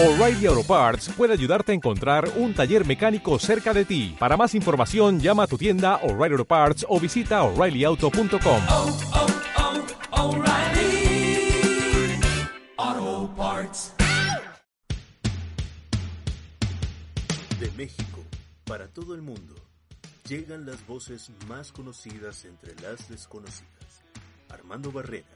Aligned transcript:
O'Reilly 0.00 0.46
Auto 0.46 0.62
Parts 0.62 1.08
puede 1.08 1.32
ayudarte 1.32 1.72
a 1.72 1.74
encontrar 1.74 2.30
un 2.36 2.54
taller 2.54 2.86
mecánico 2.86 3.36
cerca 3.40 3.74
de 3.74 3.84
ti. 3.84 4.14
Para 4.16 4.36
más 4.36 4.54
información, 4.54 5.18
llama 5.18 5.42
a 5.42 5.46
tu 5.48 5.58
tienda 5.58 5.96
O'Reilly 6.04 6.34
Auto 6.34 6.44
Parts 6.44 6.86
o 6.88 7.00
visita 7.00 7.42
oreillyauto.com. 7.42 8.62
oh, 8.68 8.98
oh, 12.78 13.34
Parts. 13.36 13.92
De 17.58 17.68
México, 17.76 18.22
para 18.66 18.86
todo 18.86 19.16
el 19.16 19.22
mundo, 19.22 19.56
llegan 20.28 20.64
las 20.64 20.86
voces 20.86 21.32
más 21.48 21.72
conocidas 21.72 22.44
entre 22.44 22.76
las 22.82 23.08
desconocidas. 23.08 24.04
Armando 24.48 24.92
Barrera 24.92 25.26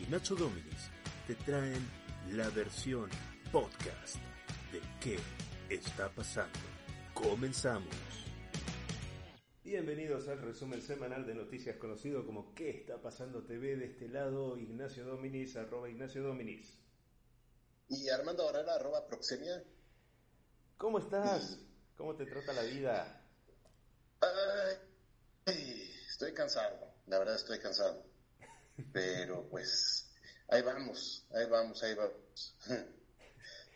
y 0.00 0.08
Nacho 0.08 0.36
Dominis 0.36 0.88
te 1.26 1.34
traen 1.34 1.84
la 2.30 2.48
versión 2.50 3.10
podcast 3.54 4.16
de 4.72 4.80
¿Qué 5.00 5.16
está 5.72 6.08
pasando? 6.08 6.58
Comenzamos. 7.14 7.94
Bienvenidos 9.62 10.26
al 10.26 10.42
resumen 10.42 10.82
semanal 10.82 11.24
de 11.24 11.36
noticias 11.36 11.76
conocido 11.76 12.26
como 12.26 12.52
¿Qué 12.52 12.70
está 12.70 13.00
pasando 13.00 13.44
TV? 13.44 13.76
De 13.76 13.84
este 13.84 14.08
lado, 14.08 14.58
Ignacio 14.58 15.04
Dominis, 15.04 15.54
arroba 15.54 15.88
Ignacio 15.88 16.20
Dominis. 16.24 16.80
Y 17.86 18.08
Armando 18.08 18.44
Barrera, 18.44 18.74
arroba 18.74 19.06
Proxemia. 19.06 19.62
¿Cómo 20.76 20.98
estás? 20.98 21.60
¿Cómo 21.96 22.16
te 22.16 22.26
trata 22.26 22.52
la 22.54 22.62
vida? 22.62 23.24
Ay, 25.46 25.92
estoy 26.08 26.34
cansado, 26.34 26.92
la 27.06 27.20
verdad 27.20 27.36
estoy 27.36 27.60
cansado. 27.60 28.04
Pero 28.92 29.48
pues, 29.48 30.12
ahí 30.48 30.62
vamos, 30.62 31.28
ahí 31.32 31.48
vamos, 31.48 31.80
ahí 31.84 31.94
vamos. 31.94 32.56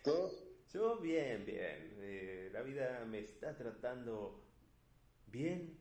¿Tú? 0.03 0.31
Yo 0.71 0.97
bien, 0.99 1.45
bien. 1.45 1.95
Eh, 1.99 2.49
la 2.53 2.61
vida 2.61 3.05
me 3.05 3.19
está 3.19 3.55
tratando 3.57 4.45
bien. 5.27 5.79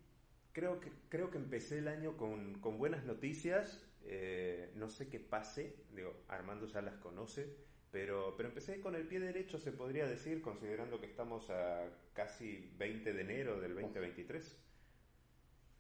Creo 0.52 0.80
que, 0.80 0.90
creo 1.08 1.30
que 1.30 1.38
empecé 1.38 1.78
el 1.78 1.88
año 1.88 2.16
con, 2.16 2.60
con 2.60 2.78
buenas 2.78 3.04
noticias. 3.04 3.86
Eh, 4.02 4.72
no 4.76 4.88
sé 4.88 5.08
qué 5.08 5.20
pase. 5.20 5.84
Digo, 5.94 6.24
Armando 6.28 6.66
ya 6.66 6.82
las 6.82 6.96
conoce. 6.96 7.54
Pero, 7.90 8.34
pero 8.36 8.50
empecé 8.50 8.80
con 8.80 8.94
el 8.94 9.06
pie 9.06 9.18
derecho, 9.20 9.58
se 9.58 9.72
podría 9.72 10.06
decir, 10.06 10.42
considerando 10.42 11.00
que 11.00 11.06
estamos 11.06 11.48
a 11.48 11.88
casi 12.12 12.70
20 12.76 13.12
de 13.14 13.20
enero 13.22 13.60
del 13.60 13.74
2023. 13.74 14.58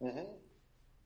Ujú. 0.00 0.40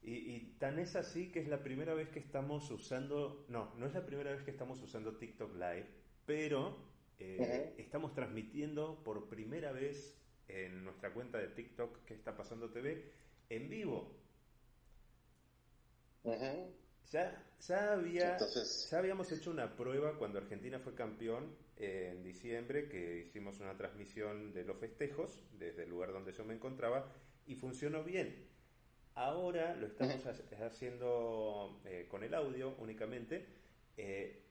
Y, 0.02 0.14
y 0.14 0.56
tan 0.58 0.78
es 0.78 0.96
así 0.96 1.30
que 1.30 1.40
es 1.40 1.48
la 1.48 1.62
primera 1.62 1.94
vez 1.94 2.08
que 2.08 2.18
estamos 2.20 2.70
usando, 2.70 3.44
no, 3.48 3.74
no 3.76 3.86
es 3.86 3.94
la 3.94 4.04
primera 4.06 4.32
vez 4.32 4.42
que 4.42 4.50
estamos 4.50 4.80
usando 4.82 5.16
TikTok 5.16 5.54
Live, 5.54 5.86
pero 6.26 6.91
eh, 7.18 7.74
estamos 7.78 8.14
transmitiendo 8.14 9.02
por 9.04 9.28
primera 9.28 9.72
vez 9.72 10.18
en 10.48 10.84
nuestra 10.84 11.12
cuenta 11.12 11.38
de 11.38 11.48
TikTok 11.48 12.04
que 12.04 12.14
está 12.14 12.36
pasando 12.36 12.70
TV 12.70 13.10
en 13.48 13.68
vivo. 13.68 14.16
Ya, 17.10 17.44
ya, 17.66 17.92
había, 17.92 18.32
Entonces- 18.32 18.88
ya 18.90 18.98
habíamos 18.98 19.30
hecho 19.32 19.50
una 19.50 19.76
prueba 19.76 20.16
cuando 20.18 20.38
Argentina 20.38 20.78
fue 20.78 20.94
campeón 20.94 21.54
eh, 21.76 22.10
en 22.14 22.22
diciembre, 22.22 22.88
que 22.88 23.18
hicimos 23.26 23.58
una 23.60 23.76
transmisión 23.76 24.52
de 24.52 24.64
los 24.64 24.76
festejos 24.78 25.42
desde 25.58 25.82
el 25.84 25.90
lugar 25.90 26.12
donde 26.12 26.32
yo 26.32 26.44
me 26.44 26.54
encontraba 26.54 27.10
y 27.46 27.56
funcionó 27.56 28.04
bien. 28.04 28.46
Ahora 29.14 29.74
lo 29.76 29.86
estamos 29.86 30.24
ha- 30.26 30.66
haciendo 30.66 31.80
eh, 31.84 32.06
con 32.08 32.22
el 32.24 32.34
audio 32.34 32.74
únicamente, 32.78 33.46
eh, 33.96 34.41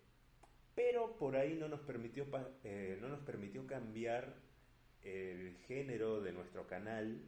pero 0.75 1.17
por 1.17 1.35
ahí 1.35 1.55
no 1.55 1.67
nos 1.67 1.81
permitió 1.81 2.25
eh, 2.63 2.97
no 3.01 3.09
nos 3.09 3.19
permitió 3.21 3.65
cambiar 3.67 4.35
el 5.03 5.57
género 5.67 6.21
de 6.21 6.31
nuestro 6.31 6.67
canal 6.67 7.21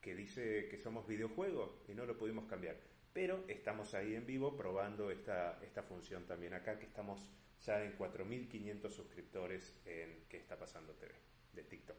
que 0.00 0.14
dice 0.14 0.68
que 0.68 0.78
somos 0.78 1.06
videojuegos 1.06 1.70
y 1.88 1.94
no 1.94 2.06
lo 2.06 2.16
pudimos 2.16 2.46
cambiar. 2.46 2.76
Pero 3.12 3.44
estamos 3.48 3.94
ahí 3.94 4.14
en 4.14 4.26
vivo 4.26 4.56
probando 4.56 5.10
esta, 5.10 5.58
esta 5.62 5.82
función 5.82 6.26
también 6.26 6.54
acá, 6.54 6.78
que 6.78 6.86
estamos 6.86 7.18
ya 7.64 7.82
en 7.82 7.96
4.500 7.98 8.90
suscriptores 8.90 9.74
en 9.86 10.24
¿Qué 10.28 10.36
está 10.36 10.58
pasando 10.58 10.92
TV? 10.94 11.14
de 11.54 11.62
TikTok. 11.64 11.96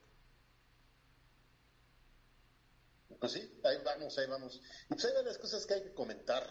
Pues 3.19 3.31
sí, 3.31 3.59
ahí 3.63 3.77
vamos, 3.83 4.17
ahí 4.17 4.27
vamos. 4.27 4.61
Y 4.85 4.89
pues 4.89 5.05
hay 5.05 5.13
varias 5.15 5.37
cosas 5.39 5.65
que 5.65 5.73
hay 5.73 5.83
que 5.83 5.93
comentar. 5.93 6.43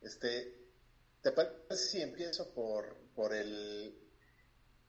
Este, 0.00 0.56
¿te 1.20 1.32
parece 1.32 1.76
si 1.76 2.00
empiezo 2.00 2.52
por, 2.54 2.96
por 3.14 3.34
el, 3.34 3.94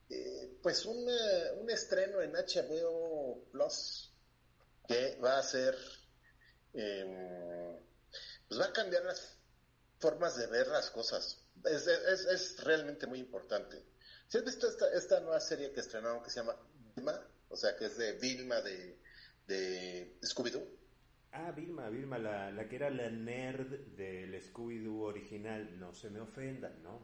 eh, 0.10 0.58
pues 0.62 0.86
un, 0.86 1.10
eh, 1.10 1.52
un 1.60 1.70
estreno 1.70 2.22
en 2.22 2.34
HBO 2.34 3.46
Plus 3.52 4.12
que 4.88 5.18
va 5.24 5.40
a 5.40 5.44
ser, 5.44 5.76
eh, 6.74 7.80
pues 8.48 8.60
va 8.60 8.66
a 8.66 8.74
cambiar 8.74 9.04
las 9.06 9.38
formas 10.00 10.36
de 10.36 10.48
ver 10.48 10.68
las 10.68 10.90
cosas. 10.92 11.40
Es, 11.66 11.88
es, 11.88 12.26
es 12.26 12.64
realmente 12.64 13.08
muy 13.08 13.20
importante. 13.20 13.84
¿Sí 14.28 14.38
has 14.38 14.46
visto 14.46 14.68
esta, 14.68 14.92
esta 14.94 15.20
nueva 15.20 15.40
serie 15.40 15.72
que 15.72 15.80
estrenaron 15.80 16.24
que 16.24 16.30
se 16.30 16.40
llama 16.40 16.58
Vilma? 16.96 17.20
O 17.50 17.56
sea, 17.56 17.76
que 17.76 17.86
es 17.86 17.98
de 17.98 18.14
Vilma 18.14 18.62
de, 18.62 19.00
de 19.48 20.18
Scooby-Doo. 20.22 20.68
Ah, 21.32 21.52
Vilma, 21.52 21.90
Vilma, 21.90 22.18
la, 22.20 22.52
la 22.52 22.68
que 22.68 22.76
era 22.76 22.90
la 22.90 23.10
nerd 23.10 23.70
del 23.96 24.34
Scooby-Doo 24.42 25.02
original, 25.02 25.80
no 25.80 25.94
se 25.94 26.10
me 26.10 26.20
ofendan, 26.20 26.84
¿no? 26.84 27.02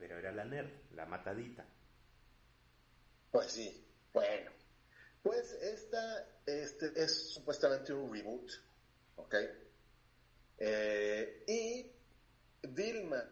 Pero 0.00 0.18
era 0.18 0.32
la 0.32 0.44
nerd, 0.44 0.70
la 0.94 1.04
matadita. 1.04 1.64
Pues 3.30 3.52
sí, 3.52 3.86
bueno. 4.14 4.50
Pues 5.22 5.52
esta 5.52 6.26
este, 6.46 6.92
es 6.96 7.34
supuestamente 7.34 7.92
un 7.92 8.10
reboot, 8.10 8.50
¿ok? 9.16 9.34
Eh, 10.56 11.44
y 11.46 11.92
Vilma 12.68 13.22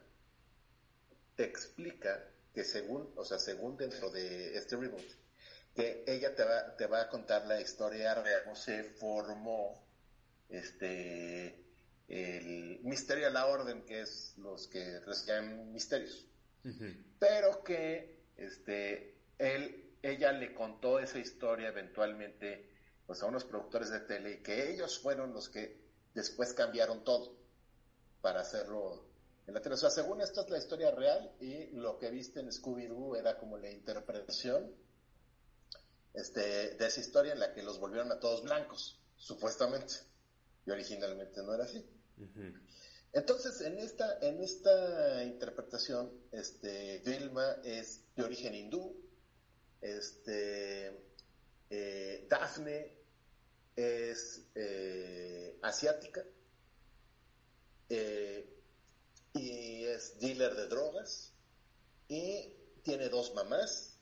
te 1.34 1.44
explica 1.44 2.22
que 2.52 2.64
según, 2.64 3.10
o 3.16 3.24
sea, 3.24 3.38
según 3.38 3.78
dentro 3.78 4.10
de 4.10 4.56
este 4.58 4.76
reboot, 4.76 5.06
que 5.74 6.04
ella 6.06 6.34
te 6.34 6.44
va, 6.44 6.76
te 6.76 6.86
va 6.86 7.02
a 7.02 7.08
contar 7.08 7.46
la 7.46 7.60
historia 7.60 8.14
real, 8.14 8.42
cómo 8.44 8.56
se 8.56 8.84
formó 8.84 9.82
este 10.50 11.64
el 12.08 12.80
misterio 12.84 13.26
a 13.26 13.30
la 13.30 13.46
orden, 13.46 13.84
que 13.84 14.00
es 14.00 14.34
los 14.38 14.66
que 14.68 15.00
resuelven 15.00 15.72
misterios 15.72 16.27
pero 17.18 17.62
que 17.64 18.18
este 18.36 19.14
él 19.38 19.84
ella 20.02 20.32
le 20.32 20.54
contó 20.54 20.98
esa 20.98 21.18
historia 21.18 21.68
eventualmente 21.68 22.68
pues 23.06 23.22
a 23.22 23.26
unos 23.26 23.44
productores 23.44 23.90
de 23.90 24.00
tele 24.00 24.32
y 24.32 24.42
que 24.42 24.70
ellos 24.70 24.98
fueron 24.98 25.32
los 25.32 25.48
que 25.48 25.80
después 26.14 26.52
cambiaron 26.52 27.04
todo 27.04 27.38
para 28.20 28.40
hacerlo 28.40 29.08
en 29.46 29.54
la 29.54 29.62
tele. 29.62 29.74
O 29.74 29.78
sea, 29.78 29.90
según 29.90 30.20
esto 30.20 30.42
es 30.42 30.50
la 30.50 30.58
historia 30.58 30.90
real 30.90 31.34
y 31.40 31.70
lo 31.72 31.98
que 31.98 32.10
viste 32.10 32.40
en 32.40 32.48
Scooby-Doo 32.52 33.16
era 33.16 33.38
como 33.38 33.56
la 33.56 33.70
interpretación 33.70 34.70
este, 36.12 36.76
de 36.76 36.86
esa 36.86 37.00
historia 37.00 37.32
en 37.32 37.40
la 37.40 37.52
que 37.52 37.62
los 37.62 37.78
volvieron 37.78 38.12
a 38.12 38.20
todos 38.20 38.42
blancos, 38.42 38.98
supuestamente. 39.16 39.94
Y 40.66 40.70
originalmente 40.70 41.42
no 41.42 41.54
era 41.54 41.64
así. 41.64 41.78
Ujú. 42.18 42.52
Entonces, 43.18 43.60
en 43.62 43.76
esta, 43.80 44.20
en 44.20 44.40
esta 44.44 45.24
interpretación, 45.24 46.08
este, 46.30 47.00
Vilma 47.00 47.56
es 47.64 48.02
de 48.14 48.22
origen 48.22 48.54
hindú, 48.54 48.94
este, 49.80 50.96
eh, 51.68 52.26
Daphne 52.30 52.96
es 53.74 54.42
eh, 54.54 55.58
asiática 55.62 56.24
eh, 57.88 58.56
y 59.32 59.84
es 59.86 60.20
dealer 60.20 60.54
de 60.54 60.68
drogas 60.68 61.32
y 62.06 62.52
tiene 62.84 63.08
dos 63.08 63.34
mamás 63.34 63.98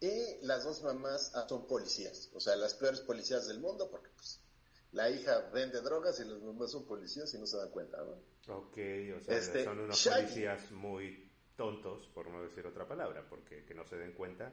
y 0.00 0.36
las 0.42 0.62
dos 0.62 0.82
mamás 0.82 1.32
son 1.48 1.66
policías, 1.66 2.30
o 2.32 2.38
sea, 2.38 2.54
las 2.54 2.74
peores 2.74 3.00
policías 3.00 3.48
del 3.48 3.58
mundo 3.58 3.90
porque 3.90 4.10
pues, 4.10 4.38
la 4.92 5.10
hija 5.10 5.50
vende 5.52 5.80
drogas 5.80 6.18
y 6.20 6.24
las 6.24 6.40
mamás 6.40 6.70
son 6.72 6.86
policías 6.86 7.32
y 7.34 7.38
no 7.38 7.46
se 7.46 7.56
dan 7.58 7.70
cuenta, 7.70 7.98
¿no? 7.98 8.54
Ok, 8.54 8.78
o 9.16 9.20
sea, 9.20 9.36
Este, 9.36 9.64
son 9.64 9.80
unos 9.80 9.96
Shaggy. 9.98 10.22
policías 10.22 10.70
muy 10.72 11.30
tontos, 11.56 12.06
por 12.14 12.28
no 12.30 12.42
decir 12.42 12.66
otra 12.66 12.86
palabra, 12.86 13.26
porque 13.28 13.64
que 13.64 13.74
no 13.74 13.84
se 13.84 13.96
den 13.96 14.12
cuenta. 14.14 14.52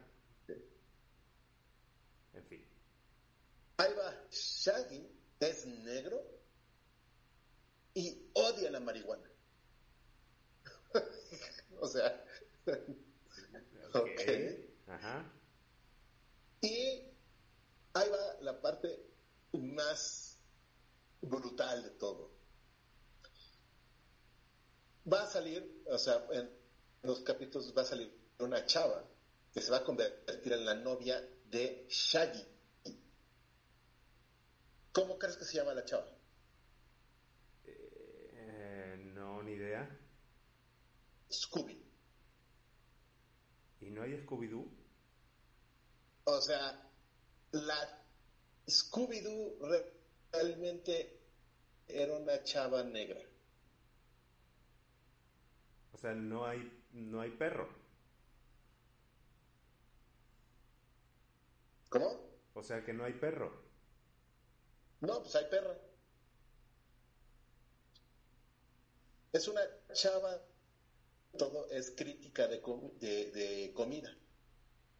En 2.34 2.44
fin. 2.48 2.66
Ahí 3.78 3.94
va, 3.94 4.14
Shaggy 4.30 5.08
es 5.40 5.66
negro 5.66 6.22
y 7.94 8.30
odia 8.34 8.70
la 8.72 8.80
marihuana. 8.82 9.30
o 11.80 11.88
sea, 11.88 12.26
ok. 13.94 14.22
Ajá. 14.88 15.32
Y 16.62 17.04
ahí 17.94 18.10
va 18.10 18.42
la 18.42 18.62
parte 18.62 19.00
más 19.54 20.25
brutal 21.30 21.84
de 21.84 21.90
todo. 21.92 22.32
Va 25.12 25.24
a 25.24 25.28
salir, 25.28 25.84
o 25.88 25.98
sea, 25.98 26.26
en 26.32 26.50
los 27.04 27.20
capítulos 27.22 27.74
va 27.78 27.84
a 27.84 27.86
salir 27.86 28.12
una 28.40 28.66
chava 28.66 29.04
que 29.54 29.62
se 29.62 29.72
va 29.72 29.78
a 29.78 29.84
convertir 29.84 30.54
en 30.54 30.66
la 30.66 30.74
novia 30.76 31.22
de 31.46 31.86
Shaggy. 31.90 32.46
¿Cómo 34.92 35.20
crees 35.20 35.38
que 35.38 35.46
se 35.46 35.58
llama 35.58 35.74
la 35.74 35.86
chava? 35.86 36.08
Eh, 37.66 39.12
no, 39.14 39.44
ni 39.44 39.54
idea. 39.54 40.00
Scooby. 41.32 41.84
¿Y 43.82 43.92
no 43.92 44.02
hay 44.02 44.14
Scooby-Doo? 44.26 44.68
O 46.26 46.42
sea, 46.42 46.90
la 47.52 48.04
Scooby-Doo 48.68 49.58
realmente 50.36 51.20
era 51.88 52.16
una 52.18 52.44
chava 52.44 52.84
negra. 52.84 53.22
O 55.94 55.98
sea, 55.98 56.14
no 56.14 56.46
hay, 56.46 56.72
no 56.94 57.22
hay 57.22 57.32
perro. 57.32 57.68
¿Cómo? 61.90 62.10
O 62.56 62.64
sea 62.64 62.84
que 62.84 62.92
no 62.92 63.04
hay 63.04 63.14
perro. 63.14 63.52
No, 65.00 65.22
pues 65.22 65.36
hay 65.38 65.46
perra. 65.46 65.74
Es 69.32 69.48
una 69.48 69.62
chava, 69.94 70.42
todo 71.38 71.70
es 71.70 71.92
crítica 71.92 72.48
de, 72.48 72.62
com- 72.62 72.92
de, 73.00 73.32
de 73.32 73.74
comida. 73.74 74.18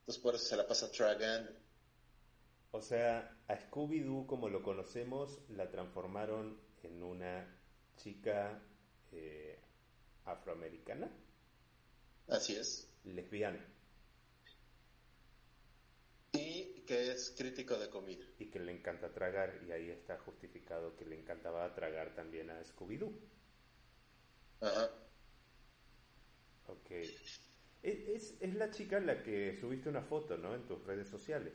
Entonces 0.02 0.22
por 0.24 0.36
eso 0.36 0.46
se 0.46 0.58
la 0.58 0.68
pasa 0.68 0.92
tragando. 0.92 1.52
O 2.78 2.82
sea, 2.82 3.14
a 3.48 3.56
Scooby-Doo 3.58 4.28
como 4.28 4.50
lo 4.50 4.62
conocemos 4.62 5.40
la 5.50 5.72
transformaron 5.72 6.60
en 6.84 7.02
una 7.04 7.34
chica 7.96 8.62
eh, 9.14 9.58
afroamericana, 10.26 11.10
Así 12.28 12.56
es. 12.56 12.88
lesbiana, 13.06 13.66
Y 16.34 16.82
que 16.86 17.12
es 17.12 17.34
crítico 17.38 17.78
de 17.80 17.90
comida. 17.90 18.26
y 18.38 18.50
que 18.52 18.60
le 18.60 18.72
encanta 18.72 19.14
tragar, 19.14 19.62
y 19.68 19.72
ahí 19.72 19.90
está 19.90 20.18
justificado 20.20 20.96
que 20.96 21.06
le 21.06 21.16
encantaba 21.20 21.74
tragar 21.74 22.14
también 22.14 22.50
a 22.50 22.62
Scooby-Doo. 22.64 23.14
Ajá. 24.62 24.90
Ok. 26.68 26.92
Es, 26.92 27.22
es, 27.84 28.38
es 28.42 28.56
la 28.56 28.70
chica 28.72 29.00
la 29.00 29.22
que 29.24 29.56
subiste 29.60 29.90
una 29.90 30.02
foto, 30.04 30.38
¿no? 30.38 30.56
En 30.56 30.66
tus 30.68 30.84
redes 30.86 31.08
sociales. 31.10 31.54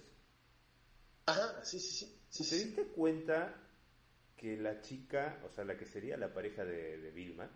Ajá, 1.30 1.64
sí, 1.64 1.80
sí, 1.80 1.94
sí. 1.94 2.20
sí, 2.28 2.44
¿Te 2.48 2.56
sí. 2.56 2.58
diste 2.58 2.88
cuenta 2.88 3.54
que 4.36 4.56
la 4.58 4.80
chica, 4.82 5.40
o 5.46 5.50
sea, 5.50 5.64
la 5.64 5.76
que 5.78 5.86
sería 5.86 6.16
la 6.18 6.34
pareja 6.34 6.64
de, 6.64 6.98
de 6.98 7.10
Vilma, 7.12 7.50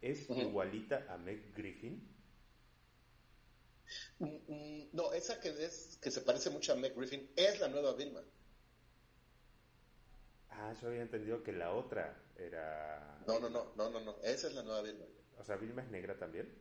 es 0.00 0.32
igualita 0.34 1.06
a 1.08 1.18
Meg 1.18 1.54
Griffin? 1.54 2.02
Mm, 4.20 4.26
mm, 4.48 4.88
No, 4.92 5.12
esa 5.12 5.40
que 5.40 5.48
es 5.64 5.98
que 6.00 6.10
se 6.10 6.20
parece 6.22 6.50
mucho 6.50 6.72
a 6.72 6.76
Meg 6.76 6.94
Griffin 6.96 7.32
es 7.36 7.58
la 7.60 7.68
nueva 7.68 7.94
Vilma. 7.94 8.22
Ah, 10.50 10.72
yo 10.80 10.88
había 10.88 11.02
entendido 11.02 11.42
que 11.42 11.52
la 11.52 11.72
otra 11.72 12.22
era... 12.36 13.18
No, 13.26 13.38
no, 13.38 13.48
no, 13.48 13.72
no, 13.76 13.88
no, 13.90 14.00
no. 14.00 14.16
Esa 14.22 14.48
es 14.48 14.54
la 14.54 14.62
nueva 14.64 14.82
Vilma. 14.82 15.06
O 15.38 15.44
sea, 15.44 15.56
Vilma 15.56 15.80
es 15.82 15.88
negra 15.88 16.18
también. 16.18 16.54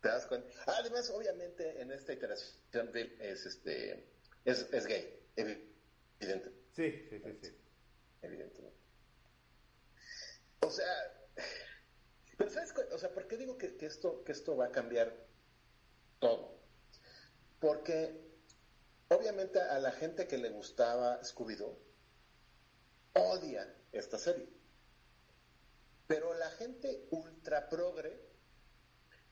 ¿Te 0.00 0.08
das 0.08 0.26
cuenta? 0.26 0.48
Además, 0.66 1.10
obviamente, 1.10 1.80
en 1.80 1.90
esta 1.90 2.12
iteración 2.12 2.92
Bill 2.92 3.16
es 3.20 3.46
este 3.46 4.04
es, 4.44 4.66
es 4.72 4.86
gay, 4.86 5.18
evidente, 5.36 6.52
Sí, 6.74 6.90
sí, 7.10 7.20
sí, 7.20 7.38
sí. 7.42 7.48
evidentemente. 8.22 8.78
O 10.60 10.70
sea, 10.70 10.86
pero 12.36 12.50
¿sabes? 12.50 12.72
O 12.92 12.98
sea, 12.98 13.12
¿por 13.12 13.26
qué 13.26 13.36
digo 13.36 13.58
que, 13.58 13.76
que 13.76 13.86
esto, 13.86 14.22
que 14.24 14.32
esto 14.32 14.56
va 14.56 14.66
a 14.66 14.72
cambiar 14.72 15.12
todo? 16.20 16.56
Porque 17.58 18.14
obviamente 19.08 19.60
a 19.60 19.78
la 19.80 19.90
gente 19.90 20.26
que 20.28 20.38
le 20.38 20.50
gustaba 20.50 21.20
Scooby-Doo 21.22 21.76
odia 23.14 23.74
esta 23.92 24.18
serie. 24.18 24.48
Pero 26.06 26.32
la 26.34 26.50
gente 26.50 27.06
ultra 27.10 27.68
progre 27.68 28.27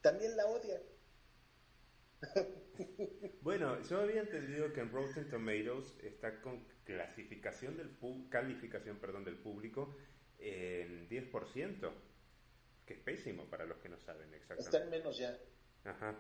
también 0.07 0.37
la 0.37 0.47
odia. 0.47 0.81
Bueno, 3.41 3.83
yo 3.89 4.01
había 4.01 4.21
entendido 4.21 4.73
que 4.73 4.81
en 4.81 4.93
Rotten 4.93 5.29
Tomatoes 5.29 5.97
está 6.03 6.41
con 6.41 6.65
clasificación 6.85 7.77
del 7.77 7.91
calificación, 8.29 8.99
perdón, 8.99 9.25
del 9.25 9.37
público 9.39 9.97
en 10.39 11.09
10%, 11.09 11.93
que 12.87 12.95
es 12.95 13.01
pésimo 13.01 13.51
para 13.51 13.65
los 13.65 13.79
que 13.79 13.89
no 13.89 13.99
saben 13.99 14.33
Está 14.35 14.55
en 14.55 14.59
exactamente. 14.61 14.99
menos 14.99 15.19
ya. 15.19 15.37
Ajá. 15.85 16.17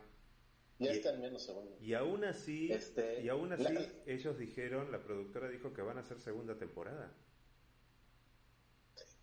Ya 0.80 0.92
Y- 0.92 0.96
está 0.96 1.14
en 1.14 1.20
menos 1.20 1.44
según. 1.44 1.68
Y 1.80 1.94
aún 1.94 2.24
así, 2.24 2.72
Este, 2.72 3.22
y 3.22 3.28
aún 3.28 3.52
así 3.52 3.62
la- 3.72 3.88
ellos 4.06 4.36
dijeron, 4.38 4.90
la 4.90 5.02
productora 5.02 5.48
dijo 5.48 5.72
que 5.72 5.82
van 5.82 5.98
a 5.98 6.00
hacer 6.00 6.20
segunda 6.20 6.58
temporada. 6.58 7.14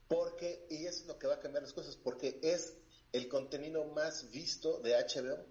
Porque, 0.07 0.65
y 0.69 0.85
eso 0.85 1.01
es 1.01 1.07
lo 1.07 1.17
que 1.19 1.27
va 1.27 1.35
a 1.35 1.39
cambiar 1.39 1.63
las 1.63 1.73
cosas, 1.73 1.97
porque 1.97 2.39
es 2.43 2.77
el 3.13 3.29
contenido 3.29 3.85
más 3.85 4.29
visto 4.31 4.79
de 4.79 4.95
HBO. 4.95 5.45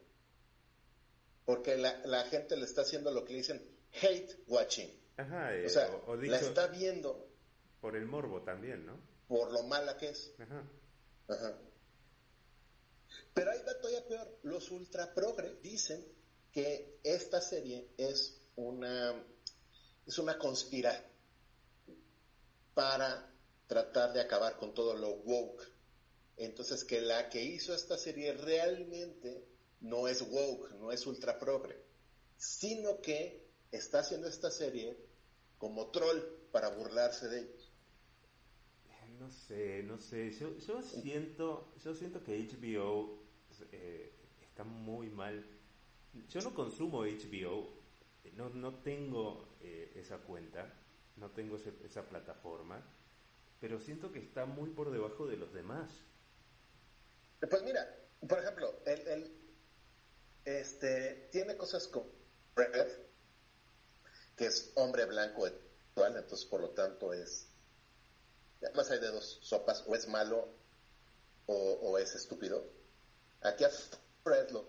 Porque 1.47 1.77
la, 1.77 1.99
la 2.05 2.25
gente 2.25 2.57
le 2.57 2.67
está 2.67 2.83
haciendo 2.83 3.11
lo 3.11 3.25
que 3.25 3.33
le 3.33 3.39
dicen 3.39 3.67
hate 4.03 4.37
watching. 4.47 4.91
Ajá, 5.17 5.55
eh, 5.55 5.67
O 5.67 5.69
sea, 5.69 5.91
o, 6.07 6.13
o 6.13 6.17
la 6.17 6.39
está 6.39 6.67
viendo 6.67 7.29
por 7.81 7.97
el 7.97 8.07
morbo 8.07 8.43
también, 8.43 8.87
¿no? 8.87 9.13
por 9.33 9.51
lo 9.51 9.63
mala 9.63 9.97
que 9.97 10.11
es. 10.11 10.31
Ajá. 10.39 10.63
Ajá. 11.29 11.59
Pero 13.33 13.51
ahí 13.51 13.63
va 13.67 13.79
todavía 13.79 14.07
peor. 14.07 14.39
Los 14.43 14.71
ultra 14.71 15.15
progre 15.15 15.55
dicen 15.63 16.07
que 16.53 16.99
esta 17.03 17.41
serie 17.41 17.89
es 17.97 18.39
una 18.57 19.15
es 20.07 20.19
una 20.19 20.37
conspiración 20.37 21.11
para 22.75 23.33
tratar 23.67 24.13
de 24.13 24.21
acabar 24.21 24.59
con 24.59 24.75
todo 24.75 24.95
lo 24.95 25.13
woke. 25.13 25.63
Entonces 26.45 26.85
que 26.85 27.01
la 27.01 27.29
que 27.29 27.43
hizo 27.43 27.75
esta 27.75 27.97
serie 27.97 28.33
realmente 28.33 29.45
no 29.81 30.09
es 30.09 30.23
woke, 30.23 30.73
no 30.79 30.93
es 30.93 31.07
ultra 31.07 31.39
progre, 31.39 31.77
sino 32.37 33.01
que 33.01 33.49
está 33.71 34.01
haciendo 34.01 34.29
esta 34.29 34.51
serie 34.51 34.97
como 35.59 35.91
troll 35.91 36.19
para 36.51 36.71
burlarse 36.71 37.29
de 37.29 37.41
ellos. 37.41 37.73
No 39.19 39.31
sé, 39.31 39.85
no 39.85 39.99
sé. 39.99 40.33
Yo, 40.33 40.59
yo 40.59 40.83
siento, 40.83 41.73
yo 41.85 41.95
siento 41.95 42.25
que 42.25 42.37
HBO 42.41 43.23
eh, 43.71 44.13
está 44.43 44.65
muy 44.65 45.09
mal. 45.11 45.45
Yo 46.29 46.41
no 46.41 46.53
consumo 46.53 47.05
HBO, 47.05 47.69
no, 48.37 48.51
no 48.51 48.75
tengo 48.81 49.49
eh, 49.61 49.93
esa 49.95 50.19
cuenta, 50.19 50.75
no 51.17 51.31
tengo 51.31 51.57
esa 51.57 52.09
plataforma, 52.09 52.83
pero 53.61 53.79
siento 53.81 54.11
que 54.11 54.19
está 54.19 54.45
muy 54.45 54.71
por 54.71 54.91
debajo 54.91 55.27
de 55.27 55.37
los 55.37 55.53
demás. 55.53 55.89
Pues 57.49 57.63
mira, 57.63 57.89
por 58.29 58.39
ejemplo, 58.39 58.73
el, 58.87 59.37
este, 60.45 61.29
tiene 61.33 61.57
cosas 61.57 61.89
como 61.89 62.07
Red, 62.55 62.89
que 64.37 64.47
es 64.47 64.71
hombre 64.77 65.07
blanco 65.07 65.47
actual, 65.47 66.17
entonces 66.17 66.47
por 66.47 66.61
lo 66.61 66.71
tanto 66.71 67.13
es, 67.13 67.49
además 68.63 68.91
hay 68.91 69.01
de 69.01 69.09
dos 69.09 69.41
sopas, 69.43 69.83
o 69.87 69.95
es 69.97 70.07
malo 70.07 70.49
o, 71.47 71.55
o 71.55 71.99
es 71.99 72.15
estúpido. 72.15 72.65
Aquí 73.41 73.65
a 73.65 73.71
Fred 74.23 74.51
lo 74.51 74.65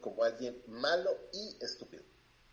como 0.00 0.24
alguien 0.24 0.62
malo 0.66 1.10
y 1.32 1.62
estúpido. 1.62 2.04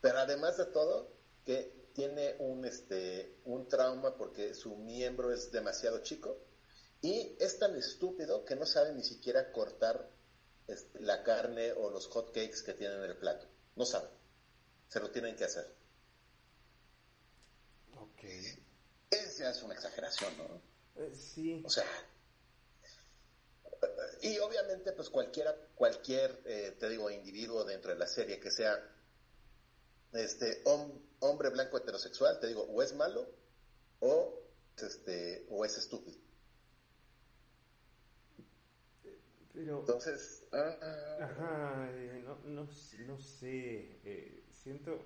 Pero 0.01 0.17
además 0.19 0.57
de 0.57 0.65
todo, 0.65 1.13
que 1.45 1.89
tiene 1.93 2.35
un, 2.39 2.65
este, 2.65 3.39
un 3.45 3.67
trauma 3.69 4.17
porque 4.17 4.53
su 4.53 4.75
miembro 4.75 5.31
es 5.31 5.51
demasiado 5.51 5.99
chico 5.99 6.44
y 7.05 7.37
es 7.39 7.59
tan 7.59 7.75
estúpido 7.75 8.43
que 8.45 8.55
no 8.55 8.65
sabe 8.65 8.91
ni 8.93 9.03
siquiera 9.03 9.51
cortar 9.51 10.09
este, 10.67 10.99
la 11.01 11.21
carne 11.23 11.71
o 11.73 11.91
los 11.91 12.07
hot 12.07 12.33
cakes 12.33 12.63
que 12.65 12.73
tienen 12.73 12.97
en 13.03 13.11
el 13.11 13.17
plato. 13.17 13.47
No 13.75 13.85
sabe. 13.85 14.09
Se 14.89 14.99
lo 14.99 15.11
tienen 15.11 15.35
que 15.35 15.43
hacer. 15.43 15.67
Ok. 17.95 18.23
Es 19.11 19.37
ya 19.37 19.51
es 19.51 19.61
una 19.61 19.75
exageración, 19.75 20.35
¿no? 20.37 20.61
Eh, 20.95 21.13
sí. 21.15 21.61
O 21.63 21.69
sea, 21.69 21.85
y 24.21 24.39
obviamente, 24.39 24.91
pues 24.93 25.09
cualquiera, 25.11 25.55
cualquier, 25.75 26.41
eh, 26.45 26.75
te 26.79 26.89
digo, 26.89 27.11
individuo 27.11 27.63
dentro 27.65 27.91
de 27.91 27.99
la 27.99 28.07
serie 28.07 28.39
que 28.39 28.49
sea 28.49 28.79
este 30.13 30.63
hom- 30.63 31.01
hombre 31.19 31.49
blanco 31.49 31.77
heterosexual, 31.77 32.39
te 32.39 32.47
digo, 32.47 32.63
o 32.63 32.81
es 32.81 32.93
malo 32.93 33.29
o 33.99 34.41
este 34.77 35.45
o 35.49 35.63
es 35.65 35.77
estúpido. 35.77 36.24
Pero, 39.55 39.79
Entonces, 39.79 40.43
ah, 40.51 41.17
ajá, 41.21 41.89
eh, 41.93 42.21
no, 42.25 42.35
no, 42.43 42.67
no 43.07 43.19
sé, 43.19 43.99
eh, 44.03 44.43
siento... 44.51 44.99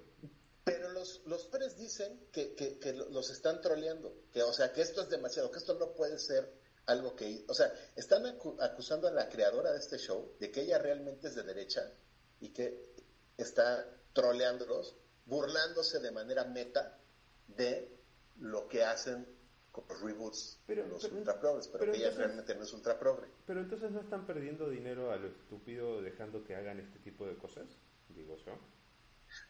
pero 0.64 0.90
los 0.90 1.22
los 1.26 1.46
padres 1.46 1.78
dicen 1.78 2.28
que, 2.32 2.56
que, 2.56 2.80
que 2.80 2.94
lo- 2.94 3.10
los 3.10 3.30
están 3.30 3.62
troleando, 3.62 4.24
que 4.34 4.42
o 4.44 4.52
sea 4.52 4.74
que 4.74 4.82
esto 4.82 5.02
es 5.04 5.10
demasiado, 5.10 5.52
que 5.52 5.60
esto 5.60 5.76
no 5.76 5.94
puede 5.94 6.18
ser 6.18 6.52
algo 6.88 7.16
que, 7.16 7.46
o 7.48 7.54
sea, 7.54 7.72
están 7.96 8.24
acu- 8.24 8.58
acusando 8.60 9.08
a 9.08 9.12
la 9.12 9.30
creadora 9.30 9.72
de 9.72 9.80
este 9.80 10.00
show 10.00 10.36
de 10.40 10.52
que 10.52 10.62
ella 10.62 10.80
realmente 10.80 11.28
es 11.28 11.36
de 11.36 11.44
derecha 11.44 11.94
y 12.40 12.50
que 12.50 12.92
está 13.38 13.88
troleándolos, 14.14 14.96
burlándose 15.26 16.00
de 16.00 16.10
manera 16.12 16.44
meta 16.46 17.00
de 17.48 17.96
lo 18.38 18.68
que 18.68 18.84
hacen 18.84 19.28
con 19.72 19.86
los 19.88 20.02
reboots, 20.02 20.60
Pero- 20.66 20.88
los 20.88 21.02
pero- 21.04 21.18
ultra 21.18 21.40
progres, 21.40 21.68
pero, 21.68 21.80
pero 21.80 21.92
que 21.92 21.98
ella 22.00 22.08
entonces- 22.08 22.26
realmente 22.26 22.56
no 22.56 22.64
es 22.64 22.74
ultra 22.74 23.00
progre. 23.00 23.28
Pero 23.46 23.60
entonces 23.62 23.92
no 23.92 24.02
están 24.02 24.26
perdiendo 24.26 24.70
dinero 24.70 25.12
a 25.12 25.18
lo 25.18 25.28
estúpido 25.28 26.02
dejando 26.02 26.44
que 26.44 26.56
hagan 26.56 26.80
este 26.80 27.00
tipo 27.00 27.26
de 27.28 27.36
cosas, 27.38 27.68
digo 28.10 28.36
yo. 28.38 28.58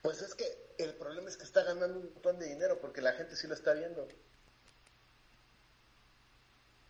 Pues 0.01 0.21
es 0.21 0.35
que 0.35 0.45
el 0.77 0.93
problema 0.95 1.29
es 1.29 1.37
que 1.37 1.43
está 1.43 1.63
ganando 1.63 1.99
un 1.99 2.13
montón 2.13 2.37
de 2.37 2.47
dinero 2.47 2.79
porque 2.81 3.01
la 3.01 3.13
gente 3.13 3.35
sí 3.37 3.47
lo 3.47 3.53
está 3.53 3.73
viendo. 3.73 4.07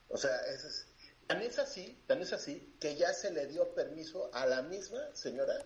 O 0.09 0.17
sea, 0.17 0.35
es, 0.47 0.63
es- 0.63 0.85
tan 1.27 1.41
es 1.43 1.59
así, 1.59 2.01
tan 2.07 2.21
es 2.21 2.33
así, 2.33 2.75
que 2.79 2.95
ya 2.95 3.13
se 3.13 3.31
le 3.31 3.45
dio 3.45 3.73
permiso 3.75 4.31
a 4.33 4.47
la 4.47 4.63
misma 4.63 4.99
señora 5.15 5.63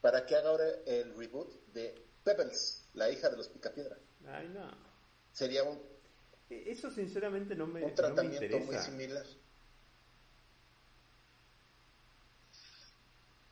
para 0.00 0.24
que 0.26 0.36
haga 0.36 0.50
ahora 0.50 0.68
el 0.86 1.14
reboot 1.16 1.50
de 1.72 2.00
Pebbles, 2.22 2.84
la 2.94 3.10
hija 3.10 3.28
de 3.28 3.36
los 3.36 3.48
Picapiedra. 3.48 3.96
Ay, 4.28 4.48
no. 4.48 4.70
Sería 5.32 5.64
un, 5.64 5.80
Eso 6.50 6.90
sinceramente 6.90 7.54
no 7.54 7.66
me, 7.66 7.80
un 7.80 7.80
no 7.82 7.88
me 7.88 7.94
tratamiento 7.94 8.58
muy 8.58 8.76
interesa. 8.76 8.82
similar. 8.82 9.24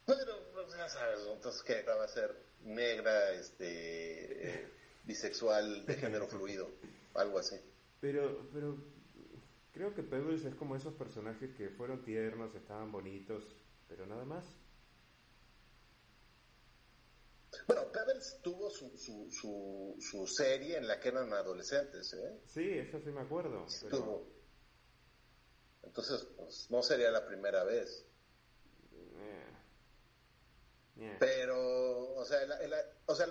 Pero, 0.06 0.50
pues, 0.52 0.72
ya 0.76 0.88
sabes, 0.88 1.20
entonces 1.32 1.62
que 1.62 1.82
va 1.82 2.04
a 2.04 2.08
ser 2.08 2.34
negra, 2.64 3.30
este, 3.32 4.48
eh, 4.48 4.66
bisexual, 5.04 5.86
de 5.86 5.94
género 5.94 6.26
fluido, 6.26 6.70
algo 7.14 7.38
así. 7.38 7.56
Pero, 8.00 8.48
pero 8.52 8.76
creo 9.72 9.94
que 9.94 10.02
Pebbles 10.02 10.44
es 10.44 10.54
como 10.54 10.76
esos 10.76 10.94
personajes 10.94 11.50
que 11.56 11.68
fueron 11.70 12.02
tiernos, 12.02 12.54
estaban 12.54 12.90
bonitos, 12.90 13.44
pero 13.88 14.06
nada 14.06 14.24
más. 14.24 14.44
Tuvo 18.42 18.70
su, 18.70 18.96
su, 18.96 19.30
su, 19.30 19.96
su 20.00 20.26
serie 20.26 20.76
en 20.76 20.86
la 20.88 20.98
que 21.00 21.08
eran 21.08 21.32
adolescentes, 21.32 22.12
¿eh? 22.14 22.40
Sí, 22.46 22.68
eso 22.78 22.98
sí 23.00 23.10
me 23.10 23.20
acuerdo. 23.20 23.66
pero- 23.82 23.96
Tuvo. 23.98 24.26
Entonces, 25.82 26.26
pues, 26.36 26.70
no 26.70 26.82
sería 26.82 27.10
la 27.10 27.26
primera 27.26 27.64
vez. 27.64 28.04
Eh. 28.92 29.44
Eh. 30.98 31.16
Pero, 31.20 32.14
o 32.14 32.24
sea, 32.24 32.44
la- 32.46 32.66
la- 32.66 32.84
o 33.06 33.14
sea 33.14 33.26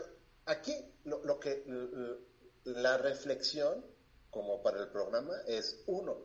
aquí 0.46 0.74
lo, 1.04 1.24
lo 1.24 1.40
que 1.40 1.64
la 2.64 2.98
reflexión 2.98 3.86
como 4.32 4.62
para 4.64 4.82
el 4.82 4.90
programa 4.90 5.34
es 5.46 5.84
uno, 5.88 6.18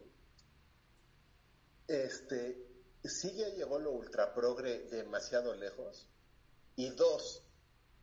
este, 1.88 2.66
sí 3.04 3.32
ya 3.34 3.48
llegó 3.48 3.78
lo 3.78 3.92
ultra 3.92 4.32
progre 4.34 4.80
demasiado 4.84 5.54
lejos 5.54 6.08
y 6.76 6.90
dos, 6.90 7.44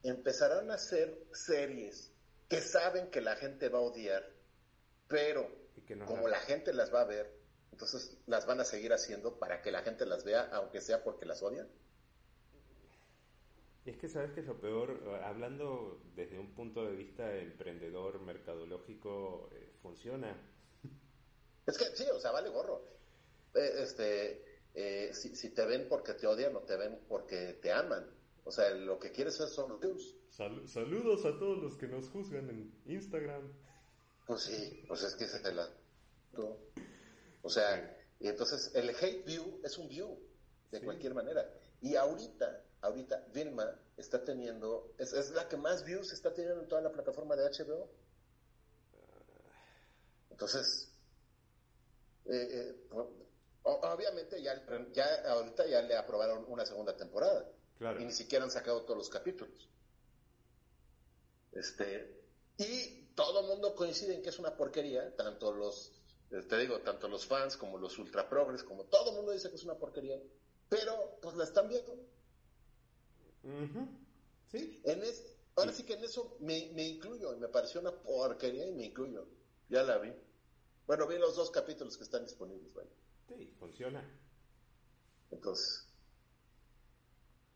empezarán 0.03 0.71
a 0.71 0.75
hacer 0.75 1.27
series 1.33 2.13
que 2.47 2.61
saben 2.61 3.11
que 3.11 3.21
la 3.21 3.35
gente 3.35 3.69
va 3.69 3.79
a 3.79 3.81
odiar, 3.83 4.23
pero 5.07 5.49
que 5.85 5.97
como 6.05 6.27
la- 6.27 6.39
gente 6.41 6.73
las 6.73 6.93
va 6.93 7.01
a 7.01 7.05
ver, 7.05 7.39
entonces 7.71 8.19
las 8.25 8.45
van 8.45 8.59
a 8.61 8.65
seguir 8.65 8.93
haciendo 8.93 9.39
para 9.39 9.61
que 9.61 9.71
la 9.71 9.83
gente 9.83 10.05
las 10.05 10.23
vea, 10.23 10.43
aunque 10.53 10.81
sea 10.81 11.03
porque 11.03 11.25
las 11.25 11.41
odian. 11.43 11.69
Es 13.85 13.97
que 13.97 14.07
sabes 14.07 14.31
que 14.31 14.39
es 14.41 14.45
lo 14.45 14.61
peor, 14.61 15.01
hablando 15.23 16.01
desde 16.15 16.39
un 16.39 16.53
punto 16.55 16.85
de 16.85 16.95
vista 16.95 17.35
emprendedor, 17.37 18.21
mercadológico, 18.21 19.49
eh, 19.53 19.73
funciona. 19.81 20.37
Es 21.65 21.77
que 21.77 21.85
sí, 21.95 22.05
o 22.11 22.19
sea, 22.19 22.31
vale 22.31 22.49
gorro. 22.49 22.89
Eh, 23.55 23.81
este, 23.83 24.45
eh, 24.73 25.13
si, 25.13 25.35
si 25.35 25.53
te 25.53 25.65
ven 25.65 25.87
porque 25.89 26.13
te 26.15 26.27
odian 26.27 26.55
o 26.55 26.63
te 26.65 26.77
ven 26.77 27.05
porque 27.07 27.55
te 27.61 27.71
aman. 27.73 28.18
O 28.49 28.51
sea, 28.51 28.71
lo 28.71 28.97
que 28.97 29.11
quieres 29.11 29.39
es 29.39 29.51
son 29.53 29.79
views. 29.79 30.15
Sal- 30.31 30.67
saludos 30.67 31.23
a 31.23 31.37
todos 31.37 31.59
los 31.61 31.77
que 31.77 31.87
nos 31.87 32.09
juzgan 32.09 32.49
en 32.49 32.73
Instagram. 32.87 33.53
Pues 34.25 34.41
sí, 34.41 34.83
pues 34.87 35.03
es 35.03 35.13
que 35.15 35.25
esa 35.25 35.37
es 35.37 35.53
la... 35.53 35.69
O 37.43 37.47
sea, 37.49 37.95
y 38.19 38.27
entonces 38.27 38.71
el 38.73 38.89
hate 38.89 39.23
view 39.23 39.61
es 39.63 39.77
un 39.77 39.87
view, 39.87 40.17
de 40.71 40.79
Sí. 40.79 40.83
cualquier 40.85 41.13
manera. 41.13 41.47
Y 41.79 41.95
ahorita, 41.95 42.63
ahorita, 42.81 43.27
Vilma 43.31 43.79
está 43.97 44.23
teniendo, 44.23 44.95
es, 44.97 45.13
es 45.13 45.29
la 45.29 45.47
que 45.47 45.55
más 45.57 45.85
views 45.85 46.11
está 46.11 46.33
teniendo 46.33 46.61
en 46.63 46.67
toda 46.67 46.81
la 46.81 46.91
plataforma 46.91 47.35
de 47.35 47.43
HBO. 47.51 47.87
Entonces, 50.31 50.91
eh, 52.25 52.47
eh, 52.51 52.87
obviamente 53.61 54.41
ya, 54.41 54.59
ya 54.91 55.05
ahorita 55.33 55.67
ya 55.67 55.83
le 55.83 55.95
aprobaron 55.95 56.45
una 56.47 56.65
segunda 56.65 56.97
temporada. 56.97 57.47
Claro. 57.79 57.99
Y 57.99 58.05
ni 58.05 58.11
siquiera 58.11 58.45
han 58.45 58.51
sacado 58.51 58.83
todos 58.83 58.97
los 58.97 59.09
capítulos. 59.09 59.69
Este, 61.51 62.23
y 62.57 63.07
todo 63.15 63.41
el 63.41 63.47
mundo 63.47 63.73
coincide 63.73 64.13
en 64.13 64.21
que 64.21 64.29
es 64.29 64.37
una 64.39 64.55
porquería, 64.55 65.15
tanto 65.15 65.51
los, 65.51 65.91
te 66.29 66.57
digo, 66.57 66.79
tanto 66.81 67.07
los 67.07 67.25
fans 67.25 67.57
como 67.57 67.77
los 67.77 67.97
ultra 67.97 68.29
progres, 68.29 68.63
como 68.63 68.83
todo 68.85 69.11
el 69.11 69.15
mundo 69.15 69.31
dice 69.31 69.49
que 69.49 69.55
es 69.55 69.63
una 69.63 69.75
porquería, 69.75 70.21
pero 70.67 71.17
pues 71.21 71.35
la 71.35 71.45
están 71.45 71.67
viendo. 71.67 71.95
Sí. 74.51 74.81
En 74.83 75.01
es, 75.03 75.37
ahora 75.55 75.71
sí 75.71 75.83
que 75.83 75.93
en 75.93 76.03
eso 76.03 76.37
me, 76.39 76.69
me 76.73 76.87
incluyo, 76.87 77.33
y 77.33 77.39
me 77.39 77.47
pareció 77.47 77.81
una 77.81 77.91
porquería 77.91 78.67
y 78.67 78.73
me 78.73 78.85
incluyo. 78.85 79.25
Ya 79.69 79.83
la 79.83 79.97
vi. 79.97 80.13
Bueno, 80.85 81.07
vi 81.07 81.17
los 81.17 81.35
dos 81.35 81.51
capítulos 81.51 81.97
que 81.97 82.03
están 82.03 82.23
disponibles, 82.23 82.73
bueno. 82.73 82.89
Sí, 83.27 83.53
funciona. 83.59 84.03
Entonces. 85.31 85.88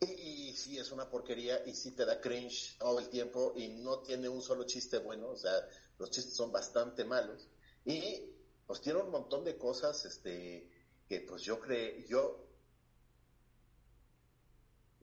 Y, 0.03 0.53
sí 0.53 0.77
es 0.77 0.91
una 0.91 1.09
porquería 1.09 1.65
y 1.65 1.73
sí 1.73 1.91
te 1.91 2.05
da 2.05 2.21
cringe 2.21 2.77
todo 2.77 2.99
el 2.99 3.09
tiempo 3.09 3.53
y 3.55 3.69
no 3.69 3.99
tiene 3.99 4.29
un 4.29 4.41
solo 4.41 4.65
chiste 4.65 4.99
bueno, 4.99 5.29
o 5.29 5.35
sea, 5.35 5.53
los 5.97 6.11
chistes 6.11 6.35
son 6.35 6.51
bastante 6.51 7.05
malos. 7.05 7.49
Y 7.85 8.29
pues 8.67 8.81
tiene 8.81 8.99
un 8.99 9.09
montón 9.09 9.43
de 9.43 9.57
cosas 9.57 10.05
este 10.05 10.69
que 11.07 11.21
pues 11.21 11.41
yo 11.43 11.59
creo, 11.59 12.05
yo 12.07 12.43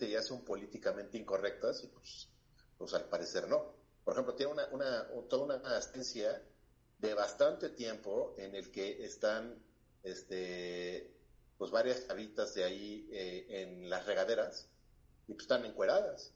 ya 0.09 0.23
son 0.23 0.45
políticamente 0.45 1.19
incorrectas 1.19 1.85
y 1.85 1.89
pues, 1.89 2.29
pues 2.79 2.95
al 2.95 3.05
parecer 3.09 3.49
no. 3.49 3.75
Por 4.05 4.15
ejemplo, 4.15 4.35
tiene 4.35 4.53
una, 4.53 4.67
una, 4.69 5.09
toda 5.29 5.57
una 5.57 5.77
asistencia 5.77 6.43
de 6.99 7.15
bastante 7.15 7.71
tiempo 7.71 8.35
en 8.39 8.55
el 8.55 8.71
que 8.71 9.05
están 9.05 9.63
este 10.03 11.15
pues 11.59 11.71
varias 11.71 12.07
chavitas 12.07 12.55
de 12.55 12.65
ahí 12.65 13.09
eh, 13.13 13.47
en 13.63 13.91
las 13.91 14.07
regaderas 14.07 14.71
y 15.31 15.35
pues 15.35 15.45
están 15.45 15.65
encueradas. 15.65 16.33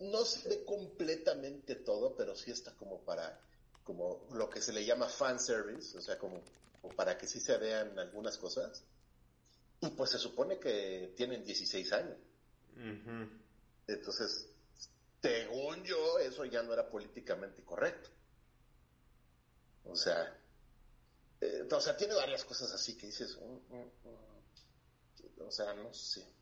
No 0.00 0.24
se 0.24 0.48
ve 0.48 0.64
completamente 0.64 1.74
todo, 1.74 2.16
pero 2.16 2.34
sí 2.34 2.50
está 2.50 2.74
como 2.74 3.02
para, 3.02 3.38
como 3.84 4.26
lo 4.32 4.48
que 4.48 4.62
se 4.62 4.72
le 4.72 4.84
llama 4.84 5.08
fan 5.08 5.38
service, 5.38 5.96
o 5.96 6.00
sea, 6.00 6.18
como, 6.18 6.42
como 6.80 6.94
para 6.96 7.18
que 7.18 7.26
sí 7.26 7.38
se 7.38 7.58
vean 7.58 7.98
algunas 7.98 8.38
cosas. 8.38 8.82
Y 9.80 9.90
pues 9.90 10.10
se 10.10 10.18
supone 10.18 10.58
que 10.58 11.12
tienen 11.16 11.44
16 11.44 11.92
años. 11.92 12.16
Entonces, 13.86 14.48
según 15.20 15.84
yo, 15.84 16.18
eso 16.18 16.46
ya 16.46 16.62
no 16.62 16.72
era 16.72 16.88
políticamente 16.88 17.62
correcto. 17.62 18.08
O 19.84 19.94
sea, 19.94 20.34
eh, 21.42 21.68
o 21.70 21.80
sea, 21.80 21.94
tiene 21.94 22.14
varias 22.14 22.42
cosas 22.44 22.72
así 22.72 22.96
que 22.96 23.06
dices, 23.08 23.36
mm, 23.36 23.76
mm, 23.76 23.84
mm. 24.04 25.46
o 25.46 25.50
sea, 25.50 25.74
no 25.74 25.92
sé. 25.92 26.35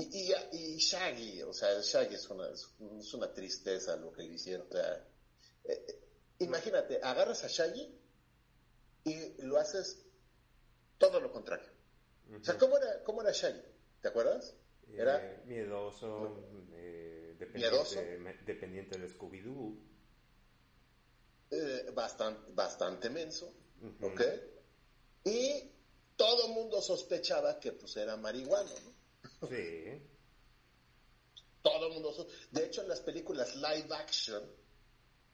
Y, 0.00 0.30
y, 0.30 0.32
y 0.52 0.78
Shaggy, 0.78 1.42
o 1.42 1.52
sea, 1.52 1.80
Shaggy 1.80 2.14
es 2.14 2.28
una, 2.30 2.48
es 2.48 3.14
una 3.14 3.32
tristeza 3.32 3.96
lo 3.96 4.12
que 4.12 4.22
le 4.22 4.34
hicieron. 4.34 4.66
O 4.68 4.72
sea, 4.72 5.06
eh, 5.64 5.84
eh, 5.88 6.00
imagínate, 6.40 7.00
agarras 7.02 7.44
a 7.44 7.48
Shaggy 7.48 7.98
y 9.04 9.42
lo 9.42 9.58
haces 9.58 9.98
todo 10.98 11.20
lo 11.20 11.30
contrario. 11.32 11.68
O 12.40 12.44
sea, 12.44 12.56
¿cómo 12.56 12.76
era, 12.78 13.02
cómo 13.04 13.20
era 13.22 13.32
Shaggy? 13.32 13.60
¿Te 14.00 14.08
acuerdas? 14.08 14.54
Era 14.92 15.16
Eh, 15.22 15.42
miedoso, 15.46 16.36
eh, 16.72 17.36
Miedoso. 17.54 17.94
dependiente, 17.96 18.18
me- 18.18 18.38
dependiente 18.44 18.98
de 18.98 19.08
Scooby-Doo. 19.08 19.76
eh, 21.52 21.90
bastante, 21.92 22.52
bastante 22.52 23.10
menso. 23.10 23.52
¿ok? 24.02 24.20
Y 25.24 25.70
todo 26.16 26.46
el 26.46 26.52
mundo 26.52 26.80
sospechaba 26.82 27.58
que 27.58 27.72
pues 27.72 27.96
era 27.96 28.16
marihuana, 28.16 28.70
¿no? 28.84 28.92
Sí. 29.48 30.02
Todo 31.62 31.86
el 31.86 31.92
mundo... 31.94 32.26
De 32.50 32.64
hecho, 32.64 32.82
en 32.82 32.88
las 32.88 33.00
películas 33.00 33.54
live 33.56 33.94
action, 33.94 34.42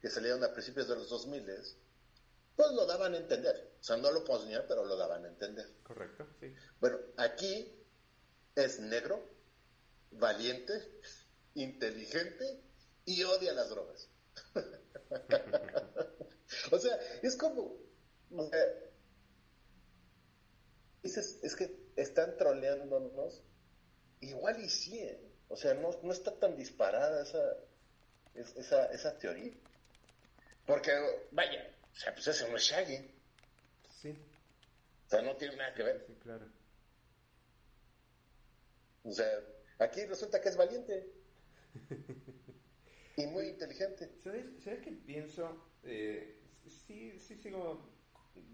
que 0.01 0.09
salieron 0.09 0.43
a 0.43 0.53
principios 0.53 0.87
de 0.87 0.95
los 0.95 1.09
2000, 1.09 1.45
pues 2.55 2.71
lo 2.71 2.85
daban 2.85 3.13
a 3.13 3.17
entender. 3.17 3.75
O 3.79 3.83
sea, 3.83 3.97
no 3.97 4.11
lo 4.11 4.23
ponían, 4.23 4.63
pero 4.67 4.83
lo 4.83 4.97
daban 4.97 5.25
a 5.25 5.27
entender. 5.27 5.67
Correcto, 5.83 6.27
sí. 6.39 6.53
Bueno, 6.79 6.97
aquí 7.17 7.71
es 8.55 8.79
negro, 8.79 9.23
valiente, 10.11 10.99
inteligente 11.55 12.61
y 13.05 13.23
odia 13.23 13.53
las 13.53 13.69
drogas. 13.69 14.09
o 16.71 16.79
sea, 16.79 16.95
es 17.21 17.35
como... 17.35 17.77
eh, 18.31 18.91
dices, 21.03 21.39
es 21.43 21.55
que 21.55 21.91
están 21.95 22.37
troleándonos, 22.37 23.43
igual 24.19 24.59
y 24.63 24.69
sí, 24.69 24.99
¿eh? 24.99 25.19
o 25.47 25.55
sea, 25.55 25.73
no, 25.73 25.91
no 26.03 26.11
está 26.11 26.37
tan 26.39 26.55
disparada 26.57 27.23
esa, 27.23 27.39
es- 28.35 28.55
esa, 28.57 28.87
esa 28.87 29.17
teoría. 29.19 29.53
Porque, 30.65 30.91
vaya, 31.31 31.61
o 31.93 31.95
sea, 31.95 32.13
pues 32.13 32.27
eso 32.27 32.47
no 32.47 32.57
es 32.57 32.63
Shaggy, 32.63 32.97
Sí, 33.89 34.17
o 35.05 35.09
sea, 35.09 35.21
no 35.21 35.35
tiene 35.37 35.55
nada 35.55 35.73
que 35.73 35.83
ver. 35.83 36.05
sí, 36.05 36.15
claro. 36.19 36.51
O 39.03 39.11
sea, 39.11 39.43
aquí 39.79 40.05
resulta 40.05 40.39
que 40.41 40.49
es 40.49 40.55
valiente 40.57 41.11
y 43.15 43.25
muy 43.27 43.47
inteligente. 43.47 44.15
¿Sabes, 44.23 44.45
¿Sabes 44.63 44.81
qué 44.81 44.91
pienso? 44.91 45.73
Eh, 45.83 46.39
sí, 46.67 47.19
sí 47.19 47.35
sigo 47.37 47.96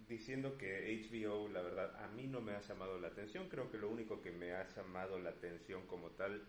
diciendo 0.07 0.57
que 0.57 1.07
HBO, 1.09 1.47
la 1.49 1.61
verdad, 1.61 1.95
a 2.03 2.07
mí 2.09 2.27
no 2.27 2.41
me 2.41 2.53
ha 2.53 2.61
llamado 2.61 2.99
la 2.99 3.07
atención. 3.07 3.49
Creo 3.49 3.69
que 3.71 3.77
lo 3.77 3.89
único 3.89 4.21
que 4.21 4.31
me 4.31 4.53
ha 4.53 4.67
llamado 4.67 5.19
la 5.19 5.31
atención 5.31 5.85
como 5.87 6.11
tal, 6.11 6.45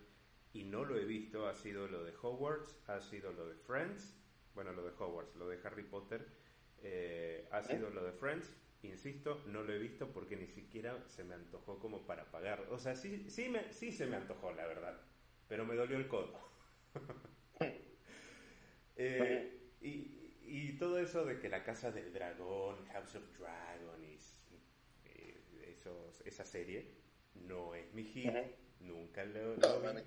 y 0.53 0.65
no 0.65 0.85
lo 0.85 0.99
he 0.99 1.05
visto, 1.05 1.49
ha 1.49 1.55
sido 1.55 1.89
lo 1.89 2.05
de 2.05 2.13
Hogwarts, 2.21 2.79
ha 2.89 3.01
sido 3.01 3.33
lo 3.33 3.49
de 3.49 3.57
Friends, 3.57 4.17
bueno, 4.55 4.73
lo 4.73 4.85
de 4.85 4.91
Hogwarts, 4.91 5.35
lo 5.37 5.49
de 5.49 5.59
Harry 5.65 5.83
Potter, 5.83 6.27
eh, 6.83 7.49
ha 7.51 7.63
sido 7.63 7.91
lo 7.91 8.05
de 8.05 8.13
Friends. 8.13 8.53
Insisto, 8.83 9.43
no 9.47 9.63
lo 9.63 9.73
he 9.73 9.79
visto 9.79 10.13
porque 10.13 10.37
ni 10.37 10.47
siquiera 10.47 11.03
se 11.09 11.25
me 11.25 11.35
antojó 11.35 11.79
como 11.79 12.07
para 12.07 12.31
pagar. 12.31 12.67
O 12.71 12.79
sea, 12.79 12.95
sí, 12.95 13.31
sí, 13.31 13.49
me, 13.49 13.73
sí 13.73 13.91
se 13.91 14.07
me 14.07 14.17
antojó, 14.17 14.53
la 14.53 14.67
verdad. 14.67 15.01
Pero 15.49 15.65
me 15.65 15.75
dolió 15.75 15.97
el 15.97 16.09
codo. 16.09 16.33
Eh, 18.97 19.73
y, 19.81 20.24
y 20.57 20.79
todo 20.79 20.99
eso 20.99 21.25
de 21.25 21.39
que 21.41 21.49
la 21.49 21.65
casa 21.65 21.91
del 21.91 22.13
dragón, 22.13 22.87
House 22.93 23.17
of 23.17 23.25
Dragon, 23.39 24.03
y, 24.05 24.19
eh, 25.05 25.75
esos- 25.77 26.21
esa 26.25 26.45
serie, 26.45 26.95
no 27.35 27.75
es 27.75 27.93
mi 27.93 28.05
hit, 28.05 28.29
Ujú. 28.29 28.55
nunca 28.81 29.25
lo, 29.25 29.57
No, 29.57 29.81
lo 29.81 29.95
mí 29.95 30.03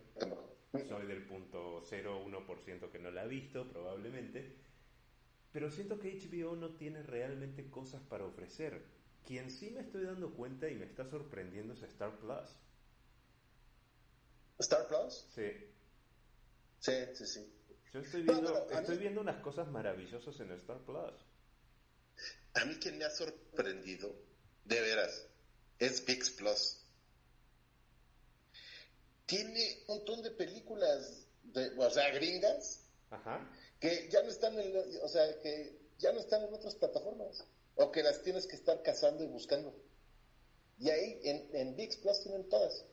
vi. 0.73 0.81
Soy 0.87 1.05
del 1.07 1.23
punto 1.23 1.81
0,1% 1.85 2.91
que 2.91 2.99
no 2.99 3.11
la 3.11 3.23
ha 3.23 3.25
visto, 3.27 3.67
probablemente. 3.69 4.55
Pero 5.51 5.69
siento 5.69 5.99
que 5.99 6.09
HBO 6.13 6.55
no 6.55 6.75
tiene 6.77 7.03
realmente 7.03 7.69
cosas 7.69 8.01
para 8.03 8.23
ofrecer. 8.25 8.81
Quien 9.25 9.51
sí 9.51 9.71
me 9.71 9.81
estoy 9.81 10.03
dando 10.05 10.33
cuenta 10.33 10.69
y 10.69 10.75
me 10.75 10.85
está 10.85 11.05
sorprendiendo 11.05 11.73
es 11.73 11.83
Star 11.83 12.17
Plus. 12.19 12.47
¿Star 14.59 14.85
Plus? 14.87 15.25
Sí. 15.33 15.47
Sí, 16.79 16.93
sí, 17.13 17.25
sí. 17.27 17.56
Yo 17.97 18.03
estoy 18.03 18.21
viendo, 18.21 18.69
estoy 18.69 18.95
mí- 18.95 19.01
viendo 19.01 19.21
unas 19.21 19.41
cosas 19.41 19.67
maravillosas 19.69 20.39
en 20.39 20.51
Star 20.51 20.77
Plus. 20.85 21.13
A 22.53 22.63
mí 22.65 22.75
quien 22.75 22.99
me 22.99 23.05
ha 23.05 23.09
sorprendido, 23.09 24.15
de 24.65 24.81
veras, 24.81 25.25
es 25.79 26.05
VIX 26.05 26.29
Plus. 26.31 26.77
Tiene 29.25 29.83
un 29.87 29.97
montón 29.97 30.21
de 30.21 30.29
películas, 30.29 31.25
de, 31.41 31.71
o 31.75 31.89
sea, 31.89 32.11
gringas, 32.11 32.83
Ajá. 33.09 33.51
que 33.79 34.07
ya 34.11 34.21
no 34.21 34.29
están 34.29 34.59
en, 34.59 34.75
o 35.01 35.07
sea, 35.09 35.39
que 35.39 35.79
ya 35.97 36.11
no 36.11 36.19
están 36.19 36.43
en 36.43 36.53
otras 36.53 36.75
plataformas, 36.75 37.43
o 37.75 37.91
que 37.91 38.03
las 38.03 38.21
tienes 38.21 38.45
que 38.45 38.57
estar 38.57 38.83
cazando 38.83 39.23
y 39.23 39.27
buscando. 39.27 39.75
Y 40.77 40.91
ahí, 40.91 41.19
en, 41.23 41.49
en 41.55 41.75
VIX 41.75 41.97
Plus 41.97 42.21
tienen 42.21 42.47
todas. 42.47 42.85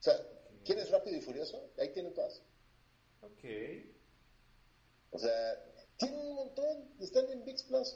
O 0.00 0.02
sea, 0.02 0.16
¿quieres 0.64 0.90
Rápido 0.90 1.16
y 1.18 1.20
Furioso? 1.20 1.70
Ahí 1.78 1.90
tienen 1.92 2.12
todas. 2.14 2.42
Ok. 3.20 3.93
O 5.14 5.18
sea, 5.18 5.62
tienen 5.96 6.18
un 6.18 6.34
montón, 6.34 6.88
están 7.00 7.30
en 7.30 7.44
VIX 7.44 7.62
Plus, 7.64 7.88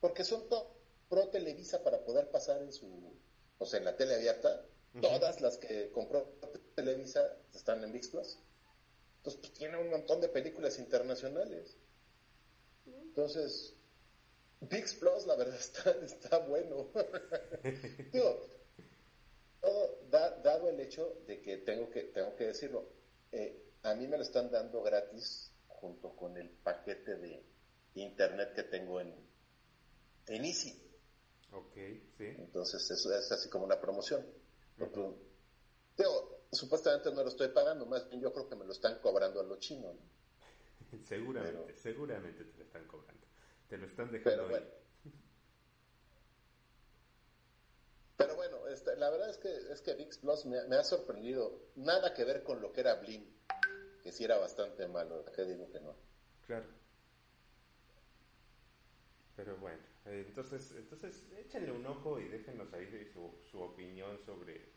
porque 0.00 0.24
son 0.24 0.48
to- 0.48 0.66
pro 1.10 1.28
Televisa 1.28 1.82
para 1.84 2.02
poder 2.04 2.30
pasar 2.30 2.62
en 2.62 2.72
su, 2.72 2.86
o 3.58 3.66
sea, 3.66 3.78
en 3.80 3.84
la 3.84 3.96
tele 3.96 4.14
abierta. 4.14 4.50
Todas 5.00 5.40
las 5.42 5.58
que 5.58 5.90
compró 5.92 6.38
Televisa 6.74 7.36
están 7.52 7.84
en 7.84 7.92
VIX 7.92 8.08
Plus. 8.08 8.38
Entonces, 9.18 9.40
pues 9.42 9.52
tiene 9.52 9.76
un 9.76 9.90
montón 9.90 10.20
de 10.22 10.28
películas 10.28 10.78
internacionales. 10.78 11.76
Entonces, 12.86 13.74
VIX 14.60 14.94
Plus, 14.94 15.26
la 15.26 15.34
verdad, 15.36 15.56
está, 15.60 15.90
está 16.02 16.38
bueno. 16.38 16.90
Digo, 18.12 18.40
todo 19.60 19.98
da- 20.10 20.36
dado 20.42 20.68
el 20.70 20.80
hecho 20.80 21.16
de 21.26 21.42
que 21.42 21.58
tengo 21.58 21.90
que, 21.90 22.04
tengo 22.04 22.34
que 22.36 22.44
decirlo, 22.46 22.94
eh, 23.32 23.60
a 23.82 23.94
mí 23.94 24.06
me 24.06 24.16
lo 24.16 24.22
están 24.22 24.50
dando 24.50 24.82
gratis 24.82 25.53
junto 25.74 26.14
con 26.16 26.36
el 26.36 26.50
paquete 26.50 27.16
de 27.16 27.44
internet 27.94 28.52
que 28.54 28.62
tengo 28.64 29.00
en, 29.00 29.14
en 30.26 30.44
Easy. 30.44 30.80
Ok, 31.52 31.74
sí. 32.18 32.24
Entonces, 32.38 32.90
eso 32.90 33.14
es 33.16 33.30
así 33.30 33.48
como 33.48 33.64
una 33.64 33.80
promoción. 33.80 34.26
Porque, 34.78 35.00
digo, 35.96 36.46
supuestamente 36.50 37.12
no 37.12 37.22
lo 37.22 37.28
estoy 37.28 37.48
pagando, 37.48 37.86
más 37.86 38.08
bien 38.08 38.20
yo 38.20 38.32
creo 38.32 38.48
que 38.48 38.56
me 38.56 38.64
lo 38.64 38.72
están 38.72 38.98
cobrando 39.00 39.40
a 39.40 39.44
lo 39.44 39.56
chino. 39.56 39.92
¿no? 39.92 40.98
Seguramente, 41.08 41.62
Pero- 41.66 41.78
seguramente 41.80 42.44
te 42.44 42.58
lo 42.58 42.64
están 42.64 42.86
cobrando. 42.86 43.24
Te 43.68 43.78
lo 43.78 43.86
están 43.86 44.10
dejando 44.10 44.46
Pero 44.46 44.48
bueno. 44.48 44.66
Pero 48.16 48.36
bueno, 48.36 48.68
este, 48.68 48.94
la 48.96 49.10
verdad 49.10 49.28
es 49.30 49.38
que, 49.38 49.52
es 49.72 49.80
que 49.80 49.94
VIX 49.94 50.18
Plus 50.18 50.46
me, 50.46 50.62
me 50.68 50.76
ha 50.76 50.84
sorprendido. 50.84 51.60
Nada 51.76 52.14
que 52.14 52.24
ver 52.24 52.42
con 52.44 52.60
lo 52.60 52.72
que 52.72 52.80
era 52.80 52.94
Blim, 52.96 53.24
que 54.04 54.12
sí 54.12 54.22
era 54.22 54.36
bastante 54.36 54.86
malo. 54.86 55.24
¿Qué 55.34 55.44
digo 55.44 55.68
que 55.72 55.80
no? 55.80 55.96
Claro. 56.46 56.66
Pero 59.34 59.56
bueno, 59.56 59.82
eh, 60.04 60.26
entonces, 60.28 60.72
entonces 60.76 61.24
échenle 61.38 61.72
un 61.72 61.86
ojo 61.86 62.20
y 62.20 62.28
déjenos 62.28 62.72
ahí 62.74 62.84
de 62.84 63.06
su, 63.06 63.34
su 63.50 63.60
opinión 63.60 64.18
sobre... 64.18 64.74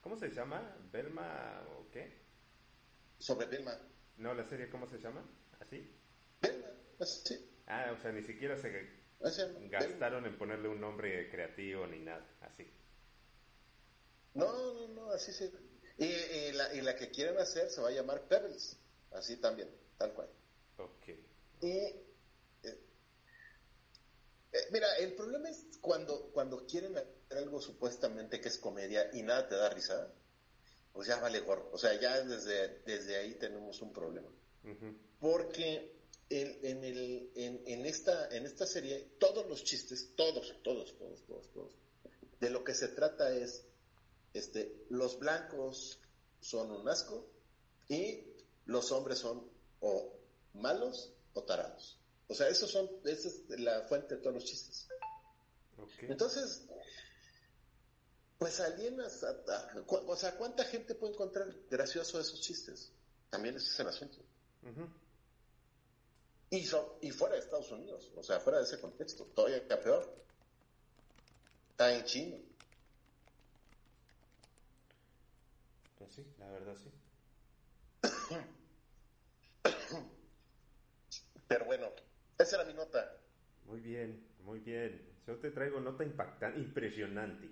¿Cómo 0.00 0.16
se 0.16 0.30
llama? 0.30 0.76
¿Belma 0.90 1.62
o 1.76 1.90
qué? 1.90 2.24
Sobre 3.18 3.46
Vilma. 3.46 3.78
No, 4.16 4.32
la 4.34 4.44
serie, 4.44 4.70
¿cómo 4.70 4.86
se 4.86 4.98
llama? 4.98 5.22
¿Así? 5.60 5.94
Vilma, 6.40 6.66
así. 6.98 7.50
Ah, 7.66 7.94
o 7.96 8.00
sea, 8.00 8.12
ni 8.12 8.22
siquiera 8.22 8.56
se 8.56 9.04
se 9.30 9.68
gastaron 9.68 10.26
en 10.26 10.36
ponerle 10.36 10.68
un 10.68 10.80
nombre 10.80 11.30
creativo 11.30 11.86
ni 11.86 12.00
nada, 12.00 12.26
así. 12.40 12.66
No, 14.34 14.46
no, 14.74 14.88
no, 14.88 15.10
así 15.12 15.32
sí. 15.32 15.50
Y, 15.98 16.04
y 16.04 16.52
la, 16.52 16.74
y 16.74 16.80
la 16.80 16.96
que 16.96 17.10
quieren 17.10 17.38
hacer 17.38 17.70
se 17.70 17.80
va 17.80 17.88
a 17.88 17.92
llamar 17.92 18.22
Pebbles. 18.22 18.76
Así 19.12 19.36
también, 19.36 19.70
tal 19.96 20.12
cual. 20.12 20.28
Ok. 20.78 21.08
Y 21.62 21.68
eh, 21.68 22.04
eh, 24.52 24.68
mira, 24.72 24.96
el 24.96 25.14
problema 25.14 25.48
es 25.48 25.64
cuando, 25.80 26.30
cuando 26.32 26.66
quieren 26.66 26.96
hacer 26.96 27.38
algo 27.38 27.60
supuestamente 27.60 28.40
que 28.40 28.48
es 28.48 28.58
comedia 28.58 29.10
y 29.12 29.22
nada 29.22 29.48
te 29.48 29.54
da 29.54 29.68
risa, 29.70 30.12
pues 30.92 31.08
ya 31.08 31.20
vale 31.20 31.40
gorro. 31.40 31.70
O 31.72 31.78
sea, 31.78 31.98
ya 32.00 32.22
desde, 32.22 32.80
desde 32.86 33.16
ahí 33.16 33.34
tenemos 33.34 33.80
un 33.82 33.92
problema. 33.92 34.28
Porque 35.20 35.92
en, 36.30 36.58
en, 36.62 36.84
el, 36.84 37.30
en, 37.34 37.62
en 37.66 37.86
esta, 37.86 38.28
en 38.34 38.46
esta 38.46 38.66
serie, 38.66 39.10
todos 39.18 39.46
los 39.46 39.64
chistes, 39.64 40.14
todos, 40.16 40.54
todos, 40.62 40.96
todos, 40.96 41.24
todos, 41.26 41.52
todos, 41.52 41.72
de 42.40 42.50
lo 42.50 42.64
que 42.64 42.74
se 42.74 42.88
trata 42.88 43.34
es, 43.34 43.64
este, 44.34 44.84
los 44.90 45.18
blancos 45.18 45.98
son 46.40 46.70
un 46.70 46.88
asco 46.88 47.26
y 47.88 48.26
los 48.66 48.92
hombres 48.92 49.18
son 49.18 49.48
o 49.80 50.12
malos 50.54 51.12
o 51.34 51.42
tarados. 51.44 51.98
O 52.28 52.34
sea, 52.34 52.48
esos 52.48 52.70
son, 52.70 52.90
esa 53.04 53.28
es 53.28 53.48
la 53.60 53.82
fuente 53.82 54.16
de 54.16 54.20
todos 54.20 54.34
los 54.34 54.44
chistes. 54.44 54.88
Entonces, 56.10 56.62
pues 58.38 58.60
alienas, 58.60 59.22
a- 59.24 59.72
o 60.06 60.16
sea, 60.16 60.36
¿cuánta 60.36 60.64
gente 60.64 60.94
puede 60.94 61.12
encontrar 61.14 61.54
gracioso 61.70 62.20
esos 62.20 62.40
chistes? 62.40 62.90
También 63.30 63.56
ese 63.56 63.68
es 63.68 63.80
el 63.80 63.88
asunto. 63.88 64.18
Ujú. 64.62 64.88
Y, 66.50 66.64
so- 66.64 66.98
y 67.00 67.10
fuera 67.10 67.34
de 67.34 67.40
Estados 67.40 67.70
Unidos, 67.72 68.10
o 68.16 68.22
sea, 68.22 68.40
fuera 68.40 68.58
de 68.58 68.64
ese 68.64 68.80
contexto, 68.80 69.24
todavía 69.34 69.66
peor. 69.82 70.14
Está 71.70 71.92
en 71.94 72.04
chino. 72.04 72.36
Pues 76.04 76.16
sí, 76.16 76.26
la 76.38 76.50
verdad 76.50 76.74
sí. 76.76 76.90
Pero 81.48 81.64
bueno, 81.64 81.86
esa 82.38 82.56
era 82.56 82.64
mi 82.66 82.74
nota. 82.74 83.10
Muy 83.66 83.80
bien, 83.80 84.22
muy 84.44 84.60
bien. 84.60 85.00
Yo 85.26 85.36
te 85.36 85.50
traigo 85.50 85.80
nota 85.80 86.04
impactante, 86.04 86.60
impresionante. 86.60 87.48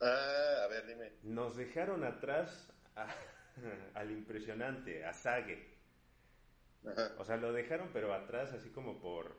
Ah, 0.00 0.62
a 0.64 0.66
ver, 0.66 0.86
dime. 0.86 1.12
Nos 1.22 1.56
dejaron 1.56 2.02
atrás 2.02 2.72
a- 2.96 3.14
al 3.94 4.10
impresionante, 4.10 5.04
a 5.04 5.12
Sage. 5.12 5.68
Ajá. 6.84 7.12
O 7.18 7.24
sea, 7.24 7.36
lo 7.36 7.52
dejaron 7.52 7.90
pero 7.92 8.12
atrás 8.12 8.52
así 8.52 8.70
como 8.70 9.00
por 9.00 9.36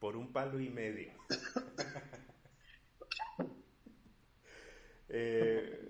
por 0.00 0.16
un 0.16 0.32
palo 0.32 0.58
y 0.60 0.70
medio. 0.70 1.12
eh, 5.08 5.83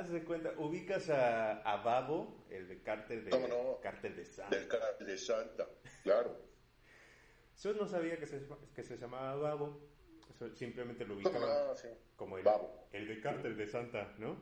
haz 0.00 0.10
de 0.10 0.24
cuenta, 0.24 0.52
ubicas 0.58 1.08
a, 1.10 1.60
a 1.62 1.82
Babo, 1.82 2.44
el 2.50 2.68
de 2.68 2.82
cártel 2.82 3.24
de 3.24 3.30
¿Cómo 3.30 3.48
no? 3.48 3.80
cártel 3.80 4.16
de 4.16 4.24
Santa. 4.24 4.56
Del 4.56 4.68
canal 4.68 4.94
de 5.06 5.18
Santa, 5.18 5.68
claro. 6.02 6.36
Yo 7.62 7.74
no 7.74 7.86
sabía 7.86 8.18
que 8.18 8.26
se, 8.26 8.42
que 8.74 8.82
se 8.82 8.96
llamaba 8.98 9.36
Babo. 9.36 9.80
So- 10.38 10.54
Simplemente 10.54 11.04
lo 11.04 11.14
ubicaba 11.16 11.38
No, 11.68 11.74
sí. 11.74 11.88
como 12.16 12.38
el, 12.38 12.44
Babo. 12.44 12.88
el 12.92 13.06
de 13.06 13.20
cártel 13.20 13.56
de 13.56 13.66
Santa, 13.68 14.14
¿no? 14.18 14.36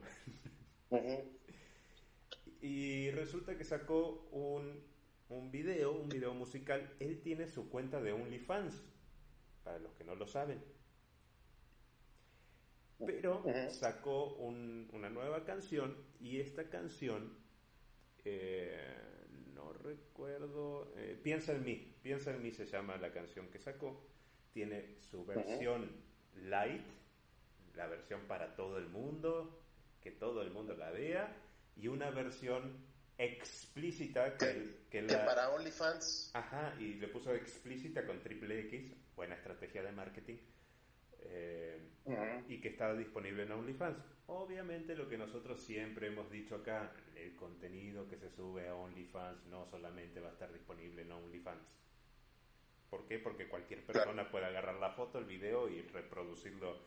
Y 2.61 3.11
resulta 3.13 3.57
que 3.57 3.65
sacó 3.65 4.29
un, 4.33 4.83
un 5.29 5.51
video, 5.51 5.93
un 5.93 6.09
video 6.09 6.35
musical. 6.35 6.95
Él 7.01 7.21
tiene 7.23 7.47
su 7.49 7.71
cuenta 7.71 8.01
de 8.01 8.13
OnlyFans, 8.13 8.83
para 9.65 9.79
los 9.79 9.93
que 9.95 10.05
no 10.05 10.15
lo 10.15 10.27
saben. 10.27 10.63
Pero 13.07 13.43
sacó 13.71 14.35
un- 14.37 14.89
una 14.93 15.09
nueva 15.11 15.45
canción 15.45 15.97
y 16.21 16.41
esta 16.41 16.69
canción, 16.69 17.33
eh, 18.25 18.95
no 19.55 19.73
recuerdo, 19.73 20.93
eh, 20.97 21.19
Piensa 21.23 21.53
en 21.53 21.65
mí, 21.65 21.95
Piensa 22.03 22.31
en 22.35 22.43
mí 22.43 22.51
se 22.51 22.67
llama 22.67 22.97
la 22.97 23.13
canción 23.13 23.49
que 23.49 23.59
sacó. 23.59 24.07
Tiene 24.53 24.97
su 25.11 25.25
versión 25.25 25.91
light, 26.45 26.83
la 27.77 27.87
versión 27.87 28.21
para 28.27 28.55
todo 28.57 28.79
el 28.79 28.89
mundo, 28.89 29.61
que 30.03 30.11
todo 30.11 30.43
el 30.43 30.51
mundo 30.51 30.75
la 30.77 30.91
vea, 30.91 31.35
y 31.77 31.89
una 31.89 32.11
versión 32.11 32.77
explícita 33.19 34.37
que, 34.37 34.47
Que, 34.47 34.77
que 34.91 35.07
que 35.07 35.13
la... 35.13 35.25
para 35.27 35.51
OnlyFans, 35.51 36.31
Ajá, 36.35 36.75
y 36.81 36.95
le 36.95 37.09
puso 37.09 37.35
explícita 37.35 38.05
con 38.07 38.21
triple 38.23 38.61
X, 38.61 38.93
buena 39.15 39.35
estrategia 39.35 39.83
de 39.83 39.93
marketing, 39.93 40.37
eh, 41.25 41.79
Ujú. 42.05 42.45
y 42.49 42.61
que 42.61 42.69
está 42.69 42.95
disponible 42.95 43.43
en 43.45 43.53
OnlyFans. 43.53 43.99
Obviamente 44.27 44.95
lo 44.95 45.09
que 45.09 45.19
nosotros 45.19 45.61
siempre 45.61 46.07
hemos 46.07 46.31
dicho 46.31 46.57
acá, 46.57 46.93
el 47.17 47.35
contenido 47.37 48.09
que 48.09 48.17
se 48.17 48.31
sube 48.31 48.69
a 48.69 48.75
OnlyFans 48.75 49.47
no 49.47 49.67
solamente 49.67 50.21
va 50.21 50.29
a 50.29 50.33
estar 50.33 50.53
disponible 50.53 51.03
en 51.03 51.13
OnlyFans. 51.13 51.63
¿Por 52.89 53.07
qué? 53.07 53.19
Porque 53.19 53.49
cualquier 53.49 53.85
persona 53.85 54.31
puede 54.31 54.47
agarrar 54.47 54.77
la 54.81 54.91
foto, 54.91 55.19
el 55.19 55.25
video 55.25 55.69
y 55.69 55.83
reproducirlo 55.83 56.79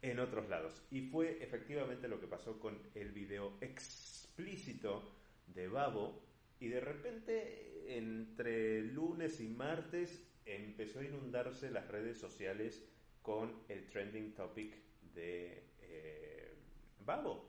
en 0.00 0.18
otros 0.18 0.48
lados. 0.48 0.82
Y 0.90 1.02
fue 1.02 1.42
efectivamente 1.42 2.08
lo 2.08 2.20
que 2.20 2.26
pasó 2.26 2.58
con 2.58 2.78
el 2.94 3.12
video 3.12 3.56
explícito 3.60 5.12
de 5.46 5.68
Babo. 5.68 6.22
Y 6.60 6.68
de 6.68 6.80
repente, 6.80 7.96
entre 7.98 8.82
lunes 8.82 9.40
y 9.40 9.48
martes, 9.48 10.22
empezó 10.46 11.00
a 11.00 11.04
inundarse 11.04 11.70
las 11.70 11.88
redes 11.88 12.18
sociales 12.18 12.82
con 13.24 13.64
el 13.70 13.88
trending 13.88 14.34
topic 14.34 14.76
de 15.14 15.64
eh, 15.80 16.54
Babo. 17.00 17.48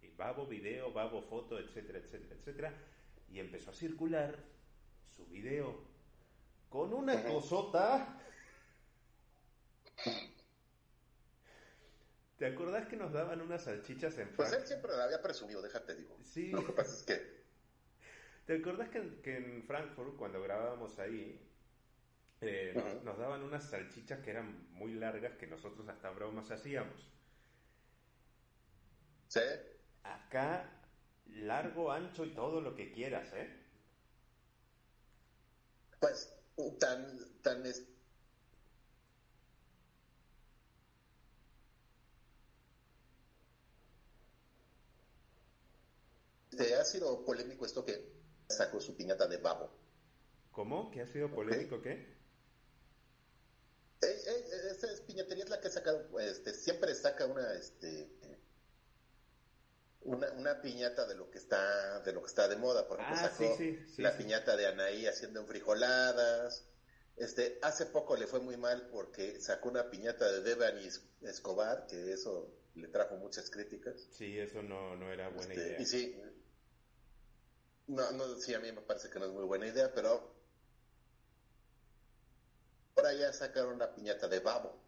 Y 0.00 0.08
Babo 0.08 0.46
video, 0.46 0.90
Babo 0.90 1.20
foto, 1.20 1.58
etcétera, 1.58 1.98
etcétera, 1.98 2.34
etcétera. 2.34 2.74
Y 3.28 3.38
empezó 3.38 3.70
a 3.72 3.74
circular 3.74 4.34
su 5.14 5.26
video 5.26 5.84
con 6.70 6.94
una 6.94 7.22
cosota. 7.24 8.18
¿Te 12.38 12.46
acordás 12.46 12.88
que 12.88 12.96
nos 12.96 13.12
daban 13.12 13.42
unas 13.42 13.64
salchichas 13.64 14.16
en 14.18 14.30
pues 14.34 14.50
él 14.52 14.66
siempre 14.66 14.92
la 14.96 15.04
había 15.04 15.20
presumido, 15.20 15.60
déjate 15.60 15.94
digo. 15.94 16.16
Sí. 16.24 16.50
Lo 16.50 16.64
que 16.66 16.72
pasa 16.72 16.94
es 16.96 17.02
que, 17.02 17.42
¿Te 18.46 18.56
acordás 18.56 18.88
que, 18.88 18.98
en- 18.98 19.22
que 19.22 19.36
en 19.36 19.62
Frankfurt, 19.64 20.16
cuando 20.16 20.42
grabábamos 20.42 20.98
ahí, 20.98 21.38
eh, 22.42 22.74
nos- 23.04 23.18
daban 23.18 23.42
unas 23.42 23.70
salchichas 23.70 24.20
que 24.20 24.30
eran 24.30 24.70
muy 24.72 24.92
largas 24.94 25.36
que 25.36 25.46
nosotros 25.46 25.88
hasta 25.88 26.10
bromas 26.10 26.50
hacíamos? 26.50 27.10
¿sí? 29.28 29.40
Acá, 30.04 30.82
largo, 31.26 31.90
ancho 31.92 32.24
y 32.24 32.34
todo 32.34 32.60
lo 32.60 32.74
que 32.74 32.92
quieras, 32.92 33.32
¿eh? 33.32 33.48
Pues 36.00 36.28
tan, 36.78 37.40
tan 37.42 37.64
es- 37.66 37.82
Este, 46.50 46.74
ha 46.76 46.84
sido 46.84 47.24
polémico 47.24 47.66
esto 47.66 47.84
que 47.84 47.98
sacó 48.48 48.80
su 48.80 48.96
piñata 48.96 49.26
de 49.26 49.38
babo. 49.38 49.70
¿Cómo? 50.52 50.90
¿Que 50.90 51.00
ha 51.00 51.06
sido 51.06 51.34
polémico 51.34 51.82
qué? 51.82 52.11
Eh, 54.02 54.22
eh, 54.26 54.44
esa 54.72 54.90
es 54.90 55.00
piñatería 55.00 55.44
es 55.44 55.50
la 55.50 55.60
que 55.60 55.68
ha 55.68 55.70
sacado, 55.70 56.18
este, 56.20 56.52
siempre 56.54 56.94
saca 56.94 57.26
una, 57.26 57.54
este, 57.54 58.10
una, 60.00 60.30
una 60.32 60.60
piñata 60.60 61.06
de 61.06 61.14
lo 61.14 61.30
que 61.30 61.38
está, 61.38 62.00
de 62.00 62.12
lo 62.12 62.20
que 62.20 62.26
está 62.26 62.48
de 62.48 62.56
moda. 62.56 62.88
Por 62.88 63.00
ejemplo, 63.00 63.20
Ah, 63.24 63.28
sacó 63.30 63.56
sí, 63.56 63.76
sí, 63.76 63.94
sí, 63.96 64.02
la 64.02 64.16
piñata 64.16 64.56
de 64.56 64.66
Anaí 64.66 65.06
haciendo 65.06 65.44
frijoladas. 65.46 66.64
Este, 67.16 67.58
hace 67.62 67.86
poco 67.86 68.16
le 68.16 68.26
fue 68.26 68.40
muy 68.40 68.56
mal 68.56 68.88
porque 68.90 69.40
sacó 69.40 69.68
una 69.68 69.90
piñata 69.90 70.30
de 70.32 70.40
Devani 70.42 70.88
Escobar, 71.20 71.86
que 71.86 72.12
eso 72.12 72.50
le 72.74 72.88
trajo 72.88 73.16
muchas 73.16 73.50
críticas. 73.50 74.08
Sí, 74.10 74.38
eso 74.38 74.62
no, 74.62 74.96
no 74.96 75.12
era 75.12 75.28
buena 75.28 75.52
Este, 75.54 75.66
idea. 75.68 75.80
Y 75.80 75.86
sí, 75.86 76.20
no, 77.86 78.10
no, 78.12 78.36
sí, 78.40 78.54
a 78.54 78.60
mí 78.60 78.72
me 78.72 78.80
parece 78.80 79.10
que 79.10 79.18
no 79.18 79.26
es 79.26 79.32
muy 79.32 79.44
buena 79.44 79.66
idea, 79.66 79.92
pero 79.94 80.31
ahora 83.02 83.14
ya 83.14 83.32
sacaron 83.32 83.78
la 83.78 83.92
piñata 83.94 84.28
de 84.28 84.38
babo 84.38 84.80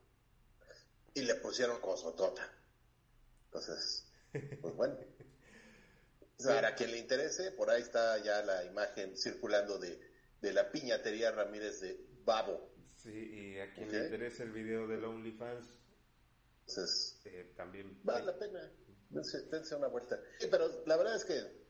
y 1.15 1.23
le 1.23 1.35
pusieron 1.37 1.81
cosotota. 1.81 2.49
Entonces, 3.47 4.07
pues 4.61 4.75
bueno. 4.75 4.97
Para 6.45 6.75
quien 6.75 6.91
le 6.93 6.99
interese, 6.99 7.53
por 7.53 7.71
ahí 7.71 7.83
está 7.83 8.19
ya 8.19 8.43
la 8.43 8.65
imagen 8.65 9.17
circulando 9.17 9.79
de, 9.79 10.01
de 10.41 10.53
la 10.53 10.71
piñatería 10.71 11.31
Ramírez 11.31 11.81
de 11.81 12.05
Babo. 12.25 12.73
Sí, 12.97 13.11
y 13.11 13.61
a 13.61 13.73
quien 13.73 13.87
Ok. 13.87 13.93
le 13.93 14.05
interese 14.05 14.43
el 14.43 14.53
video 14.53 14.87
del 14.87 15.05
OnlyFans, 15.05 15.67
Entonces, 16.67 17.21
eh, 17.25 17.53
también... 17.57 18.01
Vale 18.03 18.27
la 18.27 18.39
pena. 18.39 18.73
Dense, 19.11 19.43
dense 19.43 19.75
una 19.75 19.87
vuelta. 19.89 20.19
Sí, 20.39 20.49
pero 20.51 20.83
la 20.87 20.97
verdad 20.97 21.15
es 21.15 21.25
que. 21.25 21.64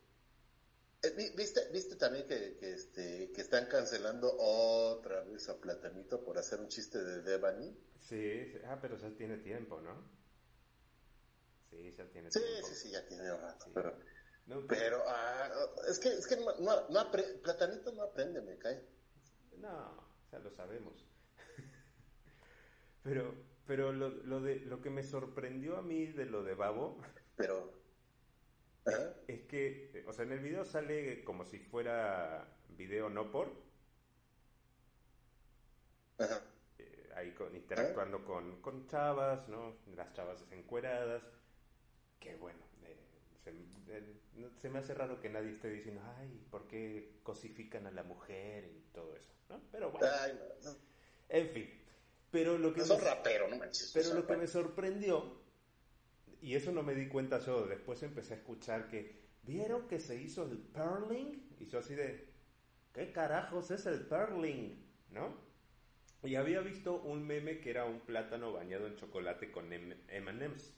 Eh, 1.05 1.11
vi- 1.17 1.31
¿Viste, 1.37 1.69
viste 1.73 1.97
también 1.97 2.27
que, 2.27 2.57
que, 2.57 2.73
este, 2.73 3.31
que 3.33 3.41
están 3.41 3.67
cancelando 3.67 4.37
otra 4.39 5.23
vez 5.23 5.49
a 5.49 5.61
Platanito 5.61 6.23
por 6.25 6.39
hacer 6.39 6.61
un 6.61 6.69
chiste 6.69 6.99
de 7.03 7.23
Devani? 7.23 7.77
Sí, 8.01 8.47
sí, 8.53 8.59
ah, 8.67 8.79
pero 8.81 8.97
ya 8.97 9.11
tiene 9.17 9.39
tiempo, 9.39 9.81
¿no? 9.81 9.95
Sí, 11.71 11.93
ya 11.97 12.05
tiene 12.11 12.31
Sí, 12.31 12.41
tiempo. 12.41 12.69
sí, 12.69 12.75
sí, 12.75 12.91
ya 12.91 13.07
tiene 13.07 13.31
rato. 13.37 13.65
Sí. 13.65 13.71
Pero, 13.75 13.99
No, 14.47 14.67
pero 14.69 15.03
ah, 15.09 15.51
es 15.89 15.99
que, 15.99 16.09
es 16.11 16.27
que 16.27 16.37
no, 16.37 16.89
no, 16.89 17.11
Platanito 17.43 17.93
no 17.93 18.03
aprende, 18.03 18.41
me 18.43 18.59
cae. 18.59 18.81
No, 19.61 20.05
ya 20.31 20.39
lo 20.39 20.51
sabemos. 20.51 20.93
pero 23.03 23.35
pero 23.67 23.93
lo, 23.93 24.11
lo, 24.11 24.41
de, 24.41 24.57
lo 24.61 24.83
que 24.83 24.91
me 24.91 25.03
sorprendió 25.03 25.79
a 25.79 25.83
mí 25.83 26.07
de 26.07 26.27
lo 26.27 26.43
de 26.45 26.55
Babo 26.55 26.99
Pero. 27.37 27.84
Ajá. 28.87 29.15
es 29.29 29.41
que, 29.43 29.91
eh, 29.95 30.05
o 30.07 30.13
sea, 30.13 30.25
en 30.25 30.33
el 30.33 30.41
video 30.41 30.65
sale 30.65 31.25
como 31.25 31.45
si 31.45 31.59
fuera 31.59 32.47
video 32.69 33.09
no 33.09 33.31
por, 33.31 33.51
Ajá. 36.19 36.43
eh, 36.79 37.11
ahí 37.17 37.33
con, 37.33 37.55
interactuando 37.57 38.25
con, 38.25 38.61
con 38.61 38.87
chavas, 38.89 39.49
¿no? 39.49 39.77
Las 39.97 40.13
chavas 40.13 40.45
encueradas. 40.51 41.23
Que 42.21 42.37
bueno, 42.37 42.59
eh, 42.85 42.97
se, 43.43 43.51
eh, 43.51 44.21
no- 44.37 44.51
se 44.61 44.69
me 44.71 44.79
hace 44.79 44.95
raro 44.95 45.21
que 45.21 45.29
nadie 45.29 45.53
esté 45.53 45.69
diciendo, 45.71 46.03
ay, 46.19 46.47
¿por 46.51 46.67
qué 46.67 47.19
cosifican 47.23 47.87
a 47.87 47.91
la 47.91 48.03
mujer 48.03 48.65
y 48.65 48.81
todo 48.93 49.15
eso? 49.17 49.33
¿no? 49.49 49.61
Pero 49.73 49.91
bueno, 49.91 50.07
Ay, 50.21 50.33
no, 50.63 50.71
no. 50.71 50.77
en 51.29 51.49
fin. 51.51 51.81
Pero 52.31 52.59
lo 52.59 52.73
que 52.75 52.81
Son 52.83 52.99
me- 52.99 53.05
rapero, 53.05 53.49
no 53.49 53.57
manches. 53.57 53.91
Pero 53.95 54.15
lo 54.15 54.27
que 54.27 54.37
me 54.37 54.47
sorprendió, 54.47 55.44
y 56.45 56.57
eso 56.57 56.73
no 56.73 56.83
me 56.83 56.95
di 56.95 57.09
cuenta 57.09 57.39
yo, 57.39 57.67
después 57.67 58.03
empecé 58.03 58.35
a 58.35 58.37
escuchar 58.37 58.87
que, 58.89 59.17
¿vieron 59.45 59.89
que 59.89 59.99
se 59.99 60.21
hizo 60.21 60.45
el 60.45 60.59
Perling? 60.59 61.57
Y 61.59 61.69
yo 61.69 61.79
así 61.79 61.95
de, 61.95 62.29
¿qué 62.93 63.13
carajos 63.13 63.71
es 63.71 63.87
el 63.87 64.03
Perling? 64.03 64.77
¿No? 65.09 65.35
Y 66.23 66.35
había 66.35 66.61
visto 66.61 67.01
un 67.01 67.27
meme 67.27 67.61
que 67.61 67.71
era 67.71 67.87
un 67.87 68.01
plátano 68.01 68.53
bañado 68.53 68.87
en 68.87 68.97
chocolate 68.97 69.51
con 69.51 69.73
M&M's. 69.73 70.75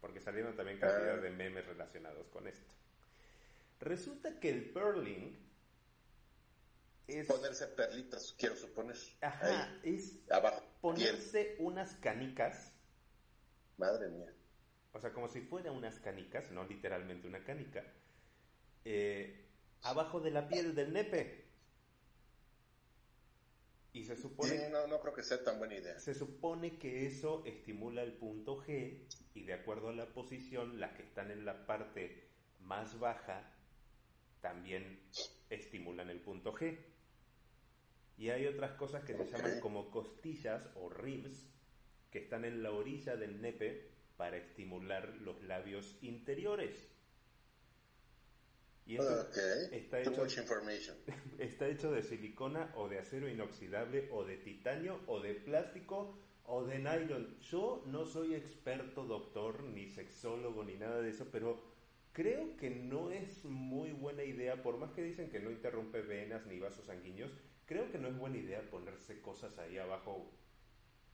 Porque 0.00 0.20
salieron 0.20 0.56
también 0.56 0.80
cantidad 0.80 1.22
de 1.22 1.30
memes 1.30 1.64
relacionados 1.64 2.26
con 2.26 2.48
esto. 2.48 2.74
Resulta 3.78 4.40
que 4.40 4.50
el 4.50 4.70
Perling 4.70 5.38
es... 7.06 7.28
Ponerse 7.28 7.68
perlitas, 7.68 8.34
quiero 8.36 8.56
suponer. 8.56 8.96
Ajá, 9.20 9.72
Ahí, 9.84 9.94
es 9.94 10.18
abajo. 10.32 10.64
Ponerse 10.80 11.54
unas 11.60 11.94
canicas 11.94 12.75
Madre 13.78 14.08
mía. 14.08 14.32
O 14.92 14.98
sea, 15.00 15.12
como 15.12 15.28
si 15.28 15.42
fuera 15.42 15.70
unas 15.70 16.00
canicas, 16.00 16.50
no 16.50 16.64
literalmente 16.64 17.28
una 17.28 17.44
canica, 17.44 17.84
eh, 18.84 19.48
abajo 19.82 20.20
de 20.20 20.30
la 20.30 20.48
piel 20.48 20.74
del 20.74 20.92
nepe. 20.92 21.44
Y 23.92 24.04
se 24.04 24.14
Sí, 24.14 24.22
supone, 24.22 24.68
no, 24.70 24.86
no 24.86 25.00
creo 25.00 25.12
que 25.14 25.22
sea 25.22 25.42
tan 25.44 25.58
buena 25.58 25.74
idea. 25.76 25.96
se 25.96 26.14
supone 26.14 26.78
que 26.78 27.06
eso 27.06 27.42
estimula 27.44 28.02
el 28.02 28.12
punto 28.12 28.62
G 28.62 28.98
y 29.34 29.42
de 29.44 29.54
acuerdo 29.54 29.88
a 29.88 29.92
la 29.92 30.12
posición, 30.14 30.80
las 30.80 30.92
que 30.92 31.02
están 31.02 31.30
en 31.30 31.44
la 31.44 31.66
parte 31.66 32.28
más 32.60 32.98
baja 32.98 33.52
también 34.40 34.98
estimulan 35.50 36.10
el 36.10 36.20
punto 36.20 36.54
G. 36.54 36.78
Y 38.16 38.30
hay 38.30 38.46
otras 38.46 38.72
cosas 38.72 39.04
que 39.04 39.14
se 39.14 39.26
llaman 39.26 39.60
como 39.60 39.90
costillas 39.90 40.68
o 40.74 40.88
ribs, 40.88 41.46
que 42.10 42.18
están 42.18 42.44
en 42.44 42.62
la 42.62 42.70
orilla 42.72 43.16
del 43.16 43.40
nepe 43.40 43.90
para 44.16 44.36
estimular 44.36 45.14
los 45.20 45.42
labios 45.42 45.98
interiores. 46.02 46.88
Y 48.86 48.96
esto 48.96 49.14
Ok. 49.14 49.36
está 49.70 50.00
hecho, 50.00 50.24
está 51.38 51.68
hecho 51.68 51.90
de 51.92 52.02
silicona 52.02 52.72
o 52.76 52.88
de 52.88 52.98
acero 52.98 53.28
inoxidable 53.28 54.08
o 54.10 54.24
de 54.24 54.36
titanio 54.36 55.00
o 55.06 55.20
de 55.20 55.34
plástico 55.34 56.18
o 56.44 56.64
de 56.64 56.78
nylon. 56.78 57.38
Yo 57.40 57.82
no 57.86 58.06
soy 58.06 58.34
experto 58.34 59.04
doctor 59.04 59.62
ni 59.64 59.88
sexólogo 59.88 60.62
ni 60.64 60.76
nada 60.76 61.00
de 61.00 61.10
eso, 61.10 61.28
pero 61.32 61.60
creo 62.12 62.56
que 62.56 62.70
no 62.70 63.10
es 63.10 63.44
muy 63.44 63.92
buena 63.92 64.22
idea, 64.24 64.62
por 64.62 64.78
más 64.78 64.92
que 64.92 65.02
dicen 65.02 65.28
que 65.30 65.40
no 65.40 65.50
interrumpe 65.50 66.02
venas 66.02 66.46
ni 66.46 66.58
vasos 66.60 66.86
sanguíneos, 66.86 67.32
creo 67.66 67.90
que 67.90 67.98
no 67.98 68.08
es 68.08 68.16
buena 68.16 68.38
idea 68.38 68.62
ponerse 68.70 69.20
cosas 69.20 69.58
ahí 69.58 69.78
abajo 69.78 70.32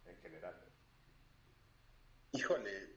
en 0.07 0.17
general. 0.19 0.55
Híjole, 2.33 2.91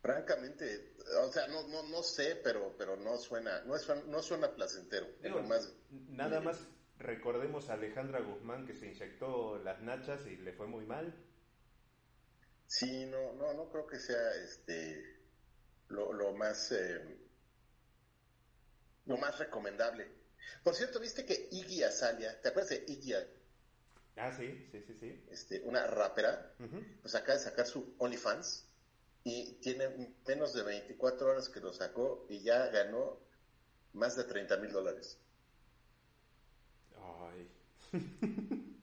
francamente, 0.00 0.94
o 1.24 1.32
sea, 1.32 1.46
no, 1.48 1.66
no, 1.68 1.82
no 1.84 2.02
sé, 2.02 2.36
pero, 2.42 2.74
pero 2.76 2.96
no 2.96 3.16
suena, 3.18 3.62
no, 3.62 3.76
es, 3.76 3.88
no 4.06 4.22
suena 4.22 4.54
placentero. 4.54 5.06
en 5.22 5.22
Digo, 5.22 5.40
lo 5.40 5.42
más, 5.44 5.72
Nada 5.90 6.40
más 6.40 6.66
recordemos 6.98 7.68
a 7.68 7.74
Alejandra 7.74 8.20
Guzmán 8.20 8.66
que 8.66 8.74
se 8.74 8.86
inyectó 8.86 9.58
las 9.58 9.80
nachas 9.82 10.26
y 10.26 10.36
le 10.36 10.52
fue 10.52 10.66
muy 10.66 10.84
mal. 10.86 11.14
sí, 12.66 13.06
no, 13.06 13.32
no, 13.34 13.52
no 13.54 13.68
creo 13.70 13.86
que 13.86 13.98
sea 14.00 14.34
este 14.44 15.20
lo, 15.88 16.12
lo 16.12 16.32
más 16.32 16.72
eh, 16.72 17.18
lo 19.06 19.16
más 19.18 19.38
recomendable. 19.38 20.10
Por 20.64 20.74
cierto, 20.74 21.00
viste 21.00 21.24
que 21.24 21.48
Iggy 21.50 21.82
Azalea, 21.84 22.40
¿te 22.40 22.48
acuerdas 22.48 22.70
de 22.70 22.84
Iggy, 22.88 23.14
Ah, 24.16 24.30
sí, 24.32 24.68
sí, 24.70 24.82
sí, 24.86 24.94
sí. 25.00 25.24
este, 25.30 25.60
una 25.62 25.86
rapera? 25.86 26.54
Pues 27.00 27.14
acaba 27.14 27.38
de 27.38 27.44
sacar 27.44 27.66
su 27.66 27.94
OnlyFans 27.98 28.64
y 29.24 29.54
tiene 29.60 29.88
menos 30.26 30.52
de 30.54 30.62
24 30.62 31.28
horas 31.28 31.48
que 31.48 31.60
lo 31.60 31.72
sacó 31.72 32.26
y 32.28 32.42
ya 32.42 32.66
ganó 32.68 33.18
más 33.94 34.16
de 34.16 34.24
30 34.24 34.56
mil 34.58 34.70
dólares. 34.72 35.18
Ay. 36.96 37.48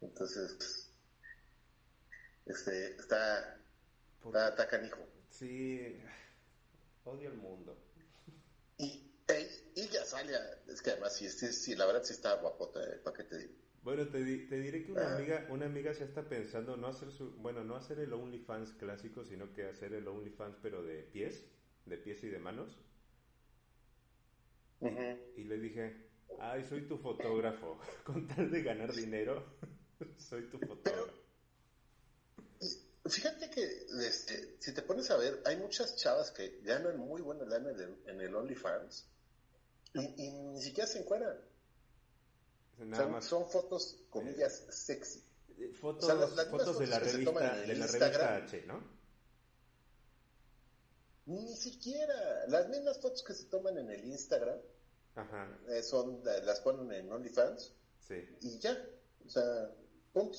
Entonces, 0.00 0.88
este, 2.46 2.96
está, 2.96 3.58
Por- 4.22 4.34
está, 4.36 4.48
está 4.48 4.68
canijo. 4.68 4.98
Sí, 5.30 5.96
odio 7.04 7.28
el 7.30 7.36
mundo. 7.36 7.76
Y, 9.80 9.88
ya 9.88 10.04
sale, 10.04 10.32
es 10.68 10.82
que 10.82 10.90
además 10.90 11.16
sí, 11.16 11.28
sí, 11.28 11.52
sí, 11.52 11.74
la 11.74 11.86
verdad 11.86 12.02
sí 12.04 12.12
está 12.12 12.34
guapota, 12.34 12.82
eh, 12.82 12.98
¿para 13.02 13.16
qué 13.16 13.24
te 13.24 13.38
digo? 13.38 13.52
Bueno, 13.82 14.06
te, 14.08 14.22
di- 14.22 14.46
te 14.46 14.60
diré 14.60 14.84
que 14.84 14.92
una 14.92 15.06
Ah. 15.06 15.16
amiga, 15.16 15.46
una 15.48 15.66
amiga 15.66 15.92
ya 15.92 16.04
está 16.04 16.28
pensando 16.28 16.76
no 16.76 16.86
hacer 16.88 17.10
su, 17.12 17.30
bueno, 17.36 17.64
no 17.64 17.76
hacer 17.76 17.98
el 17.98 18.12
OnlyFans 18.12 18.72
clásico, 18.74 19.24
sino 19.24 19.52
que 19.54 19.64
hacer 19.64 19.94
el 19.94 20.06
OnlyFans 20.06 20.56
pero 20.62 20.82
de 20.82 21.02
pies, 21.02 21.46
de 21.86 21.96
pies 21.96 22.22
y 22.24 22.28
de 22.28 22.38
manos. 22.38 22.76
Y 25.36 25.44
le 25.44 25.58
dije, 25.58 26.10
ay, 26.38 26.64
soy 26.64 26.86
tu 26.88 26.98
fotógrafo, 26.98 27.78
con 28.04 28.26
tal 28.28 28.50
de 28.50 28.62
ganar 28.62 28.92
dinero, 28.92 29.44
soy 30.18 30.48
tu 30.50 30.58
fotógrafo. 30.58 31.12
Fíjate 33.06 33.50
que 33.50 33.86
este, 34.06 34.56
si 34.60 34.72
te 34.72 34.82
pones 34.82 35.10
a 35.10 35.16
ver, 35.16 35.42
hay 35.44 35.56
muchas 35.56 35.96
chavas 35.96 36.30
que 36.30 36.58
ganan 36.62 36.98
muy 36.98 37.22
buena 37.22 37.44
lana 37.44 37.70
en 37.70 37.80
el, 37.80 37.96
en 38.06 38.20
el 38.20 38.34
OnlyFans 38.34 39.06
y, 39.94 40.24
y 40.26 40.30
ni 40.32 40.60
siquiera 40.62 40.86
se 40.88 41.00
encuentran. 41.00 41.38
Nada 42.78 43.02
Son, 43.04 43.12
más 43.12 43.24
son 43.24 43.48
fotos, 43.50 43.96
comillas, 44.10 44.64
sexy. 44.70 45.22
eh, 45.58 45.72
fotos, 45.74 46.04
o 46.04 46.06
sea, 46.06 46.14
las- 46.16 46.32
las 46.34 46.48
fotos 46.48 46.78
de 46.78 46.86
la 46.86 46.98
revista, 46.98 47.56
de 47.56 47.66
la 47.66 47.74
Instagram. 47.86 48.34
revista 48.36 48.36
H, 48.56 48.66
¿no? 48.66 49.00
Ni 51.26 51.54
siquiera. 51.56 52.46
Las 52.48 52.68
mismas 52.68 52.98
fotos 52.98 53.22
que 53.22 53.34
se 53.34 53.44
toman 53.44 53.78
en 53.78 53.90
el 53.90 54.04
Instagram 54.04 54.58
Ajá, 55.14 55.58
eh, 55.68 55.82
son 55.82 56.22
eh, 56.26 56.42
las 56.44 56.60
ponen 56.60 56.90
en 56.92 57.12
OnlyFans 57.12 57.72
sí. 58.00 58.14
y 58.40 58.58
ya. 58.58 58.82
O 59.26 59.28
sea, 59.28 59.70
punto. 60.12 60.38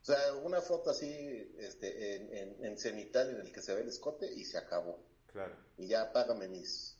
O 0.00 0.04
sea, 0.04 0.34
una 0.42 0.60
foto 0.62 0.90
así 0.90 1.54
este, 1.58 2.16
en, 2.16 2.34
en, 2.34 2.64
en 2.64 2.78
cenital 2.78 3.30
en 3.30 3.40
el 3.40 3.52
que 3.52 3.60
se 3.60 3.74
ve 3.74 3.82
el 3.82 3.88
escote 3.88 4.32
y 4.32 4.44
se 4.44 4.56
acabó. 4.58 5.04
Claro. 5.26 5.54
Y 5.76 5.86
ya 5.88 6.10
págame 6.12 6.48
mis 6.48 6.96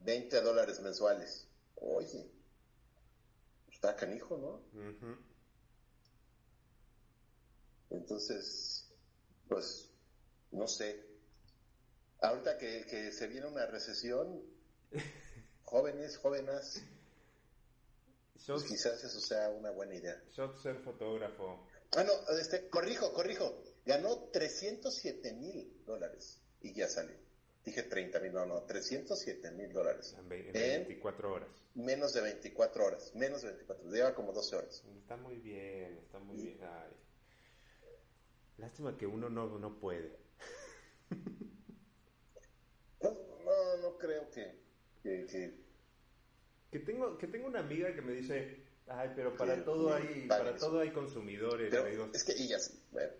20 0.00 0.40
dólares 0.40 0.80
mensuales. 0.80 1.46
Oye, 1.76 2.30
está 3.70 3.96
canijo, 3.96 4.36
¿no? 4.36 4.62
Entonces, 7.90 8.88
pues, 9.48 9.90
no 10.50 10.66
sé. 10.68 11.08
Ahorita 12.20 12.58
que, 12.58 12.84
que 12.86 13.12
se 13.12 13.26
viene 13.28 13.46
una 13.46 13.66
recesión, 13.66 14.42
jóvenes, 15.64 16.18
jóvenes, 16.18 16.82
pues 18.46 18.64
quizás 18.64 19.02
eso 19.04 19.20
sea 19.20 19.50
una 19.50 19.70
buena 19.70 19.94
idea. 19.94 20.22
yo 20.32 20.56
ser 20.56 20.76
fotógrafo. 20.80 21.66
Ah, 21.96 22.04
no, 22.04 22.12
este, 22.38 22.68
corrijo, 22.68 23.12
corrijo. 23.12 23.62
Ganó 23.84 24.28
307 24.32 25.32
mil 25.34 25.84
dólares 25.84 26.40
y 26.60 26.72
ya 26.74 26.88
salió. 26.88 27.16
Dije 27.70 27.84
30 27.84 28.18
mil, 28.18 28.32
no, 28.32 28.44
no, 28.46 28.62
307 28.62 29.52
mil 29.52 29.72
dólares. 29.72 30.12
En 30.18 30.28
ve- 30.28 30.40
en 30.50 30.56
En 30.56 30.86
24 30.88 31.32
horas. 31.32 31.48
menos 31.74 32.12
de 32.12 32.20
24 32.20 32.84
horas. 32.84 33.14
Menos 33.14 33.42
de 33.42 33.48
24 33.50 33.88
Lleva 33.92 34.12
como 34.12 34.32
12 34.32 34.56
horas. 34.56 34.82
Está 34.98 35.16
muy 35.16 35.36
bien, 35.38 35.96
está 35.98 36.18
muy 36.18 36.36
bien. 36.36 36.58
Ay. 36.62 36.90
Lástima 38.58 38.98
que 38.98 39.06
uno 39.06 39.30
no, 39.30 39.56
no 39.58 39.78
puede. 39.78 40.16
No, 43.02 43.10
no, 43.44 43.76
no 43.82 43.98
creo 43.98 44.28
que, 44.30 44.52
que, 45.02 45.26
que- 45.26 45.54
Que 46.72 46.78
tengo, 46.80 47.16
que 47.18 47.26
tengo 47.28 47.46
una 47.46 47.60
amiga 47.60 47.94
que 47.94 48.02
me 48.02 48.12
dice, 48.12 48.64
ay, 48.88 49.10
pero 49.16 49.36
para 49.36 49.54
Sí, 49.56 49.62
todo 49.64 49.94
hay, 49.94 50.26
para 50.28 50.56
todo 50.56 50.80
hay 50.80 50.90
consumidores. 50.90 51.68
Pero 51.70 51.86
digo, 51.86 52.08
es 52.12 52.24
que 52.24 52.32
ella 52.32 52.58
sí. 52.58 52.78
Bueno, 52.92 53.12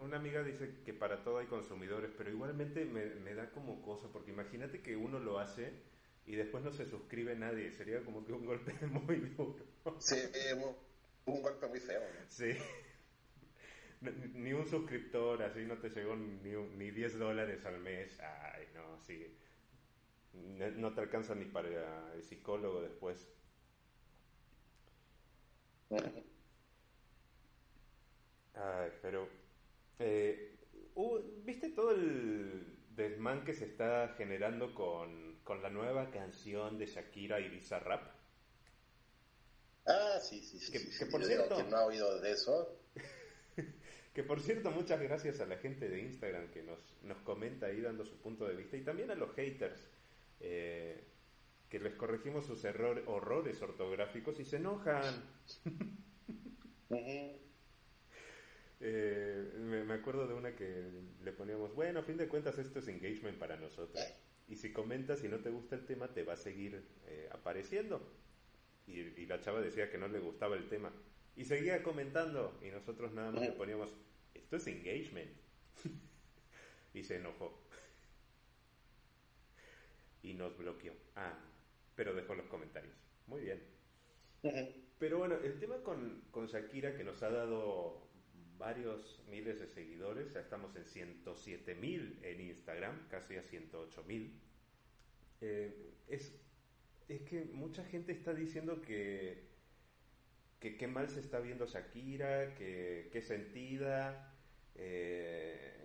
Una 0.00 0.18
amiga 0.18 0.42
dice 0.42 0.82
que 0.84 0.92
para 0.94 1.22
todo 1.24 1.38
hay 1.38 1.46
consumidores, 1.46 2.10
pero 2.16 2.30
igualmente 2.30 2.84
me, 2.84 3.06
me 3.16 3.34
da 3.34 3.50
como 3.50 3.80
cosa, 3.82 4.08
porque 4.12 4.30
imagínate 4.30 4.80
que 4.82 4.96
uno 4.96 5.18
lo 5.18 5.38
hace 5.38 5.72
y 6.26 6.34
después 6.36 6.62
no 6.62 6.72
se 6.72 6.86
suscribe 6.86 7.34
nadie, 7.36 7.72
sería 7.72 8.04
como 8.04 8.24
que 8.24 8.32
un 8.32 8.44
golpe 8.44 8.72
muy 8.86 9.16
duro. 9.36 9.64
sí, 9.98 10.16
un, 10.54 10.76
un 11.34 11.42
golpe 11.42 11.66
muy 11.68 11.80
feo. 11.80 12.00
¿no? 12.00 12.20
Sí. 12.28 12.52
Ni 14.34 14.52
un 14.52 14.66
suscriptor, 14.68 15.42
así 15.42 15.64
no 15.64 15.78
te 15.78 15.90
llegó 15.90 16.14
ni, 16.16 16.54
un- 16.54 16.78
ni 16.78 16.90
10 16.90 17.18
dólares 17.18 17.64
al 17.64 17.78
mes. 17.80 18.18
Ay, 18.20 18.66
no, 18.74 18.98
sí. 19.00 19.26
No, 20.34 20.70
no 20.70 20.94
te 20.94 21.00
alcanza 21.00 21.34
ni 21.34 21.46
para 21.46 22.12
el 22.14 22.22
psicólogo 22.22 22.80
después. 22.82 23.28
Ay, 28.54 28.90
pero. 29.02 29.28
Eh, 29.98 30.56
hubo- 30.94 31.22
¿Viste 31.44 31.70
todo 31.70 31.92
el 31.92 32.66
desmán 32.96 33.44
que 33.44 33.54
se 33.54 33.64
está 33.66 34.14
generando 34.16 34.74
con, 34.74 35.38
con 35.44 35.62
la 35.62 35.70
nueva 35.70 36.10
canción 36.10 36.78
de 36.78 36.86
Shakira 36.86 37.40
y 37.40 37.48
Bizarrap? 37.48 38.14
Ah, 39.86 40.18
sí, 40.20 40.40
sí, 40.42 40.58
sí. 40.58 40.72
Que- 40.72 40.78
sí, 40.80 40.86
que 40.98 41.04
sí. 41.04 41.10
por 41.10 41.24
cierto- 41.24 41.62
no 41.64 41.76
ha 41.76 41.86
oído 41.86 42.20
de 42.20 42.32
eso. 42.32 42.78
Que 44.16 44.22
por 44.22 44.40
cierto, 44.40 44.70
muchas 44.70 44.98
gracias 45.02 45.40
a 45.40 45.46
la 45.46 45.58
gente 45.58 45.90
de 45.90 46.00
Instagram 46.00 46.50
que 46.50 46.62
nos, 46.62 46.78
nos 47.02 47.18
comenta 47.18 47.66
ahí 47.66 47.82
dando 47.82 48.06
su 48.06 48.16
punto 48.16 48.46
de 48.46 48.56
vista 48.56 48.78
y 48.78 48.80
también 48.82 49.10
a 49.10 49.14
los 49.14 49.34
haters 49.34 49.90
eh, 50.40 51.04
que 51.68 51.78
les 51.78 51.94
corregimos 51.96 52.46
sus 52.46 52.64
errores, 52.64 53.04
horrores 53.06 53.60
ortográficos 53.60 54.40
y 54.40 54.46
se 54.46 54.56
enojan. 54.56 55.22
Ujú. 56.88 57.45
Eh, 58.80 59.52
me, 59.58 59.84
me 59.84 59.94
acuerdo 59.94 60.26
de 60.26 60.34
una 60.34 60.54
que 60.54 60.90
le 61.22 61.32
poníamos, 61.32 61.74
bueno, 61.74 62.00
a 62.00 62.02
fin 62.02 62.16
de 62.16 62.28
cuentas 62.28 62.58
esto 62.58 62.78
es 62.80 62.88
engagement 62.88 63.38
para 63.38 63.56
nosotros. 63.56 64.02
Y 64.48 64.56
si 64.56 64.72
comentas 64.72 65.24
y 65.24 65.28
no 65.28 65.38
te 65.40 65.50
gusta 65.50 65.74
el 65.76 65.86
tema, 65.86 66.12
te 66.12 66.22
va 66.22 66.34
a 66.34 66.36
seguir 66.36 66.84
eh, 67.06 67.28
apareciendo. 67.32 68.00
Y, 68.86 69.00
y 69.00 69.26
la 69.26 69.40
chava 69.40 69.60
decía 69.60 69.90
que 69.90 69.98
no 69.98 70.08
le 70.08 70.20
gustaba 70.20 70.56
el 70.56 70.68
tema. 70.68 70.92
Y 71.36 71.44
seguía 71.44 71.82
comentando. 71.82 72.58
Y 72.62 72.70
nosotros 72.70 73.12
nada 73.12 73.32
más 73.32 73.42
le 73.42 73.52
poníamos, 73.52 73.94
esto 74.34 74.56
es 74.56 74.66
engagement. 74.66 75.30
y 76.94 77.02
se 77.02 77.16
enojó. 77.16 77.60
y 80.22 80.34
nos 80.34 80.56
bloqueó. 80.58 80.92
Ah, 81.14 81.38
pero 81.94 82.14
dejó 82.14 82.34
los 82.34 82.46
comentarios. 82.46 82.94
Muy 83.26 83.42
bien. 83.42 83.62
Pero 84.98 85.18
bueno, 85.18 85.36
el 85.36 85.58
tema 85.58 85.76
con, 85.82 86.22
con 86.30 86.46
Shakira, 86.46 86.96
que 86.96 87.04
nos 87.04 87.22
ha 87.22 87.30
dado 87.30 88.05
varios 88.58 89.22
miles 89.28 89.60
de 89.60 89.66
seguidores, 89.66 90.32
ya 90.32 90.40
estamos 90.40 90.74
en 90.76 90.84
107 90.84 91.74
mil 91.74 92.18
en 92.22 92.40
Instagram, 92.40 93.08
casi 93.08 93.36
a 93.36 93.42
108 93.42 94.04
mil, 94.04 94.40
eh, 95.40 95.94
es, 96.08 96.32
es 97.08 97.22
que 97.22 97.44
mucha 97.44 97.84
gente 97.84 98.12
está 98.12 98.32
diciendo 98.34 98.80
que, 98.82 99.48
que 100.60 100.76
qué 100.76 100.86
mal 100.86 101.10
se 101.10 101.20
está 101.20 101.40
viendo 101.40 101.66
Shakira, 101.66 102.54
que 102.54 103.08
qué 103.12 103.22
sentida, 103.22 104.34
eh, 104.74 105.76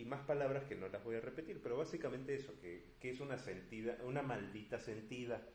y 0.00 0.04
más 0.06 0.24
palabras 0.24 0.64
que 0.64 0.74
no 0.74 0.88
las 0.88 1.04
voy 1.04 1.16
a 1.16 1.20
repetir, 1.20 1.60
pero 1.62 1.76
básicamente 1.76 2.34
eso, 2.34 2.58
que, 2.60 2.94
que 2.98 3.10
es 3.10 3.20
una 3.20 3.36
sentida, 3.38 3.98
una 4.04 4.22
maldita 4.22 4.80
sentida. 4.80 5.46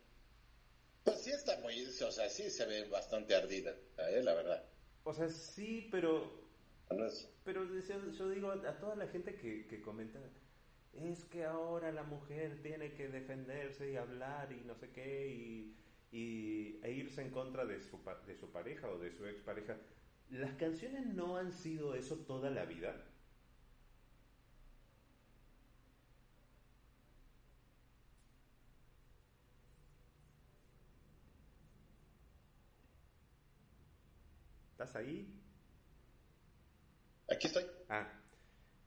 Pues 1.04 1.24
sí 1.24 1.32
está 1.32 1.60
muy, 1.62 1.84
o 1.84 2.12
sea, 2.12 2.30
sí 2.30 2.50
se 2.52 2.66
ve 2.66 2.88
bastante 2.90 3.36
ardida, 3.36 3.76
¿eh? 3.98 4.22
la 4.24 4.34
verdad. 4.36 4.64
O 5.06 5.14
sea, 5.14 5.30
sí, 5.30 5.88
pero 5.92 6.44
Pero 7.44 7.64
yo, 8.12 8.30
digo 8.30 8.52
a 8.52 8.80
toda 8.80 8.96
la 8.96 9.08
gente 9.08 9.36
que, 9.36 9.68
que 9.68 9.82
comenta, 9.82 10.20
es 10.94 11.26
que 11.26 11.46
ahora 11.46 11.92
la 11.92 12.04
mujer 12.04 12.62
tiene 12.62 12.94
que 12.94 13.10
defenderse 13.10 13.92
y 13.92 13.98
hablar 13.98 14.52
y 14.52 14.64
no 14.66 14.76
sé 14.76 14.92
qué, 14.92 15.28
y, 15.30 15.78
y- 16.12 16.80
e 16.84 16.92
irse 16.94 17.22
en 17.22 17.32
contra 17.32 17.66
de 17.66 17.80
su, 17.82 18.02
de 18.26 18.36
su 18.36 18.52
pareja 18.52 18.90
o 18.90 18.98
de 19.00 19.12
su 19.12 19.26
expareja. 19.28 19.80
¿Las 20.30 20.56
canciones 20.56 21.06
no 21.08 21.38
han 21.38 21.52
sido 21.54 21.94
eso 21.96 22.26
toda 22.26 22.50
la 22.50 22.66
vida? 22.66 23.15
¿Estás 34.86 34.96
ahí? 35.02 35.28
Aquí 37.30 37.48
estoy. 37.48 37.66
Ah, 37.90 38.08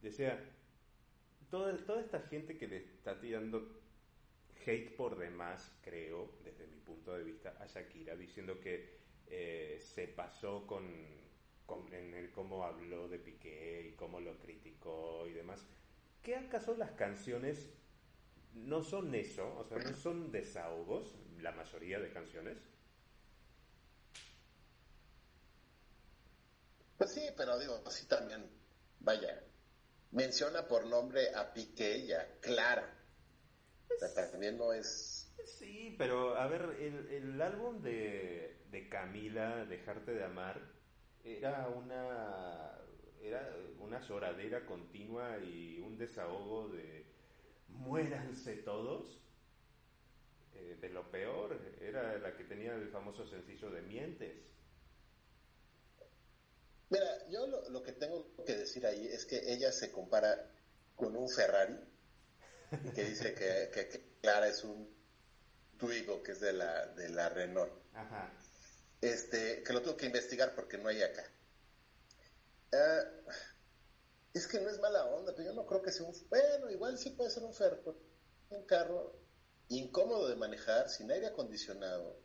decía, 0.03 0.39
toda, 1.51 1.77
toda 1.87 2.01
esta 2.01 2.21
gente 2.21 2.57
que 2.59 2.69
le 2.69 2.77
está 2.79 3.19
tirando 3.21 3.81
hate 4.67 4.97
por 4.97 5.19
demás, 5.19 5.79
creo, 5.83 6.33
desde 6.45 6.67
mi 6.67 6.79
punto 6.81 7.15
de 7.15 7.25
vista, 7.25 7.57
a 7.61 7.67
Shakira, 7.67 8.17
diciendo 8.17 8.61
que 8.61 8.99
eh, 9.27 9.79
se 9.81 10.09
pasó 10.09 10.67
con, 10.67 10.85
con- 11.67 11.93
en 11.93 12.15
el 12.15 12.31
cómo 12.33 12.65
habló 12.65 13.09
de 13.09 13.19
Piqué 13.19 13.89
y 13.93 13.97
cómo 13.97 14.21
lo 14.21 14.39
criticó 14.39 15.27
y 15.29 15.33
demás. 15.33 15.67
¿Qué 16.23 16.37
acaso 16.37 16.77
las 16.77 16.93
canciones 16.93 17.71
no 18.55 18.83
son 18.83 19.15
eso? 19.15 19.57
O 19.59 19.65
sea, 19.65 19.79
no 19.79 19.95
son 19.95 20.33
desahogos, 20.33 21.17
la 21.41 21.53
mayoría 21.53 22.01
de 22.01 22.11
canciones. 22.11 22.59
Pues 26.99 27.13
sí, 27.13 27.23
pero 27.37 27.59
digo, 27.59 27.81
sí 27.91 28.07
también, 28.07 28.45
vaya, 28.99 29.41
menciona 30.11 30.67
por 30.67 30.85
nombre 30.87 31.33
a 31.33 31.53
Piqué 31.53 32.05
ya, 32.07 32.27
Clara. 32.41 32.93
O 33.89 33.99
sea, 33.99 34.31
también 34.31 34.59
no 34.59 34.73
es... 34.73 35.33
Sí, 35.45 35.95
pero 35.97 36.37
a 36.37 36.49
ver, 36.49 36.77
el, 36.81 37.09
el 37.09 37.41
álbum 37.41 37.81
de, 37.83 38.65
de 38.71 38.89
Camila, 38.89 39.65
Dejarte 39.65 40.13
de 40.13 40.25
Amar, 40.25 40.61
era 41.23 41.69
una, 41.69 42.79
era 43.23 43.49
una 43.79 44.01
lloradera 44.01 44.67
continua 44.67 45.39
y 45.39 45.79
un 45.79 45.97
desahogo 45.97 46.69
de 46.69 47.07
muéranse 47.69 48.57
todos. 48.57 49.21
Eh, 50.55 50.77
de 50.81 50.89
lo 50.89 51.09
peor, 51.13 51.57
era 51.81 52.19
la 52.19 52.37
que 52.37 52.43
tenía 52.43 52.75
el 52.75 52.89
famoso 52.89 53.25
sencillo 53.27 53.71
de 53.71 53.83
Mientes. 53.83 54.37
Mira, 56.91 57.29
yo 57.29 57.47
lo, 57.47 57.69
lo 57.69 57.83
que 57.83 57.93
tengo 57.93 58.35
que 58.47 58.57
decir 58.57 58.87
ahí 58.87 59.07
es 59.07 59.27
que 59.27 59.53
ella 59.53 59.73
se 59.73 59.91
compara 59.93 60.51
con 60.97 61.17
un 61.17 61.29
Ferrari 61.29 61.79
que 62.95 63.05
dice 63.05 63.35
que, 63.35 63.71
que- 63.73 63.89
que 63.89 64.03
Clara 64.23 64.49
es 64.49 64.65
un 64.65 64.89
Twigo 65.79 66.23
que 66.23 66.33
es 66.33 66.41
de 66.41 66.53
la, 66.53 66.87
de 66.87 67.09
la 67.11 67.29
Renault. 67.29 67.73
Ajá. 67.95 68.33
este, 69.01 69.63
que 69.63 69.73
lo 69.73 69.81
tengo 69.83 69.97
que 69.97 70.07
investigar 70.07 70.55
porque 70.55 70.79
no 70.79 70.89
hay 70.89 71.03
acá. 71.03 71.25
Ah, 72.73 73.05
es 74.35 74.47
que 74.47 74.59
no 74.61 74.69
es 74.71 74.79
mala 74.79 75.05
onda, 75.07 75.33
pero 75.35 75.49
yo 75.51 75.55
no 75.55 75.67
creo 75.67 75.83
que 75.83 75.93
sea 75.93 76.07
un... 76.07 76.15
Bueno, 76.29 76.71
igual 76.71 76.99
sí 76.99 77.11
puede 77.11 77.31
ser 77.31 77.45
un 77.45 77.55
ferro, 77.55 77.97
un 78.51 78.65
carro 78.67 79.15
incómodo 79.69 80.29
de 80.29 80.37
manejar, 80.37 80.89
sin 80.89 81.11
aire 81.11 81.27
acondicionado, 81.29 82.19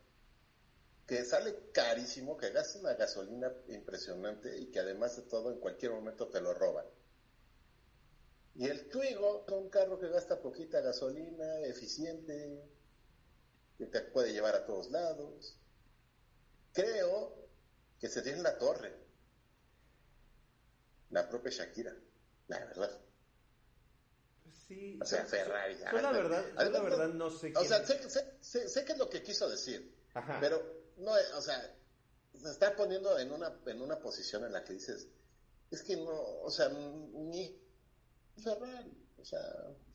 que 1.06 1.24
sale 1.24 1.70
carísimo, 1.72 2.36
que 2.36 2.50
gasta 2.50 2.78
una 2.78 2.94
gasolina 2.94 3.52
impresionante 3.68 4.56
y 4.58 4.70
que 4.70 4.80
además 4.80 5.16
de 5.16 5.22
todo 5.22 5.52
en 5.52 5.60
cualquier 5.60 5.92
momento 5.92 6.28
te 6.28 6.40
lo 6.40 6.54
roban. 6.54 6.86
Y 8.54 8.66
el 8.66 8.88
Twigo 8.88 9.44
es 9.46 9.52
un 9.52 9.68
carro 9.68 9.98
que 9.98 10.08
gasta 10.08 10.40
poquita 10.40 10.80
gasolina, 10.80 11.58
eficiente, 11.60 12.62
que 13.76 13.86
te 13.86 14.00
puede 14.02 14.32
llevar 14.32 14.54
a 14.54 14.64
todos 14.64 14.90
lados 14.90 15.58
creo 16.72 17.48
que 18.00 18.08
se 18.08 18.20
tiene 18.22 18.38
en 18.38 18.44
la 18.44 18.58
torre. 18.58 18.92
La 21.10 21.28
propia 21.28 21.50
Shakira, 21.52 21.94
la 22.48 22.58
verdad. 22.64 23.00
Sí. 24.66 24.98
O 25.00 25.04
sea, 25.04 25.24
Ferrari. 25.24 25.76
Yo 25.78 26.00
la 26.00 26.10
verdad, 26.12 26.44
yo 26.58 26.70
la 26.70 26.80
verdad 26.80 27.08
no- 27.08 27.30
sé 27.30 27.50
O 27.50 27.60
quién 27.60 27.68
sea, 27.68 27.84
sé, 27.86 28.08
sé, 28.10 28.36
sé- 28.40 28.68
sé 28.68 28.84
qué 28.84 28.92
es 28.92 28.98
lo 28.98 29.08
que 29.08 29.22
quiso 29.22 29.48
decir, 29.48 29.94
Ajá. 30.14 30.38
pero 30.40 30.83
no, 30.98 31.16
es- 31.16 31.32
o 31.34 31.40
sea, 31.42 31.74
se 32.34 32.50
está 32.50 32.74
poniendo 32.76 33.18
en 33.18 33.32
una, 33.32 33.56
en 33.66 33.80
una 33.82 33.98
posición 33.98 34.44
en 34.44 34.52
la 34.52 34.64
que 34.64 34.72
dices, 34.74 35.08
es 35.70 35.82
que 35.82 35.96
no, 35.96 36.10
o 36.42 36.50
sea, 36.50 36.68
ni 36.68 37.56
Ferrari, 38.42 38.92
o 39.18 39.24
sea, 39.24 39.40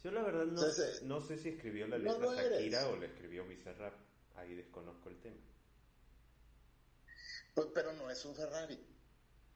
Yo 0.04 0.12
la 0.12 0.24
verdad 0.24 0.46
no, 0.46 0.62
no 1.04 1.22
sé 1.22 1.38
si 1.38 1.50
escribió 1.50 1.88
la 1.88 1.98
No 1.98 2.18
letra 2.20 2.42
eres. 2.46 2.60
Shakira 2.60 2.88
o 2.90 2.96
la 2.96 3.06
escribió 3.06 3.46
Bizarrap. 3.48 3.94
Ahí 4.36 4.56
desconozco 4.56 5.10
el 5.10 5.20
tema. 5.22 5.36
pues, 7.54 7.68
pero 7.74 7.94
no 7.94 8.10
es 8.10 8.24
un 8.26 8.36
Ferrari. 8.36 8.86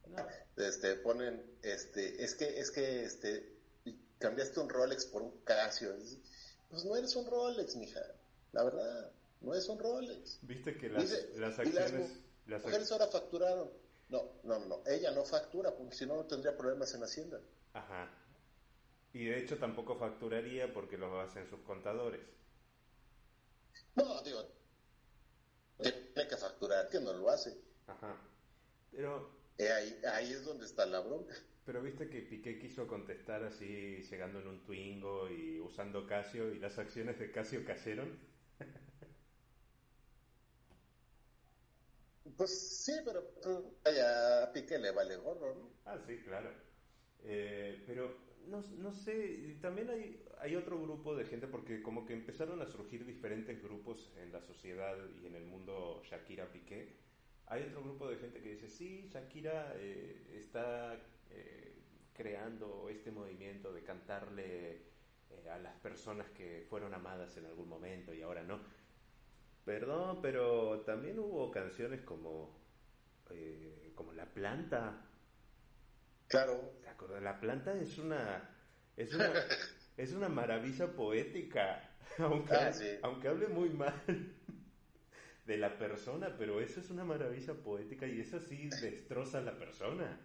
No. 0.08 0.28
este 0.58 0.96
ponen 0.98 1.58
este 1.62 2.22
es 2.22 2.36
que 2.36 2.60
es 2.60 2.72
que 2.72 3.06
este 3.06 3.56
cambiaste 4.20 4.60
un 4.60 4.68
Rolex 4.70 5.06
por 5.06 5.22
un 5.22 5.32
Casio 5.46 5.94
Es- 5.96 6.18
pues 6.70 6.84
no 6.84 6.98
eres 6.98 7.16
un 7.16 7.26
Rolex 7.26 7.78
mija 7.78 8.02
la 8.52 8.66
verdad 8.66 9.12
no 9.44 9.54
es 9.54 9.68
un 9.70 9.78
Rolex 9.80 10.40
Viste 10.42 10.78
que 10.78 10.90
las, 10.90 11.04
Dice, 11.04 11.30
las 11.38 11.58
las 11.58 11.60
acciones... 11.60 12.12
las 12.48 12.62
ac- 12.62 12.66
mujeres 12.66 12.92
ahora 12.92 13.08
facturaron 13.08 13.70
no 14.10 14.40
no 14.44 14.60
no 14.66 14.84
ella 14.88 15.12
no 15.12 15.24
factura 15.24 15.76
porque 15.76 15.96
si 15.96 16.06
no 16.06 16.16
no 16.16 16.26
tendría 16.26 16.56
problemas 16.58 16.94
en 16.94 17.04
Hacienda 17.04 17.40
Ajá. 17.74 18.10
Y 19.14 19.26
de 19.26 19.40
hecho 19.40 19.58
tampoco 19.58 19.96
facturaría 19.96 20.74
porque 20.74 20.98
lo 20.98 21.20
hacen 21.20 21.48
sus 21.48 21.60
contadores. 21.62 22.22
no 23.96 24.22
digo 24.24 24.48
tiene 25.82 26.28
que 26.30 26.38
facturar 26.38 26.90
que 26.90 27.00
no 27.00 27.14
lo 27.14 27.30
hace 27.30 27.58
Ajá. 27.88 28.16
Pero, 28.92 29.30
Eh, 29.58 29.72
ahí 29.72 30.02
ahí 30.14 30.32
es 30.32 30.44
donde 30.46 30.66
está 30.66 30.86
la 30.86 31.00
bronca 31.00 31.36
pero 31.66 31.82
viste 31.82 32.10
que 32.10 32.22
Piqué 32.22 32.60
quiso 32.60 32.88
contestar 32.88 33.44
así, 33.46 34.02
llegando 34.10 34.40
en 34.42 34.48
un 34.48 34.64
Twingo 34.64 35.30
y 35.30 35.60
usando 35.62 36.06
Casio 36.06 36.54
y 36.54 36.60
las 36.60 36.78
acciones 36.78 37.18
de 37.20 37.32
Casio 37.32 37.64
cayeron. 37.64 38.20
Pues 42.38 42.84
sí 42.84 42.94
pero 43.06 43.24
pues, 43.42 43.58
vaya 43.84 44.44
a 44.44 44.54
Piqué 44.54 44.78
le 44.80 44.92
vale 44.92 45.16
gorro 45.18 45.56
no 45.56 45.74
Ah, 45.86 45.98
sí, 46.08 46.18
claro. 46.24 46.50
Eh, 47.24 47.84
pero 47.86 48.16
no, 48.48 48.62
no 48.78 48.92
sé, 48.94 49.58
también 49.62 49.90
hay, 49.90 50.24
hay 50.40 50.56
otro 50.56 50.82
grupo 50.82 51.16
de 51.16 51.26
gente 51.26 51.48
porque 51.48 51.82
como 51.82 52.06
que 52.06 52.14
empezaron 52.14 52.62
a 52.62 52.66
surgir 52.66 53.06
diferentes 53.06 53.62
grupos 53.62 54.12
en 54.18 54.32
la 54.32 54.42
sociedad 54.42 54.96
y 55.22 55.28
en 55.28 55.36
el 55.36 55.46
mundo 55.46 56.02
Shakira 56.06 56.52
Piqué. 56.52 56.96
Hay 57.48 57.64
otro 57.64 57.84
grupo 57.84 58.10
de 58.10 58.18
gente 58.18 58.42
que 58.42 58.52
dice, 58.52 58.70
sí, 58.70 59.10
Shakira 59.12 59.74
eh, 59.78 60.38
está 60.40 60.96
eh, 61.30 61.74
creando 62.14 62.90
este 62.90 63.12
movimiento 63.12 63.74
de 63.74 63.84
cantarle 63.84 64.72
eh, 65.30 65.50
a 65.52 65.58
las 65.60 65.76
personas 65.82 66.30
que 66.32 66.66
fueron 66.70 66.94
amadas 66.94 67.36
en 67.38 67.46
algún 67.46 67.68
momento 67.70 68.14
y 68.14 68.22
ahora 68.22 68.44
no. 68.44 68.60
Perdón, 69.66 70.22
pero 70.22 70.82
también 70.86 71.20
hubo 71.20 71.50
canciones 71.52 72.02
como, 72.02 72.50
eh, 73.32 73.92
como 73.96 74.14
La 74.14 74.26
Planta, 74.34 75.10
claro 76.28 76.74
¿Te 76.82 76.90
acuerdas? 76.90 77.22
La 77.24 77.40
planta 77.40 77.74
es 77.76 77.98
una 77.98 78.50
es 78.98 79.14
una 79.14 79.32
es 79.98 80.14
una 80.14 80.30
maravilla 80.30 80.88
poética, 80.96 81.90
aunque, 82.20 82.54
Ah, 82.54 82.72
sí. 82.72 82.88
aunque 83.02 83.28
hable 83.28 83.48
muy 83.48 83.70
mal 83.70 83.94
de 85.46 85.58
la 85.58 85.78
persona, 85.78 86.36
pero 86.38 86.60
eso 86.62 86.80
es 86.80 86.90
una 86.90 87.04
maravilla 87.06 87.54
poética 87.54 88.08
y 88.08 88.20
eso 88.20 88.40
sí 88.40 88.70
destroza 88.82 89.40
a 89.40 89.42
la 89.42 89.58
persona. 89.58 90.20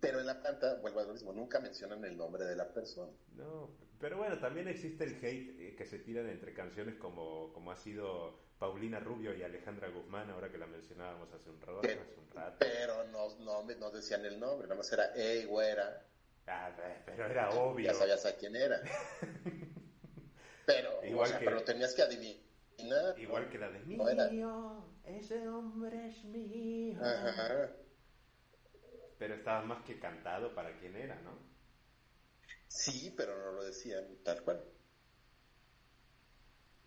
Pero 0.00 0.20
en 0.20 0.26
la 0.26 0.40
planta, 0.40 0.76
vuelvo 0.80 1.00
a 1.00 1.04
lo 1.04 1.12
mismo, 1.12 1.32
nunca 1.32 1.60
mencionan 1.60 2.04
el 2.04 2.16
nombre 2.16 2.44
de 2.44 2.56
la 2.56 2.72
persona. 2.72 3.12
No, 3.36 3.70
pero 4.00 4.16
bueno, 4.18 4.38
también 4.38 4.68
existe 4.68 5.04
el 5.04 5.16
hate 5.16 5.60
eh, 5.60 5.74
que 5.76 5.84
se 5.84 5.98
tiran 5.98 6.28
entre 6.28 6.52
canciones 6.54 6.94
como, 6.96 7.52
como 7.52 7.70
ha 7.72 7.76
sido 7.76 8.38
Paulina 8.58 9.00
Rubio 9.00 9.34
y 9.36 9.42
Alejandra 9.42 9.88
Guzmán, 9.88 10.30
ahora 10.30 10.50
que 10.50 10.58
la 10.58 10.66
mencionábamos 10.66 11.32
hace 11.32 11.50
un 11.50 11.60
rato. 11.60 11.80
Pero- 11.82 12.00
Hace 12.02 12.18
un 12.20 12.30
rato. 12.30 12.56
Pero 12.60 13.04
no, 13.08 13.28
no, 13.40 13.62
no 13.64 13.90
decían 13.90 14.24
el 14.24 14.38
nombre, 14.40 14.66
nada 14.68 14.78
más 14.78 14.92
era, 14.92 15.10
hey, 15.14 15.44
güera, 15.46 16.04
Ah, 16.46 16.70
pero 17.04 17.26
era 17.26 17.50
obvio. 17.50 17.86
ya 17.86 17.94
sabías 17.94 18.24
a 18.24 18.34
quién 18.36 18.56
era. 18.56 18.80
Pero, 20.66 21.02
Igual 21.04 21.26
o 21.26 21.30
sea, 21.30 21.38
que- 21.38 21.44
pero 21.46 21.62
tenías 21.64 21.94
que 21.94 22.02
adivinar. 22.02 23.18
Igual 23.18 23.48
que 23.48 23.58
la 23.58 23.70
de 23.70 23.78
era- 23.78 24.28
mío, 24.28 24.84
ese 25.04 25.48
hombre 25.48 26.08
es 26.08 26.24
mío. 26.24 26.98
Ajá. 27.02 27.70
Pero 29.18 29.34
estaba 29.34 29.62
más 29.62 29.82
que 29.84 29.98
cantado 29.98 30.54
para 30.54 30.76
quién 30.78 30.94
era, 30.96 31.16
¿no? 31.22 31.38
Sí, 32.68 33.12
pero 33.16 33.36
no 33.36 33.52
lo 33.52 33.64
decían 33.64 34.04
tal 34.24 34.42
cual. 34.42 34.62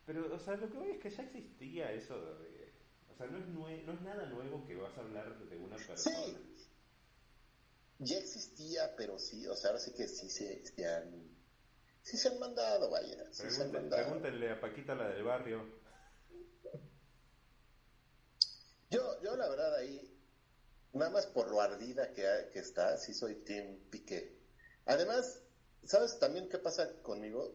Pero, 0.05 0.33
o 0.33 0.39
sea, 0.39 0.55
lo 0.55 0.69
que 0.69 0.77
voy 0.77 0.91
es 0.91 0.99
que 0.99 1.09
ya 1.09 1.23
existía 1.23 1.91
eso 1.91 2.19
de... 2.39 2.71
O 3.13 3.15
sea, 3.15 3.27
no 3.27 3.37
es, 3.37 3.45
nue- 3.47 3.83
no 3.85 3.93
es 3.93 4.01
nada 4.01 4.25
nuevo 4.27 4.65
que 4.65 4.75
vas 4.75 4.95
a 4.97 5.01
hablar 5.01 5.37
de 5.37 5.57
una 5.57 5.75
persona. 5.77 6.15
Sí. 6.17 6.37
Ya 7.99 8.17
existía, 8.17 8.95
pero 8.95 9.19
sí, 9.19 9.45
o 9.47 9.55
sea, 9.55 9.69
ahora 9.71 9.79
sí 9.79 9.91
que 9.93 10.07
sí 10.07 10.27
se, 10.29 10.65
se 10.65 10.87
han, 10.87 11.37
sí 12.01 12.17
se 12.17 12.29
han 12.29 12.39
mandado, 12.39 12.89
vaya, 12.89 13.31
sí 13.31 13.49
se 13.51 13.61
han 13.61 13.71
mandado. 13.71 14.03
pregúntenle 14.03 14.49
a 14.49 14.59
Paquita, 14.59 14.95
la 14.95 15.09
del 15.09 15.23
barrio. 15.23 15.79
Yo, 18.89 19.21
yo 19.21 19.35
la 19.37 19.47
verdad 19.47 19.75
ahí, 19.75 20.17
nada 20.93 21.11
más 21.11 21.27
por 21.27 21.49
lo 21.49 21.61
ardida 21.61 22.11
que, 22.11 22.49
que 22.51 22.59
está, 22.59 22.97
sí 22.97 23.13
soy 23.13 23.35
Team 23.35 23.77
Piqué. 23.91 24.35
Además, 24.85 25.43
¿sabes 25.83 26.19
también 26.19 26.49
qué 26.49 26.57
pasa 26.57 27.01
conmigo? 27.01 27.51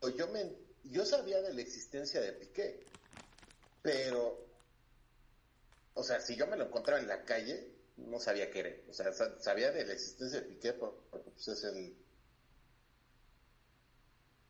Pues 0.00 0.14
Yo, 0.16 0.28
me, 0.28 0.56
yo 0.84 1.04
sabía 1.04 1.40
de 1.42 1.52
la 1.54 1.60
existencia 1.60 2.20
de 2.20 2.32
Piqué, 2.32 2.86
pero, 3.82 4.46
o 5.94 6.02
sea, 6.02 6.20
si 6.20 6.36
yo 6.36 6.46
me 6.46 6.56
lo 6.56 6.64
encontraba 6.66 7.00
en 7.00 7.08
la 7.08 7.24
calle, 7.24 7.74
no 7.96 8.20
sabía 8.20 8.50
qué 8.50 8.60
era. 8.60 8.70
O 8.90 8.92
sea, 8.92 9.12
sa- 9.12 9.38
sabía 9.40 9.70
de 9.72 9.84
la 9.84 9.92
existencia 9.92 10.40
de 10.40 10.46
Piqué 10.46 10.72
por- 10.72 11.04
porque 11.10 11.30
pues, 11.30 11.48
es 11.48 11.64
el, 11.64 11.94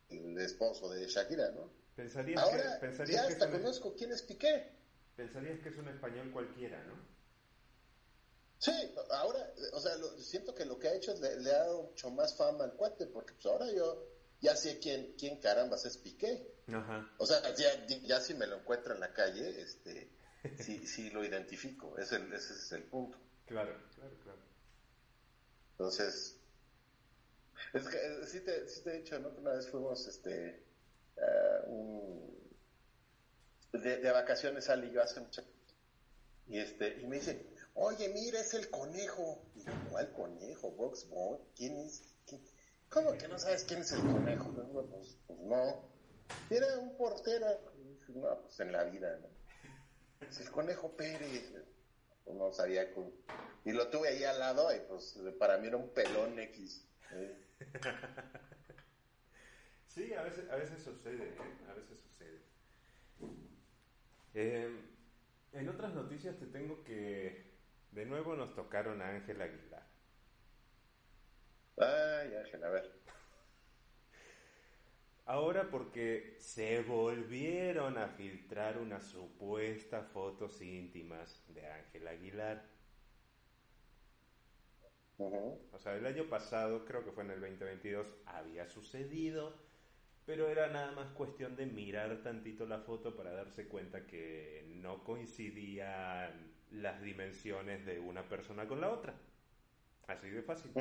el 0.09 0.37
esposo 0.39 0.89
de 0.89 1.07
Shakira, 1.07 1.51
¿no? 1.51 1.71
Pensarías 1.95 2.41
Ahora 2.43 2.79
que, 2.79 2.87
pensarías 2.87 3.21
ya 3.21 3.27
que 3.27 3.33
hasta 3.33 3.45
un, 3.45 3.51
conozco 3.51 3.95
quién 3.95 4.11
es 4.11 4.21
Piqué. 4.23 4.71
pensarías 5.15 5.59
que 5.59 5.69
es 5.69 5.77
un 5.77 5.87
español 5.87 6.31
cualquiera, 6.31 6.83
¿no? 6.85 7.18
Sí, 8.59 8.93
ahora, 9.09 9.51
o 9.71 9.79
sea, 9.79 9.95
lo- 9.95 10.17
siento 10.19 10.53
que 10.53 10.65
lo 10.65 10.77
que 10.77 10.89
ha 10.89 10.93
hecho 10.93 11.11
es 11.13 11.19
le, 11.19 11.37
le 11.37 11.51
ha 11.51 11.59
dado 11.59 11.83
mucho 11.83 12.09
más 12.11 12.35
fama 12.35 12.65
al 12.65 12.73
cuate, 12.75 13.07
porque 13.07 13.33
pues 13.33 13.45
ahora 13.45 13.71
yo 13.71 14.05
ya 14.41 14.55
sé 14.55 14.77
quién, 14.79 15.15
quién 15.17 15.37
carambas 15.37 15.85
es 15.85 15.97
Piqué. 15.97 16.45
Ajá. 16.67 17.09
O 17.17 17.25
sea, 17.25 17.41
ya, 17.55 17.85
ya 18.03 18.19
si 18.19 18.33
me 18.33 18.45
lo 18.47 18.57
encuentro 18.57 18.93
en 18.93 18.99
la 18.99 19.13
calle, 19.13 19.61
este, 19.61 20.09
sí, 20.59 20.85
sí 20.85 21.09
lo 21.09 21.23
identifico, 21.23 21.97
es 21.97 22.11
el, 22.11 22.31
ese 22.33 22.53
es 22.53 22.71
el 22.73 22.83
punto. 22.83 23.17
Claro, 23.45 23.75
claro, 23.95 24.15
claro. 24.23 24.39
Entonces, 25.71 26.35
es 27.73 27.87
que 27.87 27.97
eh, 27.97 28.27
sí 28.27 28.41
te, 28.41 28.67
sí 28.67 28.81
te 28.81 28.89
he 28.91 28.97
dicho, 28.97 29.17
¿no? 29.19 29.33
Que 29.33 29.39
una 29.39 29.53
vez 29.53 29.67
fuimos, 29.69 30.05
este, 30.05 30.61
a 31.17 31.61
un- 31.65 32.37
de, 33.71 33.97
de 33.97 34.11
vacaciones 34.11 34.67
Ali 34.69 34.87
y 34.87 34.91
yo 34.91 35.01
hace 35.01 35.19
mucho 35.21 35.41
y 36.47 36.57
este, 36.57 36.99
y 36.99 37.05
me 37.05 37.17
dicen, 37.17 37.45
oye, 37.79 38.09
mira, 38.09 38.39
es 38.39 38.53
el 38.53 38.69
conejo. 38.69 39.41
Y 39.55 39.63
yo, 39.63 39.71
¿cuál 39.89 40.11
conejo? 40.11 40.71
Box? 40.71 41.07
¿Quién 41.55 41.77
es? 41.77 42.03
¿Cómo 42.89 43.13
que 43.17 43.27
no 43.27 43.37
sabes 43.37 43.63
quién 43.63 43.81
es 43.81 43.91
el 43.91 44.01
conejo? 44.01 44.53
Yo, 44.55 44.85
Pues, 44.87 45.17
pues 45.27 45.39
no. 45.39 45.89
Era 46.49 46.77
un 46.79 46.95
portero. 46.97 47.47
No, 48.09 48.41
pues 48.41 48.59
en 48.59 48.71
la 48.71 48.83
vida, 48.83 49.17
¿no? 49.17 50.27
Es 50.27 50.39
el 50.39 50.49
conejo 50.51 50.95
Pérez. 50.95 51.53
Pues 52.23 52.37
no 52.37 52.51
sabía 52.51 52.91
con... 52.93 53.11
Y 53.65 53.71
lo 53.71 53.89
tuve 53.89 54.09
ahí 54.09 54.23
al 54.23 54.39
lado 54.39 54.73
y 54.75 54.79
pues 54.87 55.17
para 55.37 55.57
mí 55.57 55.67
era 55.67 55.77
un 55.77 55.89
pelón 55.89 56.37
X. 56.39 56.85
¿eh? 57.11 57.35
Sí, 59.89 60.13
a 60.13 60.21
veces, 60.21 60.49
a 60.49 60.55
veces 60.55 60.83
sucede, 60.83 61.29
¿eh? 61.29 61.35
A 61.67 61.73
veces 61.73 61.99
sucede. 61.99 62.39
Eh, 64.35 64.69
en 65.51 65.67
otras 65.67 65.93
noticias 65.93 66.37
te 66.37 66.45
tengo 66.45 66.83
que... 66.83 67.48
De 67.91 68.05
nuevo 68.05 68.35
nos 68.35 68.53
tocaron 68.53 69.01
a 69.01 69.09
Ángel 69.09 69.41
Aguilar. 69.41 69.83
Ay, 71.77 72.35
Ángel, 72.35 72.63
a 72.63 72.69
ver. 72.69 72.99
Ahora 75.25 75.69
porque 75.69 76.35
se 76.39 76.81
volvieron 76.81 77.97
a 77.97 78.07
filtrar 78.07 78.79
unas 78.79 79.05
supuestas 79.05 80.07
fotos 80.07 80.59
íntimas 80.61 81.43
de 81.53 81.67
Ángel 81.67 82.07
Aguilar. 82.07 82.65
O 85.19 85.77
sea, 85.77 85.95
el 85.95 86.05
año 86.05 86.29
pasado, 86.29 86.85
creo 86.85 87.03
que 87.03 87.11
fue 87.11 87.23
en 87.25 87.31
el 87.31 87.41
2022, 87.41 88.07
había 88.25 88.67
sucedido, 88.69 89.53
pero 90.25 90.47
era 90.47 90.67
nada 90.69 90.93
más 90.93 91.11
cuestión 91.11 91.55
de 91.55 91.65
mirar 91.65 92.23
tantito 92.23 92.65
la 92.65 92.79
foto 92.79 93.15
para 93.15 93.31
darse 93.31 93.67
cuenta 93.67 94.07
que 94.07 94.65
no 94.77 95.03
coincidían 95.03 96.48
las 96.71 97.01
dimensiones 97.01 97.85
de 97.85 97.99
una 97.99 98.27
persona 98.29 98.67
con 98.67 98.81
la 98.81 98.89
otra. 98.91 99.15
Así 100.07 100.29
de 100.29 100.43
fácil. 100.43 100.71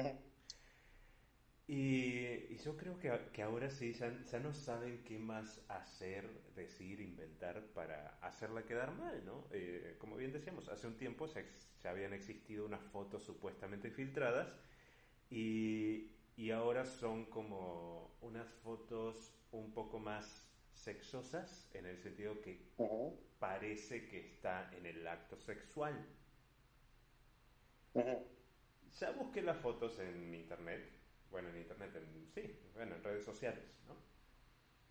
Y, 1.67 2.47
y 2.55 2.57
yo 2.65 2.77
creo 2.79 2.99
que, 2.99 3.13
que 3.33 3.43
ahora 3.43 3.69
sí, 3.71 3.93
ya, 3.93 4.11
ya 4.25 4.41
no 4.41 4.55
saben 4.55 5.05
qué 5.05 5.19
más 5.19 5.61
hacer, 5.69 6.27
decir, 6.55 7.01
inventar 7.01 7.63
para 7.75 8.19
hacerla 8.23 8.65
quedar 8.65 8.95
mal, 8.95 9.23
¿no? 9.27 9.49
Eh, 9.53 9.97
como 9.99 10.17
bien 10.17 10.33
decíamos, 10.33 10.69
hace 10.69 10.87
un 10.87 10.97
tiempo 10.97 11.29
se, 11.29 11.45
ya 11.83 11.91
habían 11.91 12.15
existido 12.15 12.65
unas 12.65 12.83
fotos 12.85 13.23
supuestamente 13.25 13.91
filtradas 13.91 14.49
y, 15.31 16.13
y 16.37 16.51
ahora 16.53 16.87
son 16.87 17.27
como 17.27 18.17
unas 18.23 18.49
fotos 18.65 19.35
un 19.53 19.73
poco 19.75 19.99
más 20.01 20.48
sexosas 20.79 21.69
en 21.75 21.87
el 21.87 21.99
sentido 21.99 22.41
que 22.41 22.61
parece 23.39 24.09
que 24.09 24.21
está 24.21 24.71
en 24.77 24.87
el 24.87 25.07
acto 25.07 25.37
sexual. 25.37 25.95
Ya 29.01 29.11
busqué 29.13 29.43
las 29.43 29.59
fotos 29.59 29.99
en 29.99 30.35
internet. 30.35 30.89
Bueno, 31.31 31.51
en 31.51 31.59
internet, 31.59 31.95
en, 31.97 32.27
sí, 32.35 32.59
bueno, 32.75 32.97
en 32.97 33.05
redes 33.05 33.25
sociales, 33.25 33.63
¿no? 33.87 33.95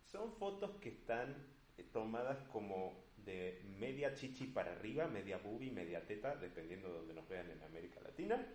Son 0.04 0.32
fotos 0.36 0.76
que 0.80 0.90
están 0.90 1.34
eh, 1.76 1.82
tomadas 1.92 2.42
como 2.48 3.04
de 3.16 3.60
media 3.78 4.14
chichi 4.14 4.46
para 4.46 4.72
arriba, 4.72 5.08
media 5.08 5.38
boobie, 5.38 5.70
media 5.72 6.06
teta, 6.06 6.36
dependiendo 6.36 6.88
de 6.88 6.94
donde 6.98 7.14
nos 7.14 7.28
vean 7.28 7.50
en 7.50 7.62
América 7.62 8.00
Latina. 8.00 8.46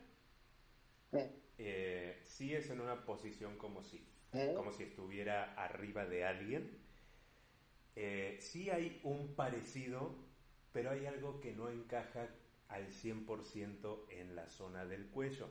Eh, 1.58 2.22
sí 2.24 2.56
es 2.56 2.70
en 2.70 2.82
una 2.82 3.06
posición 3.06 3.58
como 3.58 3.84
si, 3.84 4.08
como 4.56 4.72
si 4.72 4.84
estuviera 4.84 5.54
arriba 5.56 6.06
de 6.06 6.26
alguien. 6.26 6.80
Eh, 7.96 8.38
sí 8.42 8.70
hay 8.70 9.00
un 9.04 9.36
parecido, 9.36 10.16
pero 10.72 10.92
hay 10.92 11.06
algo 11.06 11.40
que 11.40 11.54
no 11.54 11.70
encaja 11.70 12.28
al 12.70 12.88
100% 12.92 14.08
en 14.10 14.36
la 14.36 14.48
zona 14.50 14.86
del 14.86 15.08
cuello. 15.08 15.48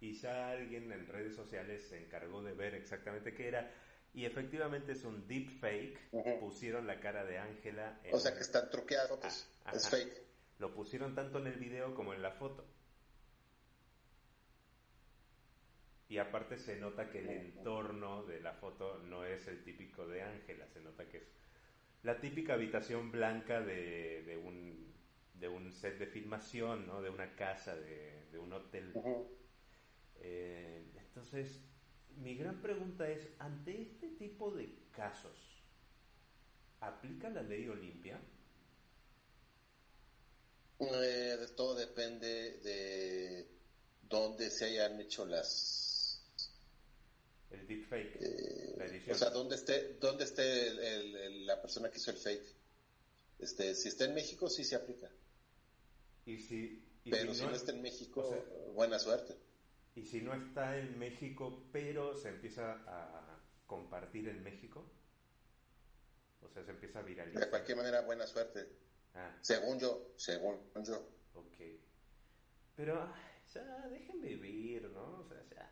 Y 0.00 0.12
ya 0.14 0.50
alguien 0.50 0.92
en 0.92 1.06
redes 1.06 1.34
sociales 1.34 1.88
se 1.88 1.98
encargó 1.98 2.42
de 2.42 2.52
ver 2.52 2.74
exactamente 2.74 3.34
qué 3.34 3.48
era. 3.48 3.70
Y 4.14 4.24
efectivamente 4.26 4.92
es 4.92 5.04
un 5.04 5.26
deepfake. 5.26 5.98
Ujú. 6.12 6.40
Pusieron 6.40 6.86
la 6.86 7.00
cara 7.00 7.24
de 7.24 7.38
Ángela. 7.38 8.00
en- 8.04 8.14
O 8.14 8.18
sea 8.20 8.34
que 8.34 8.40
están 8.40 8.70
truqueadas 8.70 9.08
fotos. 9.08 9.48
Ah, 9.64 9.72
es 9.74 9.88
fake. 9.88 10.22
Lo 10.58 10.74
pusieron 10.74 11.14
tanto 11.14 11.38
en 11.38 11.46
el 11.48 11.58
video 11.58 11.94
como 11.94 12.14
en 12.14 12.22
la 12.22 12.32
foto. 12.32 12.64
Y 16.08 16.18
aparte 16.18 16.56
se 16.56 16.76
nota 16.80 17.10
que 17.10 17.18
el 17.18 17.28
entorno 17.28 18.24
de 18.24 18.40
la 18.40 18.54
foto 18.54 18.98
no 18.98 19.24
es 19.24 19.46
el 19.46 19.62
típico 19.62 20.06
de 20.06 20.22
Ángela, 20.22 20.66
se 20.68 20.80
nota 20.80 21.06
que 21.06 21.18
es 21.18 21.28
la 22.02 22.20
típica 22.20 22.54
habitación 22.54 23.10
blanca 23.10 23.60
de, 23.60 24.22
de 24.22 24.36
un, 24.36 24.94
de 25.34 25.48
un 25.48 25.72
set 25.72 25.98
de 25.98 26.06
filmación, 26.06 26.86
¿no? 26.86 27.02
de 27.02 27.10
una 27.10 27.34
casa, 27.34 27.76
de, 27.76 28.26
de 28.30 28.38
un 28.38 28.52
hotel. 28.52 28.92
Eh, 30.20 30.82
entonces, 30.96 31.60
mi 32.16 32.36
gran 32.36 32.60
pregunta 32.62 33.08
es, 33.08 33.28
ante 33.38 33.82
este 33.82 34.08
tipo 34.10 34.50
de 34.50 34.72
casos, 34.92 35.62
¿aplica 36.80 37.28
la 37.28 37.42
ley 37.42 37.68
Olimpia? 37.68 38.18
Eh, 40.80 41.36
de 41.40 41.48
todo 41.56 41.74
depende 41.74 42.60
de 42.60 43.48
dónde 44.08 44.50
se 44.50 44.66
hayan 44.66 45.00
hecho 45.00 45.26
las 45.26 45.77
El 47.50 47.66
deepfake, 47.66 48.16
eh, 48.20 48.74
la 48.76 48.84
edición. 48.86 49.16
o 49.16 49.18
sea 49.18 49.30
dónde 49.30 49.54
esté 49.54 49.94
dónde 50.00 50.24
esté 50.24 50.66
el- 50.68 50.78
el- 50.80 51.16
el- 51.16 51.46
la 51.46 51.60
persona 51.60 51.90
que 51.90 51.98
hizo 51.98 52.10
el 52.10 52.18
fake 52.18 52.54
este 53.38 53.74
si 53.74 53.88
está 53.88 54.04
en 54.04 54.14
México 54.14 54.50
sí 54.50 54.64
se 54.64 54.74
aplica 54.76 55.10
Y 56.26 56.38
si, 56.40 56.84
y 57.04 57.10
pero 57.10 57.32
si 57.32 57.44
no 57.46 57.54
está 57.54 57.72
en 57.72 57.80
México 57.82 58.20
o 58.20 58.30
sea- 58.32 58.72
buena 58.72 58.98
suerte 58.98 59.34
y 59.94 60.04
si 60.04 60.20
no 60.20 60.32
está 60.34 60.78
en 60.78 60.96
México, 60.98 61.64
pero 61.72 62.14
se 62.16 62.28
empieza 62.28 62.72
a 62.86 63.40
compartir 63.66 64.28
en 64.28 64.42
México, 64.44 64.88
o 66.40 66.48
sea, 66.50 66.62
se 66.64 66.70
empieza 66.70 67.00
a 67.00 67.02
de 67.02 67.08
viralizar. 67.08 67.50
cualquier 67.50 67.76
manera 67.78 68.02
buena 68.02 68.26
suerte 68.26 68.68
Ah, 69.14 69.36
según 69.40 69.80
yo 69.80 70.12
según 70.16 70.60
yo 70.84 71.08
ok. 71.34 71.56
Pero 72.76 73.02
ay, 73.02 73.42
ya 73.52 73.88
dejen 73.88 74.20
vivir, 74.20 74.82
¿no? 74.90 75.20
O 75.20 75.24
sea, 75.26 75.42
ya. 75.50 75.68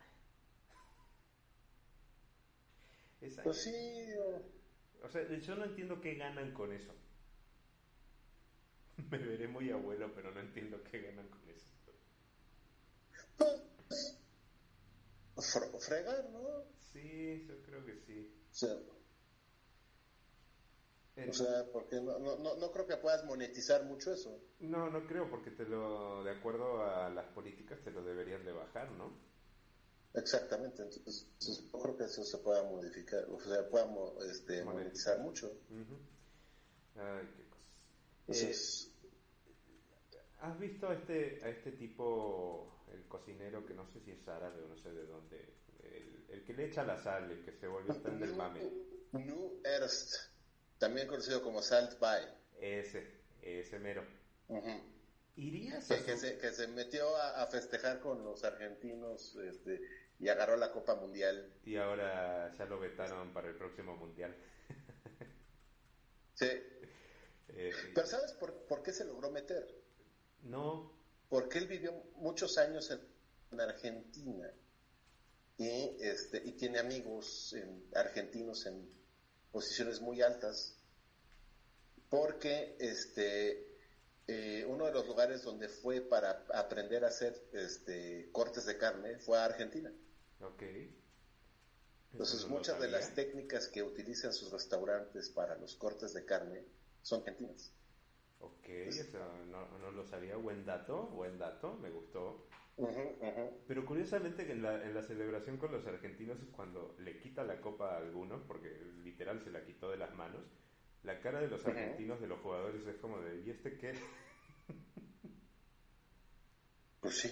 Es, 3.21 3.35
pues 3.43 3.57
sí 3.63 3.71
o- 4.19 5.05
O 5.05 5.09
sea, 5.09 5.27
yo 5.39 5.55
no 5.55 5.65
entiendo 5.65 6.01
qué 6.01 6.15
ganan 6.15 6.53
con 6.53 6.71
eso. 6.73 6.93
Me 9.11 9.17
veré 9.17 9.47
muy 9.47 9.69
abuelo, 9.71 10.11
pero 10.13 10.31
no 10.31 10.39
entiendo 10.39 10.83
qué 10.83 11.01
ganan 11.01 11.27
con 11.29 11.49
eso. 11.49 11.65
Fre- 15.37 15.79
fregar, 15.79 16.29
¿no? 16.31 16.63
Sí, 16.91 17.45
yo 17.47 17.55
creo 17.65 17.85
que 17.85 17.95
sí. 17.95 18.27
El- 21.15 21.29
o 21.29 21.33
sea, 21.33 21.63
porque 21.73 21.95
no, 21.99 22.19
no, 22.19 22.35
no, 22.37 22.55
no 22.55 22.71
creo 22.71 22.85
que 22.85 22.97
puedas 22.97 23.23
monetizar 23.25 23.83
mucho 23.83 24.13
eso. 24.13 24.39
No, 24.59 24.89
no 24.89 25.05
creo, 25.07 25.29
porque 25.29 25.49
te 25.51 25.65
lo, 25.65 26.23
de 26.23 26.31
acuerdo 26.31 26.83
a 26.83 27.09
las 27.09 27.25
políticas, 27.27 27.79
te 27.83 27.91
lo 27.91 28.03
deberían 28.03 28.43
de 28.45 28.51
bajar, 28.51 28.91
¿no? 28.91 29.11
Exactamente, 30.13 30.81
entonces 30.81 31.27
yo 31.71 31.79
creo 31.79 31.97
que 31.97 32.05
eso 32.05 32.23
se 32.23 32.37
pueda 32.39 32.63
modificar, 32.63 33.25
o 33.29 33.39
sea, 33.39 33.69
pueda 33.69 33.85
mo- 33.85 34.15
este, 34.23 34.63
monetizar 34.63 35.19
mucho. 35.19 35.51
Ay, 36.95 37.27
qué 37.37 37.43
cosas. 37.49 37.67
Entonces, 38.27 38.87
Eh, 38.93 38.97
¿Has 40.39 40.59
visto 40.59 40.87
a 40.89 40.93
este, 40.93 41.39
a 41.43 41.49
este 41.49 41.71
tipo, 41.71 42.67
el 42.93 43.07
cocinero, 43.07 43.65
que 43.65 43.73
no 43.73 43.85
sé 43.91 43.99
si 44.01 44.11
es 44.11 44.27
árabe 44.27 44.61
o 44.63 44.67
no 44.67 44.77
sé 44.77 44.91
de 44.91 45.05
dónde, 45.05 45.53
el, 45.83 46.25
el 46.29 46.45
que 46.45 46.53
le 46.53 46.65
echa 46.65 46.83
la 46.83 47.01
sal, 47.01 47.31
el 47.31 47.43
que 47.43 47.51
se 47.53 47.67
volvió 47.67 47.95
tan 48.01 48.19
del 48.19 48.35
mame? 48.35 48.61
New 49.13 49.61
Erst, 49.63 50.13
también 50.77 51.07
conocido 51.07 51.41
como 51.41 51.61
Salt 51.61 51.99
Bay, 51.99 52.23
Ese, 52.61 53.23
ese 53.41 53.79
mero. 53.79 54.03
Ujú. 54.47 54.96
¿Irías 55.37 55.89
a 55.91 56.03
que, 56.03 56.17
se, 56.17 56.37
que 56.39 56.51
se 56.51 56.67
metió 56.67 57.15
a, 57.15 57.43
a 57.43 57.47
festejar 57.47 57.99
con 57.99 58.23
los 58.23 58.43
argentinos 58.43 59.35
este, 59.35 59.79
y 60.19 60.27
agarró 60.29 60.57
la 60.57 60.71
Copa 60.71 60.95
Mundial. 60.95 61.53
Y 61.63 61.75
ahora 61.77 62.51
ya 62.57 62.65
lo 62.65 62.79
vetaron 62.79 63.31
para 63.33 63.47
el 63.49 63.55
próximo 63.55 63.95
mundial. 63.95 64.35
Sí. 66.33 66.47
Eh, 67.49 67.71
Pero 67.95 68.07
¿sabes 68.07 68.33
por, 68.33 68.65
por 68.65 68.83
qué 68.83 68.91
se 68.91 69.05
logró 69.05 69.31
meter? 69.31 69.65
no, 70.43 70.91
Porque 71.29 71.57
él 71.59 71.67
vivió 71.67 71.91
muchos 72.15 72.57
años 72.57 72.89
en, 72.91 72.99
en 73.51 73.61
Argentina 73.61 74.51
y, 75.57 75.97
este, 75.99 76.41
y 76.45 76.53
tiene 76.53 76.79
amigos 76.79 77.53
en- 77.53 77.85
argentinos 77.95 78.65
en 78.65 78.87
posiciones 79.51 80.01
muy 80.01 80.21
altas. 80.21 80.79
Porque 82.09 82.75
este, 82.79 83.66
eh, 84.27 84.65
uno 84.67 84.85
de 84.85 84.91
los 84.91 85.07
lugares 85.07 85.43
donde 85.43 85.69
fue 85.69 86.01
para 86.01 86.45
aprender 86.53 87.03
a 87.05 87.07
hacer 87.09 87.47
este, 87.53 88.29
cortes 88.31 88.65
de 88.65 88.77
carne 88.77 89.17
fue 89.19 89.39
a 89.39 89.45
Argentina. 89.45 89.91
ok. 90.41 90.63
Entonces 92.11 92.39
Eso 92.39 92.49
no 92.49 92.57
lo 92.57 92.59
muchas 92.59 92.79
de 92.81 92.89
las 92.89 93.15
técnicas 93.15 93.69
que 93.69 93.81
utilizan 93.81 94.33
sus 94.33 94.51
restaurantes 94.51 95.29
para 95.29 95.55
los 95.55 95.75
cortes 95.75 96.13
de 96.13 96.25
carne 96.25 96.65
son 97.01 97.19
argentinas. 97.21 97.71
Ok, 98.39 98.67
eso 98.69 99.19
no, 99.45 99.77
no 99.77 99.91
lo 99.91 100.03
sabía. 100.03 100.37
Buen 100.37 100.65
dato, 100.65 101.07
buen 101.07 101.37
dato, 101.37 101.75
me 101.75 101.89
gustó. 101.91 102.47
Ujú, 102.77 103.03
ujú. 103.21 103.45
Pero 103.67 103.85
curiosamente 103.85 104.51
en 104.51 104.63
la, 104.63 104.83
en 104.83 104.95
la 104.95 105.03
celebración 105.03 105.57
con 105.57 105.71
los 105.71 105.85
argentinos 105.85 106.41
es 106.41 106.49
cuando 106.49 106.95
le 106.99 107.19
quita 107.19 107.43
la 107.43 107.59
copa 107.61 107.93
a 107.93 107.97
alguno, 107.97 108.47
porque 108.47 108.69
literal 109.03 109.43
se 109.43 109.51
la 109.51 109.63
quitó 109.65 109.91
de 109.91 109.97
las 109.97 110.13
manos, 110.15 110.43
la 111.03 111.19
cara 111.21 111.39
de 111.39 111.47
los 111.47 111.65
argentinos, 111.65 112.19
de 112.21 112.27
los 112.27 112.39
jugadores, 112.39 112.85
es 112.87 112.95
como 112.97 113.19
de, 113.19 113.41
¿y 113.45 113.49
este 113.49 113.77
qué? 113.77 113.93
Pues 117.01 117.17
sí. 117.19 117.31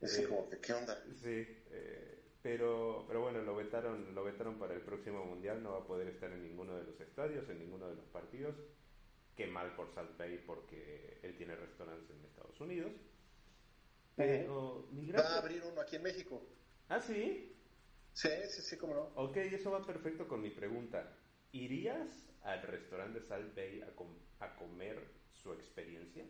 Es 0.00 0.18
Eh, 0.18 0.24
como 0.28 0.48
que, 0.48 0.58
¿qué 0.58 0.72
onda? 0.72 0.98
Sí, 1.22 1.46
eh, 1.70 2.18
pero, 2.42 3.04
pero 3.06 3.20
bueno, 3.22 3.40
lo 3.42 3.54
vetaron, 3.56 4.14
lo 4.14 4.24
vetaron 4.24 4.58
para 4.58 4.74
el 4.74 4.82
próximo 4.82 5.24
mundial, 5.24 5.62
no 5.62 5.72
va 5.72 5.78
a 5.78 5.86
poder 5.86 6.08
estar 6.08 6.30
en 6.32 6.42
ninguno 6.42 6.74
de 6.76 6.84
los 6.84 7.00
estadios, 7.00 7.48
en 7.48 7.58
ninguno 7.58 7.88
de 7.88 7.94
los 7.96 8.04
partidos. 8.06 8.54
Qué 9.36 9.46
mal 9.46 9.74
por 9.74 9.92
Salt 9.94 10.16
Bay 10.18 10.38
porque 10.46 11.18
él 11.22 11.36
tiene 11.36 11.56
restaurantes 11.56 12.10
en 12.10 12.24
Estados 12.24 12.60
Unidos. 12.60 12.92
Pero 14.16 14.86
mi 14.92 15.06
gran- 15.06 15.22
Va 15.24 15.28
a 15.34 15.38
abrir 15.38 15.62
uno 15.64 15.80
aquí 15.80 15.96
en 15.96 16.02
México. 16.02 16.40
Ah, 16.88 17.00
sí. 17.00 17.50
Sí, 18.12 18.28
sí, 18.48 18.62
sí, 18.62 18.76
cómo 18.76 18.94
no. 18.94 19.02
Ok, 19.16 19.36
eso 19.38 19.70
va 19.72 19.84
perfecto 19.84 20.28
con 20.28 20.40
mi 20.40 20.50
pregunta. 20.50 21.04
¿Irías 21.52 22.08
al 22.44 22.62
restaurante 22.62 23.20
Salt 23.26 23.54
Bay 23.54 23.82
a, 23.82 23.94
com- 23.96 24.18
a 24.40 24.54
comer 24.56 25.02
su 25.42 25.52
experiencia? 25.52 26.24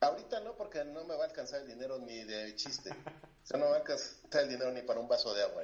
Ahorita 0.00 0.40
no, 0.40 0.56
porque 0.56 0.84
no 0.84 1.04
me 1.04 1.14
va 1.14 1.24
a 1.24 1.26
alcanzar 1.28 1.62
el 1.62 1.68
dinero 1.68 1.98
ni 1.98 2.24
de 2.24 2.54
chiste. 2.56 2.90
O 2.90 3.46
sea, 3.46 3.58
no 3.58 3.66
me 3.66 3.70
va 3.70 3.76
a 3.76 3.80
alcanzar 3.80 4.42
el 4.42 4.48
dinero 4.48 4.70
ni 4.72 4.82
para 4.82 5.00
un 5.00 5.08
vaso 5.08 5.34
de 5.34 5.42
agua. 5.42 5.62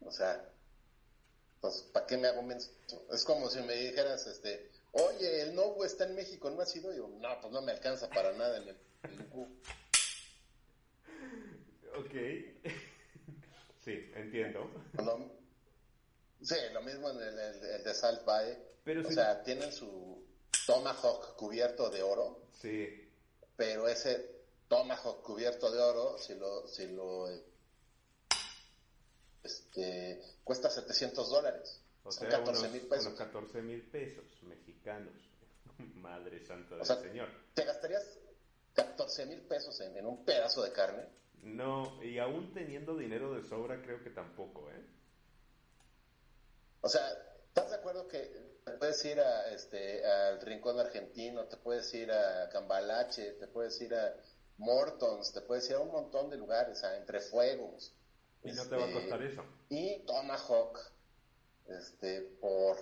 O 0.00 0.10
sea, 0.12 0.48
pues, 1.60 1.82
¿para 1.92 2.06
qué 2.06 2.16
me 2.16 2.28
hago 2.28 2.42
menso? 2.42 2.70
Es 3.12 3.24
como 3.24 3.50
si 3.50 3.60
me 3.62 3.74
dijeras, 3.74 4.26
este, 4.26 4.70
oye, 4.92 5.42
el 5.42 5.54
Nobu 5.54 5.84
está 5.84 6.04
en 6.04 6.14
México, 6.14 6.50
¿no 6.50 6.62
ha 6.62 6.66
sido? 6.66 6.94
Yo, 6.94 7.08
no, 7.08 7.40
pues 7.40 7.52
no 7.52 7.60
me 7.62 7.72
alcanza 7.72 8.08
para 8.08 8.32
nada 8.32 8.58
en 8.58 8.68
el, 8.68 8.76
el 9.10 9.26
Q". 9.26 9.60
Ok. 11.96 12.14
sí, 13.84 14.10
entiendo. 14.14 14.70
Lo- 15.04 15.37
sí, 16.42 16.54
lo 16.72 16.82
mismo 16.82 17.10
en 17.10 17.16
el, 17.22 17.38
el- 17.38 17.64
el 17.64 17.84
de 17.84 17.94
Salt 17.94 18.24
Bay. 18.24 18.56
Pero 18.84 19.06
o 19.06 19.10
sea, 19.12 19.42
tienen 19.42 19.72
su 19.72 20.24
tomahawk 20.66 21.36
cubierto 21.36 21.90
de 21.90 22.02
oro, 22.02 22.46
Sí, 22.52 23.08
pero 23.56 23.86
ese 23.88 24.38
tomahawk 24.68 25.22
cubierto 25.22 25.70
de 25.70 25.78
oro, 25.80 26.18
si 26.18 26.34
lo, 26.34 26.66
si 26.68 26.86
lo 26.88 27.28
este, 29.42 30.20
cuesta 30.44 30.70
700 30.70 31.28
dólares. 31.30 31.80
o 32.04 32.10
sea, 32.12 32.28
14 32.28 32.60
unos, 32.60 32.72
mil 32.72 32.82
pesos. 32.88 33.06
unos 33.06 33.18
14 33.18 33.62
mil 33.62 33.82
pesos 33.82 34.24
mexicanos. 34.42 35.14
Madre 35.94 36.44
santa 36.44 36.74
del 36.74 36.82
O 36.82 36.84
sea, 36.84 36.96
Señor. 37.00 37.28
¿Te 37.54 37.64
gastarías 37.64 38.18
14 38.74 39.26
mil 39.26 39.40
pesos 39.42 39.80
en, 39.80 39.96
en 39.96 40.06
un 40.06 40.24
pedazo 40.24 40.62
de 40.62 40.72
carne? 40.72 41.04
No, 41.42 42.02
y 42.02 42.18
aún 42.18 42.52
teniendo 42.52 42.96
dinero 42.96 43.32
de 43.34 43.42
sobra, 43.48 43.80
creo 43.82 44.02
que 44.02 44.10
tampoco, 44.10 44.68
¿eh? 44.70 44.84
O 46.80 46.88
sea, 46.88 47.02
¿estás 47.48 47.70
de 47.70 47.76
acuerdo 47.76 48.06
que 48.08 48.58
te 48.64 48.72
puedes 48.72 49.04
ir 49.04 49.20
a, 49.20 49.50
este, 49.52 50.04
al 50.04 50.40
Rincón 50.40 50.78
Argentino, 50.78 51.46
te 51.46 51.56
puedes 51.56 51.92
ir 51.94 52.12
a 52.12 52.48
Cambalache, 52.50 53.32
te 53.32 53.46
puedes 53.48 53.80
ir 53.80 53.94
a 53.94 54.14
Mortons, 54.58 55.32
te 55.32 55.40
puedes 55.40 55.68
ir 55.70 55.76
a 55.76 55.80
un 55.80 55.90
montón 55.90 56.30
de 56.30 56.36
lugares, 56.36 56.82
a 56.84 56.96
Entre 56.96 57.20
Fuegos? 57.20 57.94
Y 58.44 58.52
no 58.52 58.66
te 58.66 58.76
va 58.76 58.84
a 58.84 58.86
este, 58.88 59.00
costar 59.00 59.22
eso. 59.22 59.44
Y 59.68 60.04
Tomahawk, 60.06 60.78
este, 61.66 62.20
por 62.40 62.76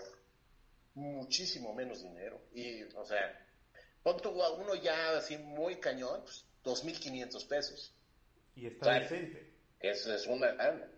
muchísimo 0.94 1.74
menos 1.74 2.02
dinero. 2.02 2.40
Y, 2.52 2.82
o 2.94 3.04
sea, 3.04 3.46
pon 4.02 4.20
a 4.40 4.50
uno 4.50 4.74
ya 4.74 5.16
así 5.16 5.38
muy 5.38 5.80
cañón, 5.80 6.22
pues, 6.22 6.44
2.500 6.64 7.46
pesos. 7.48 7.94
Y 8.54 8.66
está 8.66 8.86
Claro. 8.86 9.02
decente. 9.04 9.52
Eso 9.80 10.14
es 10.14 10.26
una 10.26 10.52
lana. 10.52 10.90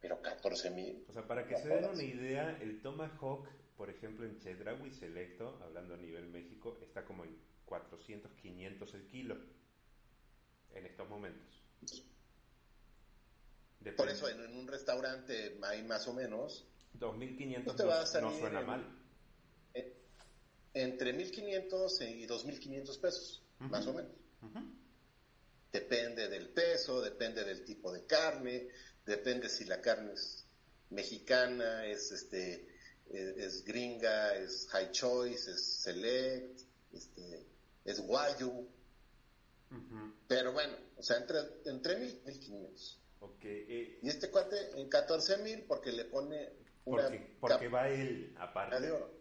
Pero 0.00 0.20
14 0.22 0.70
mil. 0.70 1.04
O 1.08 1.12
sea, 1.12 1.26
para 1.26 1.46
que 1.46 1.54
No 1.54 1.60
se 1.60 1.68
den 1.68 1.84
una 1.84 2.02
idea, 2.02 2.58
el 2.60 2.80
Tomahawk, 2.80 3.48
por 3.76 3.90
ejemplo, 3.90 4.26
en 4.26 4.38
Chedraui 4.40 4.90
Selecto, 4.92 5.58
hablando 5.62 5.94
a 5.94 5.96
nivel 5.98 6.26
México, 6.28 6.78
está 6.82 7.04
como 7.04 7.24
en 7.24 7.36
400, 7.66 8.32
500 8.40 8.94
el 8.94 9.06
kilo 9.08 9.36
en 10.74 10.86
estos 10.86 11.08
momentos. 11.08 11.62
Depende. 13.80 13.96
Por 13.96 14.08
eso 14.10 14.28
en, 14.28 14.40
en 14.44 14.56
un 14.56 14.66
restaurante 14.68 15.56
hay 15.62 15.82
más 15.82 16.06
o 16.06 16.12
menos 16.12 16.66
2.500 16.98 17.64
No 17.64 17.74
te 17.74 17.84
va 17.84 17.98
a 17.98 18.00
no, 18.00 18.06
salir 18.06 18.30
no 18.32 18.38
suena 18.38 18.60
en- 18.60 18.66
mal. 18.66 18.84
eh, 19.74 19.96
entre 20.74 21.12
1.500 21.14 22.00
y 22.02 22.26
2.500 22.26 22.98
pesos, 22.98 23.42
más 23.58 23.86
o 23.86 23.94
menos. 23.94 24.12
Depende 25.72 26.28
del 26.28 26.48
peso, 26.50 27.00
depende 27.00 27.44
del 27.44 27.64
tipo 27.64 27.92
de 27.92 28.04
carne, 28.04 28.68
depende 29.06 29.48
si 29.48 29.64
la 29.64 29.80
carne 29.80 30.12
es 30.12 30.46
mexicana, 30.90 31.86
es 31.86 32.10
este 32.12 32.68
es, 33.10 33.36
es 33.36 33.64
gringa, 33.64 34.34
es 34.36 34.68
high 34.70 34.90
choice, 34.92 35.50
es 35.50 35.64
select, 35.82 36.60
este, 36.92 37.46
es 37.84 38.00
guayu. 38.00 38.68
Ujú. 39.70 40.12
Pero 40.28 40.52
bueno, 40.52 40.76
o 40.96 41.02
sea, 41.02 41.16
entre, 41.18 41.38
entre 41.66 41.96
1.000 41.98 42.20
y 42.26 42.50
1.500. 42.50 42.96
Ok, 43.20 43.44
eh, 43.44 43.98
Y 44.02 44.08
este 44.08 44.30
cuate 44.30 44.80
en 44.80 44.88
14.000 44.88 45.66
porque 45.66 45.92
le 45.92 46.04
pone 46.06 46.52
una 46.84 47.02
porque, 47.04 47.36
porque 47.40 47.68
va 47.68 47.88
él 47.88 48.32
de 48.34 48.40
aparte. 48.40 48.90
oro. 48.90 49.20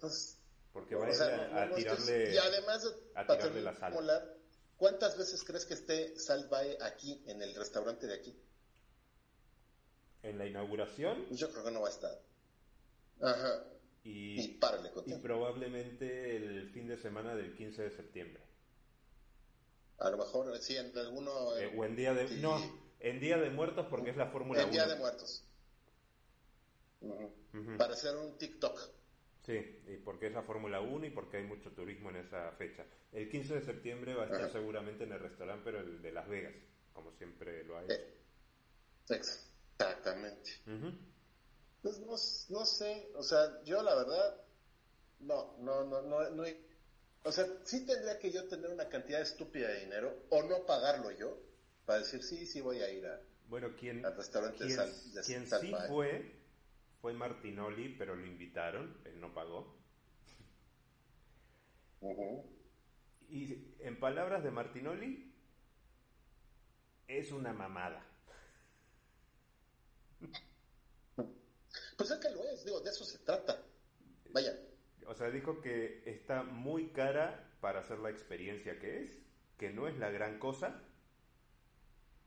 Pues, 0.00 0.38
Porque 0.72 0.94
va 0.94 1.02
O 1.04 1.08
él 1.08 1.14
sea, 1.14 1.26
a, 1.52 1.62
a 1.64 1.74
tirarle... 1.74 2.34
y 2.34 2.38
además, 2.38 2.86
a 3.14 3.26
tirarle 3.26 3.62
la 3.62 3.74
sal. 3.74 3.92
terminar, 3.92 4.36
¿cuántas 4.82 5.16
veces 5.16 5.44
crees 5.44 5.64
que 5.64 5.74
esté 5.74 6.18
Salvae 6.18 6.76
aquí, 6.80 7.22
en 7.28 7.40
el 7.40 7.54
restaurante 7.54 8.08
de 8.08 8.14
aquí? 8.14 8.36
En 10.24 10.38
la 10.38 10.46
inauguración 10.46 11.24
yo 11.30 11.52
creo 11.52 11.64
que 11.64 11.70
no 11.70 11.82
va 11.82 11.86
a 11.86 11.92
estar. 11.92 12.20
Ajá. 13.20 13.64
Y 14.02 14.40
y, 14.40 14.48
párale 14.58 14.90
y 15.06 15.14
probablemente 15.14 16.34
el 16.34 16.68
fin 16.70 16.88
de 16.88 16.96
semana 16.96 17.36
del 17.36 17.54
15 17.54 17.80
de 17.80 17.90
septiembre. 17.92 18.42
A 19.98 20.10
lo 20.10 20.18
mejor, 20.18 20.58
sí, 20.58 20.76
en 20.76 20.98
alguno... 20.98 21.56
Eh, 21.56 21.72
o 21.76 21.84
en 21.84 21.94
día 21.94 22.12
de... 22.12 22.26
sí. 22.26 22.40
No, 22.40 22.58
en 22.98 23.20
Día 23.20 23.36
de 23.38 23.50
Muertos 23.50 23.86
porque 23.88 24.10
es 24.10 24.16
la 24.16 24.32
Fórmula 24.32 24.62
en 24.62 24.70
1. 24.70 24.72
Día 24.72 24.88
de 24.88 24.96
Muertos. 24.96 25.44
Ujú. 27.02 27.76
Para 27.78 27.92
hacer 27.92 28.16
un 28.16 28.36
TikTok. 28.36 28.80
Sí, 29.44 29.82
y 29.88 29.96
porque 29.96 30.28
es 30.28 30.32
la 30.32 30.42
Fórmula 30.42 30.80
1 30.80 31.06
y 31.06 31.10
porque 31.10 31.38
hay 31.38 31.44
mucho 31.44 31.72
turismo 31.72 32.10
en 32.10 32.16
esa 32.16 32.52
fecha. 32.52 32.84
El 33.10 33.28
15 33.28 33.54
de 33.54 33.62
septiembre 33.62 34.14
va 34.14 34.22
a 34.22 34.26
estar 34.26 34.42
Ajá. 34.42 34.52
seguramente 34.52 35.04
en 35.04 35.12
el 35.12 35.18
restaurante, 35.18 35.62
pero 35.64 35.80
el 35.80 36.00
de 36.00 36.12
Las 36.12 36.28
Vegas, 36.28 36.54
como 36.92 37.12
siempre 37.12 37.64
lo 37.64 37.76
ha 37.76 37.84
hecho. 37.84 37.92
Eh, 37.92 38.18
Exactamente. 39.08 40.50
Pues 41.82 41.98
no, 42.00 42.12
no 42.56 42.64
sé, 42.64 43.10
o 43.16 43.22
sea, 43.22 43.62
yo 43.64 43.82
la 43.82 43.96
verdad, 43.96 44.36
no, 45.20 45.56
no, 45.58 45.84
no, 45.84 46.02
no, 46.02 46.30
no, 46.30 46.44
o 47.24 47.32
sea, 47.32 47.46
sí 47.64 47.84
tendría 47.84 48.18
que 48.18 48.30
yo 48.30 48.46
tener 48.48 48.70
una 48.70 48.88
cantidad 48.88 49.20
estúpida 49.20 49.68
de 49.68 49.80
dinero 49.80 50.14
o 50.30 50.42
no 50.44 50.64
pagarlo 50.64 51.10
yo 51.10 51.36
para 51.84 51.98
decir, 51.98 52.22
sí, 52.22 52.46
sí 52.46 52.60
voy 52.60 52.80
a 52.82 52.90
ir 52.90 53.04
a, 53.06 53.20
Bueno, 53.48 53.74
quien, 53.76 54.04
al 54.06 54.16
restaurante 54.16 54.64
de 54.64 54.76
quien 55.24 55.46
Salpa, 55.46 55.60
sí 55.60 55.74
¿eh? 55.74 55.88
fue, 55.88 56.41
fue 57.02 57.12
Martinoli, 57.12 57.88
pero 57.98 58.14
lo 58.14 58.24
invitaron, 58.24 58.96
él 59.04 59.20
no 59.20 59.34
pagó. 59.34 59.76
Y 63.28 63.74
en 63.80 63.98
palabras 63.98 64.44
de 64.44 64.52
Martinoli, 64.52 65.34
es 67.08 67.32
una 67.32 67.52
mamada. 67.52 68.06
Pues 71.96 72.10
es 72.10 72.18
que 72.20 72.30
lo 72.30 72.44
es, 72.44 72.64
digo, 72.64 72.80
de 72.80 72.90
eso 72.90 73.04
se 73.04 73.18
trata. 73.18 73.62
Vaya, 74.30 74.56
O 75.06 75.14
sea, 75.14 75.30
dijo 75.30 75.60
que 75.60 76.02
está 76.06 76.44
muy 76.44 76.92
cara 76.92 77.52
para 77.60 77.80
hacer 77.80 77.98
la 77.98 78.10
experiencia 78.10 78.78
que 78.78 79.02
es, 79.02 79.18
que 79.58 79.70
no 79.70 79.88
es 79.88 79.96
la 79.98 80.10
gran 80.10 80.38
cosa, 80.38 80.82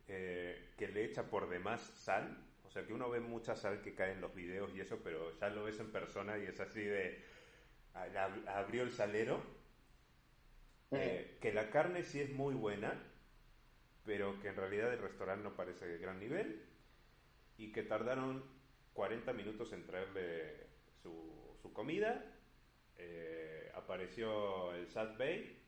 eh, 0.08 0.74
que 0.78 0.90
le 0.90 1.06
echa 1.06 1.30
por 1.30 1.50
demás 1.50 1.82
sal. 1.82 2.45
O 2.76 2.78
sea, 2.78 2.86
que 2.86 2.94
uno 2.94 3.10
ve 3.10 3.22
mucha 3.22 3.56
sal 3.56 3.82
que 3.82 3.96
cae 3.96 4.12
en 4.12 4.20
los 4.20 4.36
videos 4.36 4.76
y 4.76 4.82
eso, 4.82 5.00
pero 5.02 5.40
ya 5.40 5.48
lo 5.48 5.64
ves 5.64 5.80
en 5.80 5.94
persona 5.94 6.38
y 6.38 6.44
es 6.44 6.60
así 6.60 6.82
de... 6.82 7.24
Abrió 8.48 8.84
el 8.84 8.92
salero. 8.92 9.42
Eh, 10.92 11.38
que 11.40 11.54
la 11.54 11.70
carne 11.70 12.04
sí 12.04 12.20
es 12.20 12.32
muy 12.32 12.54
buena, 12.54 13.02
pero 14.04 14.42
que 14.42 14.50
en 14.50 14.58
realidad 14.58 14.92
el 14.92 15.00
restaurante 15.00 15.46
no 15.46 15.56
parece 15.56 15.88
de 15.88 16.00
gran 16.00 16.20
nivel. 16.20 16.66
Y 17.58 17.72
que 17.72 17.84
tardaron 17.84 18.44
40 18.92 19.32
minutos 19.32 19.72
en 19.72 19.86
traerle 19.86 20.68
su, 21.02 21.58
su 21.62 21.72
comida. 21.72 22.26
Eh, 22.98 23.72
apareció 23.74 24.74
el 24.74 24.90
Sat 24.90 25.18
Bay, 25.18 25.64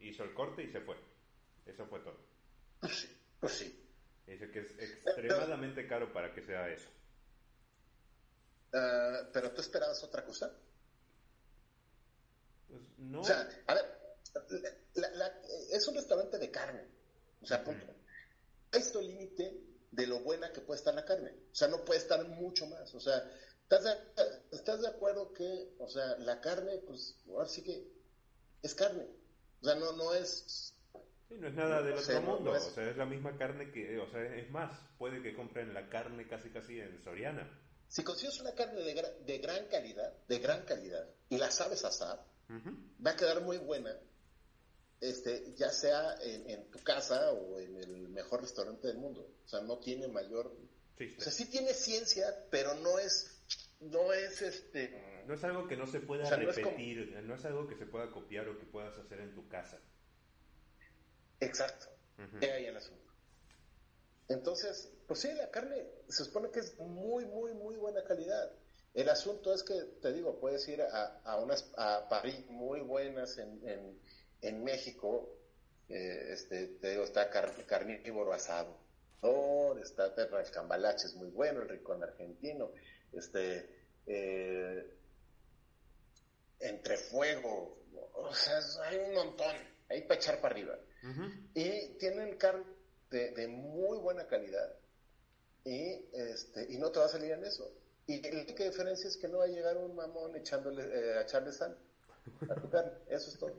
hizo 0.00 0.22
el 0.22 0.34
corte 0.34 0.64
y 0.64 0.68
se 0.68 0.82
fue. 0.82 0.96
Eso 1.64 1.86
fue 1.86 2.00
todo. 2.00 2.20
pues 2.78 2.94
sí, 2.94 3.08
pues 3.40 3.52
sí. 3.54 3.81
Dice 4.26 4.50
que 4.50 4.60
es 4.60 4.70
extremadamente 4.78 5.86
caro 5.86 6.12
para 6.12 6.32
que 6.32 6.42
sea 6.42 6.68
eso. 6.68 6.88
Ah, 8.72 9.28
pero 9.32 9.52
tú 9.52 9.60
esperabas 9.60 10.02
otra 10.02 10.24
cosa. 10.24 10.52
Pues 12.68 12.80
no. 12.98 13.20
O 13.20 13.24
sea, 13.24 13.48
a 13.66 13.74
ver, 13.74 13.84
la- 14.94 15.10
la- 15.10 15.42
es 15.70 15.86
un 15.88 15.94
restaurante 15.96 16.38
de 16.38 16.50
carne. 16.50 16.86
O 17.42 17.46
sea, 17.46 17.62
punto. 17.64 17.86
Esto 18.72 19.00
el 19.00 19.08
límite 19.08 19.60
de 19.90 20.06
lo 20.06 20.20
buena 20.20 20.52
que 20.52 20.60
puede 20.62 20.78
estar 20.78 20.94
la 20.94 21.04
carne. 21.04 21.32
O 21.52 21.54
sea, 21.54 21.68
no 21.68 21.84
puede 21.84 22.00
estar 22.00 22.26
mucho 22.28 22.66
más. 22.66 22.94
O 22.94 23.00
sea, 23.00 23.30
¿estás 23.64 23.84
de, 23.84 23.92
estás 24.52 24.80
de 24.80 24.88
acuerdo 24.88 25.34
que, 25.34 25.74
o 25.78 25.88
sea, 25.88 26.16
la 26.18 26.40
carne, 26.40 26.78
pues, 26.86 27.16
ahora 27.28 27.48
sí 27.48 27.62
que 27.62 27.86
es 28.62 28.74
carne? 28.74 29.06
O 29.60 29.64
sea, 29.64 29.74
no, 29.74 29.92
no 29.92 30.14
es... 30.14 30.74
Sí, 31.32 31.38
no 31.40 31.48
es 31.48 31.54
nada 31.54 31.82
del 31.82 31.94
otro 31.98 32.20
mundo, 32.22 32.50
no 32.50 32.56
es- 32.56 32.66
o 32.66 32.70
sea, 32.70 32.88
es 32.90 32.96
la 32.96 33.06
misma 33.06 33.36
carne 33.36 33.70
que, 33.70 33.98
o 33.98 34.10
sea, 34.10 34.22
es 34.36 34.50
más, 34.50 34.78
puede 34.98 35.22
que 35.22 35.34
compren 35.34 35.72
la 35.74 35.88
carne 35.88 36.26
casi 36.28 36.50
casi 36.50 36.78
en 36.80 37.02
Soriana. 37.02 37.48
Si 37.88 38.02
consigues 38.04 38.40
una 38.40 38.52
carne 38.54 38.80
de, 38.82 38.94
gra- 38.94 39.18
de 39.24 39.38
gran 39.38 39.66
calidad, 39.66 40.12
de 40.28 40.38
gran 40.38 40.62
calidad, 40.64 41.08
y 41.28 41.36
la 41.38 41.50
sabes 41.50 41.84
asar, 41.84 42.24
Ujú. 42.48 42.70
va 43.04 43.10
a 43.12 43.16
quedar 43.16 43.40
muy 43.42 43.58
buena, 43.58 43.94
este, 45.00 45.52
ya 45.56 45.70
sea 45.70 46.14
en, 46.22 46.48
en 46.48 46.70
tu 46.70 46.78
casa 46.82 47.32
o 47.32 47.58
en 47.58 47.76
el 47.76 48.08
mejor 48.08 48.40
restaurante 48.42 48.86
del 48.88 48.98
mundo. 48.98 49.26
O 49.44 49.48
sea, 49.48 49.60
no 49.62 49.78
tiene 49.78 50.06
mayor... 50.08 50.54
Chiste. 50.96 51.18
O 51.18 51.22
sea, 51.22 51.32
sí 51.32 51.50
tiene 51.50 51.72
ciencia, 51.74 52.24
pero 52.50 52.74
no 52.76 52.98
es, 52.98 53.42
no 53.80 54.12
es 54.12 54.42
este... 54.42 55.22
No 55.26 55.34
es 55.34 55.44
algo 55.44 55.66
que 55.68 55.76
no 55.76 55.86
se 55.86 56.00
pueda 56.00 56.24
O 56.24 56.28
sea, 56.28 56.36
no 56.36 56.50
es 56.50 56.56
como- 56.56 56.70
repetir, 56.70 57.16
no 57.24 57.34
es 57.34 57.44
algo 57.44 57.66
que 57.66 57.76
se 57.76 57.86
pueda 57.86 58.10
copiar 58.10 58.48
o 58.48 58.58
que 58.58 58.64
puedas 58.66 58.96
hacer 58.98 59.20
en 59.20 59.34
tu 59.34 59.48
casa. 59.48 59.78
Exacto. 61.44 61.86
Ujú. 62.18 62.38
He 62.40 62.50
ahí 62.52 62.66
el 62.66 62.76
asunto. 62.76 63.12
Entonces, 64.28 64.90
pues 65.06 65.20
sí, 65.20 65.32
la 65.34 65.50
carne 65.50 65.86
se 66.08 66.24
supone 66.24 66.50
que 66.50 66.60
es 66.60 66.78
muy, 66.78 67.26
muy, 67.26 67.52
muy 67.52 67.76
buena 67.76 68.02
calidad. 68.04 68.50
El 68.94 69.08
asunto 69.08 69.52
es 69.52 69.62
que, 69.62 69.74
te 70.00 70.12
digo, 70.12 70.38
puedes 70.38 70.66
ir 70.68 70.82
a, 70.82 71.20
a 71.24 71.36
unas 71.40 71.70
a 71.76 72.08
París 72.08 72.44
muy 72.48 72.80
buenas 72.80 73.38
en, 73.38 73.66
en, 73.68 74.00
en 74.42 74.64
México. 74.64 75.28
eh, 75.88 76.32
este, 76.32 76.66
te 76.80 76.90
digo, 76.90 77.04
está 77.04 77.28
car- 77.30 77.66
carnívoro 77.66 78.32
asado. 78.32 78.78
Oh, 79.20 79.76
está 79.78 80.06
el 80.16 80.50
cambalache, 80.50 81.06
es 81.06 81.14
muy 81.14 81.30
bueno, 81.30 81.62
el 81.62 81.68
ricón 81.68 82.02
argentino. 82.02 82.72
Este, 83.12 83.68
eh, 84.06 84.98
entre 86.60 86.96
fuego. 86.96 87.78
O 88.14 88.34
sea, 88.34 88.60
hay 88.84 88.98
un 88.98 89.14
montón. 89.14 89.54
Hay 89.88 90.02
para 90.02 90.14
echar 90.20 90.40
para 90.40 90.54
arriba. 90.54 90.78
Y 91.54 91.98
tienen 91.98 92.36
carne 92.36 92.64
de, 93.10 93.32
de 93.32 93.48
muy 93.48 93.98
buena 93.98 94.26
calidad. 94.26 94.74
Y, 95.64 96.04
este, 96.12 96.72
y 96.72 96.78
no 96.78 96.90
te 96.90 96.98
va 96.98 97.06
a 97.06 97.08
salir 97.08 97.32
en 97.32 97.44
eso. 97.44 97.72
Y 98.06 98.20
la 98.20 98.42
única 98.42 98.64
diferencia 98.64 99.08
es 99.08 99.16
que 99.16 99.28
no 99.28 99.38
va 99.38 99.44
a 99.44 99.48
llegar 99.48 99.76
un 99.76 99.94
mamón 99.94 100.34
echándole, 100.36 100.82
eh, 100.84 101.18
a 101.18 101.22
echarle 101.22 101.52
sal 101.52 101.78
a 102.48 102.54
tu 102.54 102.68
carne. 102.68 102.92
Eso 103.08 103.30
es 103.30 103.38
todo. 103.38 103.54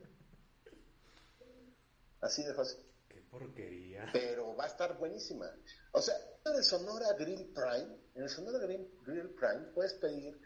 Así 2.22 2.44
de 2.44 2.54
fácil. 2.54 2.80
Qué 3.10 3.22
porquería. 3.30 4.10
Pero 4.12 4.56
va 4.56 4.66
a 4.66 4.68
estar 4.68 4.98
buenísima. 4.98 5.50
O 5.92 6.02
sea, 6.02 6.16
en 6.46 6.56
el 6.56 6.64
Sonora 6.64 7.14
Grill 7.14 7.54
Prime, 7.54 7.98
en 8.16 8.24
el 8.24 8.30
Sonora 8.30 8.60
Grill, 8.60 8.90
Grill 9.06 9.30
Prime 9.30 9.72
puedes 9.74 9.94
pedir 9.94 10.40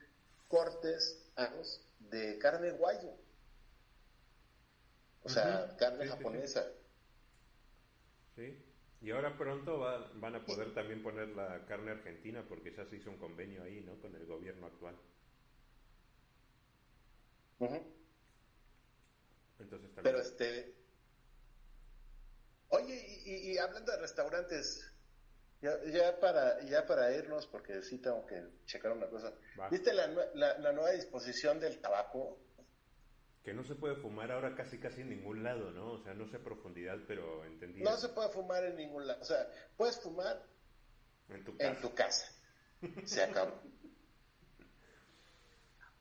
cortes 0.48 1.24
aros 1.36 1.82
de 2.00 2.38
carne 2.38 2.72
guayo. 2.72 3.14
O 5.24 5.30
sea, 5.30 5.76
carne 5.78 6.08
japonesa. 6.08 6.66
Sí. 8.38 8.56
Y 9.02 9.12
ahora 9.12 9.38
pronto 9.38 9.80
va- 9.80 10.12
van 10.16 10.36
a 10.36 10.46
poder 10.46 10.74
también 10.74 11.04
poner 11.04 11.28
la 11.30 11.66
carne 11.66 11.92
argentina 11.92 12.46
porque 12.48 12.74
ya 12.74 12.86
se 12.86 12.96
hizo 12.98 13.10
un 13.12 13.18
convenio 13.18 13.64
ahí, 13.64 13.82
¿no? 13.82 14.00
Con 14.02 14.16
el 14.16 14.26
gobierno 14.26 14.68
actual. 14.68 14.96
Entonces 19.60 19.94
también. 19.96 20.04
Pero 20.04 20.20
este. 20.20 20.74
Oye, 22.70 22.96
y, 23.26 23.32
y- 23.32 23.52
y 23.54 23.58
hablando 23.58 23.92
de 23.92 23.98
restaurantes, 24.00 24.94
ya, 25.62 25.84
ya 25.86 26.20
para 26.20 26.62
ya 26.62 26.86
para 26.86 27.12
irnos, 27.14 27.48
porque 27.48 27.82
sí 27.82 27.98
tengo 28.00 28.26
que 28.28 28.44
checar 28.66 28.92
una 28.92 29.08
cosa. 29.10 29.34
Va. 29.60 29.70
¿Viste 29.70 29.94
la, 29.94 30.08
la, 30.08 30.58
la 30.60 30.72
nueva 30.74 30.92
disposición 30.92 31.60
del 31.60 31.80
tabaco? 31.80 32.47
Que 33.48 33.54
no 33.54 33.64
se 33.64 33.76
puede 33.76 33.96
fumar 33.96 34.30
ahora 34.30 34.56
casi 34.56 34.78
casi 34.78 35.00
en 35.00 35.10
ningún 35.10 35.42
lado, 35.42 35.72
¿no? 35.72 35.94
O 35.94 36.04
sea, 36.04 36.14
no 36.14 36.28
sé 36.28 36.38
profundidad, 36.38 36.98
pero 37.08 37.46
entendido. 37.46 37.90
No 37.90 37.96
se 37.96 38.10
puede 38.10 38.28
fumar 38.28 38.66
en 38.66 38.76
ningún 38.76 39.08
lado. 39.08 39.22
O 39.22 39.24
sea, 39.24 39.50
puedes 39.78 39.98
fumar 40.02 40.44
En 41.30 41.46
tu 41.46 41.56
casa. 41.56 41.70
en 41.72 41.82
tu 41.82 41.96
casa. 41.96 42.26
Se 43.06 43.24
acabó. 43.24 43.54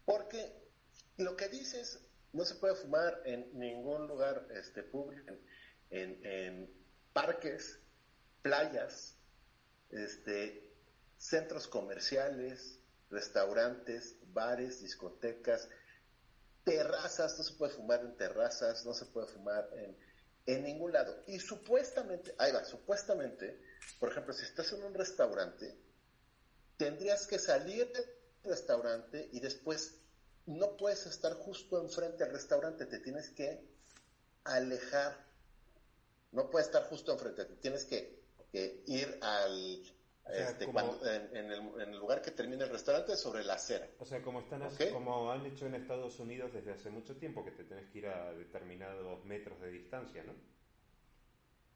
Porque 0.04 0.52
lo 1.18 1.36
que 1.36 1.48
dices, 1.48 2.00
no 2.32 2.44
se 2.44 2.56
puede 2.56 2.74
fumar 2.74 3.22
en 3.24 3.56
ningún 3.56 4.08
lugar 4.08 4.48
este, 4.50 4.82
público, 4.82 5.30
en, 5.30 5.40
en- 5.90 6.26
en 6.26 6.70
parques, 7.12 7.78
playas, 8.42 9.16
este, 9.90 10.68
centros 11.16 11.68
comerciales, 11.68 12.80
restaurantes, 13.08 14.16
bares, 14.32 14.80
discotecas, 14.82 15.68
terrazas, 16.66 17.38
no 17.38 17.44
se 17.44 17.54
puede 17.54 17.72
fumar 17.72 18.00
en 18.00 18.16
terrazas, 18.16 18.84
no 18.84 18.92
se 18.92 19.06
puede 19.06 19.28
fumar 19.28 19.70
en, 19.74 19.96
en 20.46 20.64
ningún 20.64 20.92
lado. 20.92 21.22
Y 21.28 21.38
supuestamente, 21.38 22.34
ahí 22.38 22.50
va, 22.50 22.64
supuestamente, 22.64 23.62
por 24.00 24.10
ejemplo, 24.10 24.34
si 24.34 24.42
estás 24.42 24.72
en 24.72 24.82
un 24.82 24.92
restaurante, 24.92 25.78
tendrías 26.76 27.24
que 27.28 27.38
salir 27.38 27.92
del 27.92 28.04
restaurante 28.42 29.28
y 29.32 29.38
después 29.38 29.94
no 30.46 30.76
puedes 30.76 31.06
estar 31.06 31.34
justo 31.34 31.80
enfrente 31.80 32.24
del 32.24 32.32
restaurante, 32.32 32.84
te 32.86 32.98
tienes 32.98 33.30
que 33.30 33.64
alejar. 34.42 35.24
No 36.32 36.50
puedes 36.50 36.66
estar 36.66 36.88
justo 36.88 37.12
enfrente, 37.12 37.44
te 37.44 37.54
tienes 37.54 37.84
que, 37.84 38.24
que 38.50 38.82
ir 38.86 39.18
al 39.22 39.95
sea, 40.36 40.50
este, 40.50 40.64
como- 40.66 40.78
cuando- 40.80 41.10
en, 41.10 41.36
en 41.36 41.52
el, 41.52 41.60
en 41.80 41.92
el 41.92 41.98
lugar 41.98 42.22
que 42.22 42.30
termine 42.30 42.64
el 42.64 42.70
restaurante 42.70 43.16
sobre 43.16 43.44
la 43.44 43.54
acera. 43.54 43.88
O 43.98 44.04
sea, 44.04 44.22
como 44.22 44.40
están 44.40 44.62
Ok. 44.62 44.90
como 44.92 45.30
han 45.32 45.44
hecho 45.46 45.66
en 45.66 45.74
Estados 45.74 46.18
Unidos 46.20 46.52
desde 46.52 46.72
hace 46.72 46.90
mucho 46.90 47.16
tiempo, 47.16 47.44
que 47.44 47.50
te 47.52 47.64
tenés 47.64 47.90
que 47.90 47.98
ir 47.98 48.06
a 48.08 48.32
determinados 48.34 49.24
metros 49.24 49.60
de 49.60 49.70
distancia, 49.70 50.22
¿no? 50.24 50.34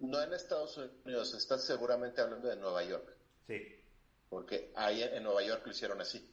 No 0.01 0.23
en 0.23 0.33
Estados 0.33 0.79
Unidos, 0.79 1.35
estás 1.35 1.65
seguramente 1.67 2.21
hablando 2.21 2.49
de 2.49 2.57
Nueva 2.57 2.83
York. 2.85 3.17
Sí. 3.47 3.77
porque 4.29 4.71
ahí 4.77 5.03
en 5.03 5.25
Nueva 5.25 5.43
York 5.43 5.63
lo 5.67 5.73
hicieron 5.73 6.01
así. 6.01 6.25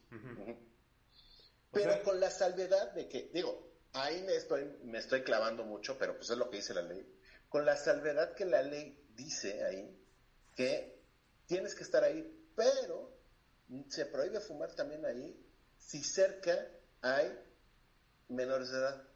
Pero 1.72 1.92
sea- 1.94 2.04
con 2.04 2.20
la 2.20 2.30
salvedad 2.30 2.92
de 2.94 3.08
que, 3.10 3.30
digo, 3.34 3.72
ahí 3.94 4.22
me 4.24 4.36
estoy, 4.36 4.66
me 4.84 5.00
estoy 5.00 5.24
clavando 5.24 5.64
mucho, 5.64 5.98
pero 5.98 6.16
pues 6.16 6.30
es 6.30 6.38
lo 6.38 6.48
que 6.50 6.58
dice 6.58 6.74
la 6.76 6.84
ley. 6.84 7.06
Con 7.50 7.66
la 7.66 7.76
salvedad 7.76 8.34
que 8.36 8.46
la 8.46 8.62
ley 8.62 9.04
dice 9.16 9.64
ahí 9.64 9.98
que 10.56 10.97
tienes 11.48 11.74
que 11.74 11.84
estar 11.84 12.04
ahí, 12.04 12.52
pero 12.56 13.18
se 13.90 14.06
prohíbe 14.06 14.40
fumar 14.40 14.74
también 14.76 15.06
ahí 15.06 15.44
si 15.78 16.04
cerca 16.04 16.70
hay 17.02 17.32
menores 18.30 18.70
de 18.70 18.78
edad. 18.78 19.08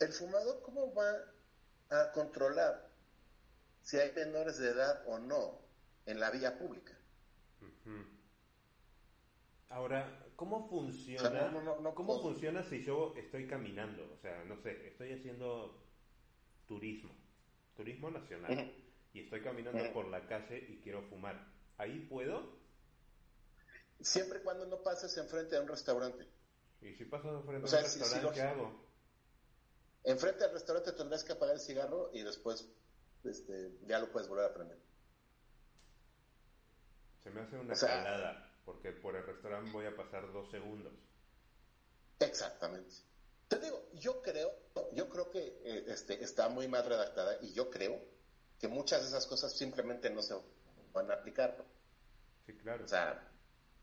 El 0.00 0.12
fumador, 0.12 0.60
¿cómo 0.62 0.92
va 0.92 1.10
a 1.90 2.10
controlar 2.12 2.90
si 3.82 3.96
hay 3.96 4.12
menores 4.12 4.58
de 4.58 4.70
edad 4.70 5.04
o 5.06 5.18
no 5.18 5.60
en 6.06 6.20
la 6.20 6.30
vía 6.30 6.58
pública? 6.58 6.98
Ahora, 9.68 10.26
¿cómo 10.36 10.68
funciona? 10.68 11.28
O 11.28 11.32
sea, 11.32 11.50
no, 11.50 11.62
no, 11.62 11.80
no 11.80 11.94
¿Cómo 11.94 12.20
funciona 12.20 12.62
si 12.64 12.82
yo 12.82 13.14
estoy 13.16 13.46
caminando? 13.46 14.12
O 14.12 14.16
sea, 14.18 14.44
no 14.44 14.56
sé, 14.56 14.88
estoy 14.88 15.12
haciendo 15.12 15.84
turismo, 16.66 17.14
turismo 17.76 18.10
nacional. 18.10 18.72
Y 19.14 19.20
estoy 19.20 19.42
caminando 19.42 19.82
Ujú. 19.82 19.92
por 19.94 20.08
la 20.08 20.26
calle 20.26 20.58
y 20.68 20.80
quiero 20.82 21.02
fumar. 21.08 21.50
¿Ahí 21.78 22.00
puedo? 22.10 22.58
Siempre 24.00 24.40
y 24.40 24.42
cuando 24.42 24.66
no 24.66 24.82
pases 24.82 25.16
enfrente 25.16 25.54
de 25.54 25.62
un 25.62 25.68
restaurante. 25.68 26.28
Y 26.82 26.92
si 26.94 27.04
paso 27.06 27.42
frente 27.44 27.64
O 27.64 27.68
sea, 27.68 27.78
a 27.80 27.82
un 27.84 27.88
si- 27.88 27.92
si 27.94 28.00
restaurante, 28.00 28.26
los- 28.26 28.34
¿qué 28.34 28.42
hago? 28.42 28.84
Enfrente 30.02 30.44
del 30.44 30.52
restaurante 30.52 30.92
tendrás 30.92 31.24
que 31.24 31.32
apagar 31.32 31.54
el 31.54 31.60
cigarro 31.60 32.10
y 32.12 32.22
después 32.22 32.68
este, 33.24 33.78
ya 33.86 33.98
lo 34.00 34.12
puedes 34.12 34.28
volver 34.28 34.44
a 34.44 34.52
prender. 34.52 34.78
Se 37.22 37.30
me 37.30 37.40
hace 37.40 37.56
una 37.56 37.72
O 37.72 37.76
sea- 37.76 37.88
calada, 38.04 38.52
porque 38.66 38.92
por 38.92 39.16
el 39.16 39.24
restaurante 39.24 39.70
voy 39.70 39.86
a 39.86 39.96
pasar 39.96 40.30
dos 40.32 40.50
segundos. 40.50 40.92
Exactamente. 42.18 42.94
Te 43.48 43.58
digo, 43.60 43.88
yo 43.94 44.20
creo, 44.20 44.50
yo 44.92 45.08
creo 45.08 45.30
que 45.30 45.38
eh, 45.64 45.84
este, 45.88 46.22
está 46.22 46.48
muy 46.48 46.68
mal 46.68 46.84
redactada 46.84 47.38
y 47.40 47.52
yo 47.54 47.70
creo 47.70 47.98
que 48.64 48.68
muchas 48.68 49.02
de 49.02 49.08
esas 49.08 49.26
cosas 49.26 49.52
simplemente 49.52 50.08
no 50.08 50.22
se 50.22 50.34
van 50.94 51.10
a 51.10 51.14
aplicar. 51.14 51.62
Sí, 52.46 52.54
claro. 52.54 52.86
O 52.86 52.88
sea, 52.88 53.30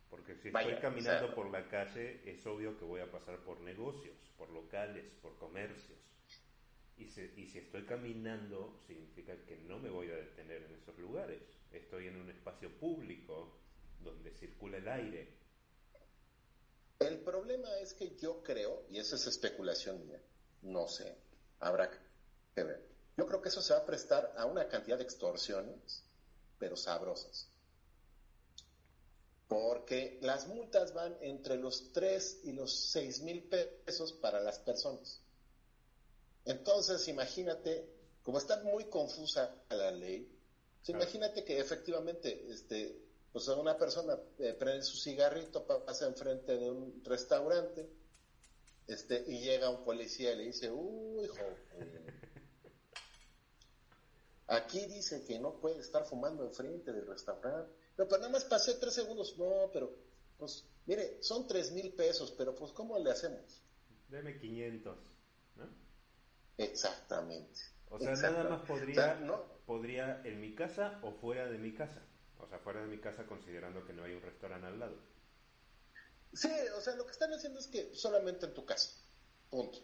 Porque 0.09 0.35
si 0.37 0.49
Vaya, 0.49 0.69
estoy 0.69 0.81
caminando 0.81 1.25
o 1.25 1.27
sea- 1.27 1.35
por 1.35 1.51
la 1.51 1.69
calle, 1.69 2.19
es 2.25 2.43
obvio 2.47 2.77
que 2.79 2.85
voy 2.85 2.99
a 2.99 3.11
pasar 3.11 3.37
por 3.45 3.59
negocios, 3.61 4.17
por 4.39 4.49
locales, 4.49 5.05
por 5.21 5.37
comercios. 5.37 5.99
Y 6.97 7.07
si, 7.09 7.21
y 7.37 7.47
si 7.47 7.59
estoy 7.59 7.85
caminando, 7.85 8.81
significa 8.87 9.35
que 9.45 9.55
no 9.57 9.77
me 9.77 9.89
voy 9.91 10.09
a 10.09 10.15
detener 10.15 10.63
en 10.63 10.73
esos 10.73 10.97
lugares. 10.97 11.41
Estoy 11.71 12.07
en 12.07 12.17
un 12.17 12.29
espacio 12.31 12.69
público 12.79 13.53
donde 14.03 14.31
circula 14.31 14.77
el 14.77 14.87
aire. 14.87 15.27
el 16.99 17.19
problema 17.19 17.69
es 17.79 17.93
que 17.93 18.15
yo 18.17 18.41
creo, 18.43 18.83
y 18.89 18.97
eso 18.99 19.15
es 19.15 19.27
especulación 19.27 20.05
mía, 20.07 20.21
no 20.63 20.87
sé, 20.87 21.15
habrá 21.59 21.89
que 22.55 22.63
ver. 22.63 22.90
Yo 23.17 23.25
creo 23.27 23.41
que 23.41 23.49
eso 23.49 23.61
se 23.61 23.73
va 23.73 23.79
a 23.79 23.85
prestar 23.85 24.33
a 24.37 24.45
una 24.45 24.67
cantidad 24.67 24.97
de 24.97 25.03
extorsiones, 25.03 26.03
pero 26.57 26.75
sabrosas. 26.75 27.47
Porque 29.47 30.17
las 30.21 30.47
multas 30.47 30.93
van 30.93 31.17
entre 31.21 31.57
los 31.57 31.91
3 31.91 32.39
y 32.43 32.53
los 32.53 32.73
6 32.91 33.21
mil 33.21 33.43
pesos 33.43 34.13
para 34.13 34.39
las 34.39 34.59
personas. 34.59 35.19
Entonces, 36.45 37.07
imagínate, 37.07 37.85
como 38.23 38.37
está 38.37 38.63
muy 38.63 38.85
confusa 38.85 39.53
la 39.69 39.91
ley, 39.91 40.27
pues 40.79 40.89
imagínate 40.89 41.43
que 41.43 41.59
efectivamente 41.59 42.47
este, 42.49 42.97
pues 43.33 43.47
una 43.49 43.77
persona 43.77 44.17
eh, 44.39 44.53
prende 44.57 44.83
su 44.83 44.97
cigarrito, 44.97 45.65
pa- 45.67 45.85
pasa 45.85 46.07
enfrente 46.07 46.57
de 46.57 46.71
un 46.71 47.03
restaurante, 47.03 47.87
este, 48.87 49.23
y 49.27 49.41
llega 49.41 49.69
un 49.69 49.83
policía 49.83 50.31
y 50.31 50.37
le 50.37 50.43
dice, 50.45 50.71
uy, 50.71 51.27
joven, 51.27 52.30
aquí 54.51 54.85
dice 54.87 55.23
que 55.23 55.39
no 55.39 55.59
puede 55.59 55.79
estar 55.79 56.05
fumando 56.05 56.45
enfrente 56.45 56.91
del 56.91 57.07
restaurante. 57.07 57.71
Pero 57.95 58.09
nada 58.09 58.29
más 58.29 58.45
pasé 58.45 58.75
tres 58.75 58.93
segundos. 58.93 59.37
No, 59.37 59.69
pero, 59.71 59.91
pues, 60.37 60.65
mire, 60.85 61.21
son 61.21 61.47
tres 61.47 61.71
mil 61.71 61.93
pesos, 61.93 62.31
pero 62.37 62.53
pues, 62.53 62.71
¿cómo 62.71 62.99
le 62.99 63.11
hacemos? 63.11 63.61
Deme 64.09 64.37
500. 64.37 64.97
¿no? 65.55 65.69
Exactamente. 66.57 67.59
O 67.89 67.99
sea, 67.99 68.13
nada 68.13 68.49
más 68.49 68.61
podría, 68.63 68.91
O 68.91 68.95
sea, 68.95 69.15
no, 69.15 69.43
podría 69.65 70.21
en 70.23 70.39
mi 70.39 70.53
casa 70.55 70.99
o 71.01 71.11
fuera 71.13 71.45
de 71.47 71.57
mi 71.57 71.73
casa. 71.73 72.01
O 72.39 72.47
sea, 72.47 72.59
fuera 72.59 72.81
de 72.81 72.87
mi 72.87 72.99
casa 72.99 73.25
considerando 73.25 73.85
que 73.85 73.93
no 73.93 74.03
hay 74.03 74.13
un 74.13 74.21
restaurante 74.21 74.67
al 74.67 74.79
lado. 74.79 74.97
sí, 76.33 76.49
o 76.75 76.81
sea, 76.81 76.95
lo 76.95 77.05
que 77.05 77.11
están 77.11 77.31
haciendo 77.33 77.59
es 77.59 77.67
que 77.67 77.93
solamente 77.93 78.45
en 78.45 78.53
tu 78.53 78.65
casa. 78.65 78.89
Punto. 79.49 79.79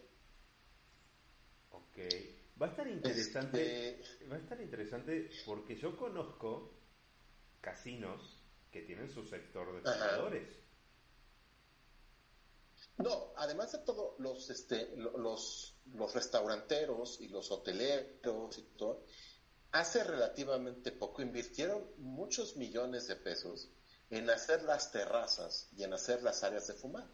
Ok. 1.70 1.98
Va 2.60 2.66
a 2.66 2.70
estar 2.70 2.88
interesante. 2.88 4.00
Este, 4.00 4.24
Va 4.26 4.36
a 4.36 4.38
estar 4.38 4.60
interesante 4.60 5.30
porque 5.46 5.76
yo 5.76 5.96
conozco 5.96 6.74
casinos 7.60 8.42
que 8.72 8.82
tienen 8.82 9.08
su 9.10 9.24
sector 9.24 9.80
de 9.82 9.88
Ajá. 9.88 9.98
fumadores. 10.16 10.48
No, 12.98 13.32
además 13.36 13.72
de 13.72 13.78
todo, 13.78 14.16
los, 14.18 14.50
este, 14.50 14.96
lo- 14.96 15.16
los, 15.18 15.76
los 15.94 16.14
restauranteros 16.14 17.20
y 17.20 17.28
los 17.28 17.50
hoteleros 17.52 18.58
y 18.58 18.62
todo, 18.76 19.04
hace 19.70 20.02
relativamente 20.02 20.90
poco 20.92 21.22
invirtieron 21.22 21.88
muchos 21.98 22.56
millones 22.56 23.06
de 23.06 23.16
pesos 23.16 23.68
en 24.10 24.28
hacer 24.30 24.62
las 24.62 24.90
terrazas 24.90 25.68
y 25.76 25.84
en 25.84 25.92
hacer 25.92 26.22
las 26.22 26.42
áreas 26.42 26.66
de 26.66 26.74
fumar. 26.74 27.06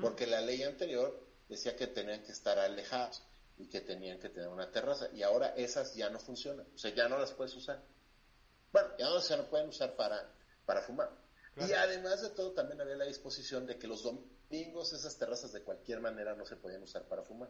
Porque 0.00 0.26
la 0.26 0.40
ley 0.40 0.62
anterior 0.64 1.24
decía 1.48 1.76
que 1.76 1.86
tenían 1.86 2.24
que 2.24 2.32
estar 2.32 2.58
alejados 2.58 3.22
y 3.58 3.68
que 3.68 3.80
tenían 3.80 4.18
que 4.18 4.28
tener 4.28 4.48
una 4.48 4.70
terraza. 4.70 5.08
Y 5.12 5.22
ahora 5.22 5.48
esas 5.56 5.94
ya 5.94 6.08
no 6.10 6.18
funcionan. 6.18 6.66
O 6.74 6.78
sea, 6.78 6.94
ya 6.94 7.08
no 7.08 7.18
las 7.18 7.32
puedes 7.32 7.54
usar. 7.54 7.82
Bueno, 8.72 8.88
ya 8.98 9.08
no 9.08 9.20
se 9.20 9.36
no 9.36 9.44
pueden 9.48 9.68
usar 9.68 9.96
para, 9.96 10.32
para 10.64 10.82
fumar. 10.82 11.10
Claro. 11.54 11.70
Y 11.70 11.74
además 11.74 12.22
de 12.22 12.30
todo, 12.30 12.52
también 12.52 12.80
había 12.80 12.96
la 12.96 13.04
disposición 13.06 13.66
de 13.66 13.78
que 13.78 13.86
los 13.88 14.02
domingos 14.02 14.92
esas 14.92 15.16
terrazas 15.18 15.52
de 15.52 15.62
cualquier 15.62 16.00
manera 16.00 16.34
no 16.34 16.46
se 16.46 16.56
podían 16.56 16.82
usar 16.82 17.04
para 17.08 17.22
fumar. 17.22 17.48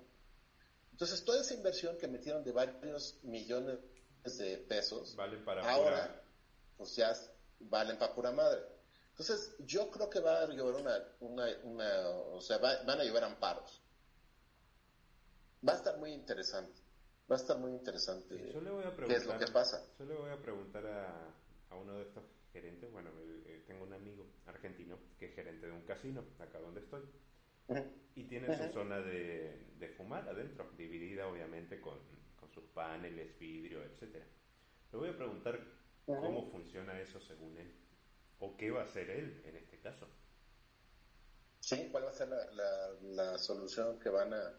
Entonces, 0.92 1.24
toda 1.24 1.40
esa 1.40 1.54
inversión 1.54 1.96
que 1.98 2.08
metieron 2.08 2.42
de 2.42 2.52
varios 2.52 3.18
millones 3.22 3.78
de 4.24 4.58
pesos, 4.58 5.14
Valen 5.16 5.44
para 5.44 5.70
ahora, 5.70 6.02
pura- 6.06 6.22
pues 6.76 6.96
ya 6.96 7.14
valen 7.60 7.98
para 7.98 8.14
pura 8.14 8.32
madre. 8.32 8.62
Entonces, 9.10 9.52
yo 9.60 9.90
creo 9.90 10.08
que 10.10 10.20
va 10.20 10.42
a 10.42 10.46
llover 10.46 10.74
una, 10.74 11.04
una, 11.20 11.46
una 11.64 12.08
o 12.08 12.40
sea, 12.40 12.58
va- 12.58 12.82
van 12.84 13.00
a 13.00 13.04
llover 13.04 13.24
amparos. 13.24 13.80
Va 15.66 15.72
a 15.72 15.76
estar 15.76 15.98
muy 15.98 16.12
interesante. 16.12 16.80
Va 17.30 17.36
a 17.36 17.38
estar 17.38 17.58
muy 17.58 17.72
interesante. 17.72 18.52
Yo 18.52 18.60
le 18.60 18.70
voy 18.70 18.84
a 18.84 18.94
¿Qué 18.96 19.02
es 19.14 19.26
lo 19.26 19.32
preguntar. 19.32 19.38
que 19.46 19.52
pasa? 19.52 19.84
Yo 19.98 20.04
le 20.06 20.14
voy 20.14 20.30
a 20.30 20.40
preguntar 20.40 20.86
a, 20.86 21.34
a 21.70 21.76
uno 21.76 21.94
de 21.98 22.02
estos 22.04 22.24
gerentes. 22.52 22.90
Bueno, 22.90 23.10
eh, 23.46 23.64
tengo 23.66 23.84
un 23.84 23.92
amigo 23.92 24.26
argentino 24.46 24.98
que 25.18 25.26
es 25.26 25.34
gerente 25.34 25.66
de 25.66 25.72
un 25.72 25.82
casino, 25.82 26.24
acá 26.38 26.58
donde 26.58 26.80
estoy. 26.80 27.02
Y 28.14 28.24
tiene 28.24 28.56
su 28.56 28.72
zona 28.72 28.98
de, 29.00 29.66
de 29.78 29.88
fumar 29.90 30.26
adentro, 30.26 30.70
dividida 30.76 31.28
obviamente 31.28 31.80
con, 31.80 31.98
con 32.40 32.50
sus 32.50 32.64
paneles, 32.64 33.38
vidrio, 33.38 33.84
etcétera. 33.84 34.24
Le 34.90 34.98
voy 34.98 35.10
a 35.10 35.16
preguntar 35.16 35.60
cómo 36.06 36.50
funciona 36.50 36.98
eso 36.98 37.20
según 37.20 37.58
él. 37.58 37.74
O 38.38 38.56
qué 38.56 38.70
va 38.70 38.80
a 38.80 38.84
hacer 38.84 39.10
él 39.10 39.42
en 39.44 39.56
este 39.56 39.78
caso. 39.80 40.08
Sí, 41.60 41.88
¿cuál 41.92 42.04
va 42.06 42.10
a 42.10 42.14
ser 42.14 42.28
la, 42.28 42.46
la, 42.52 42.92
la 43.02 43.38
solución 43.38 43.98
que 43.98 44.08
van 44.08 44.32
a 44.32 44.54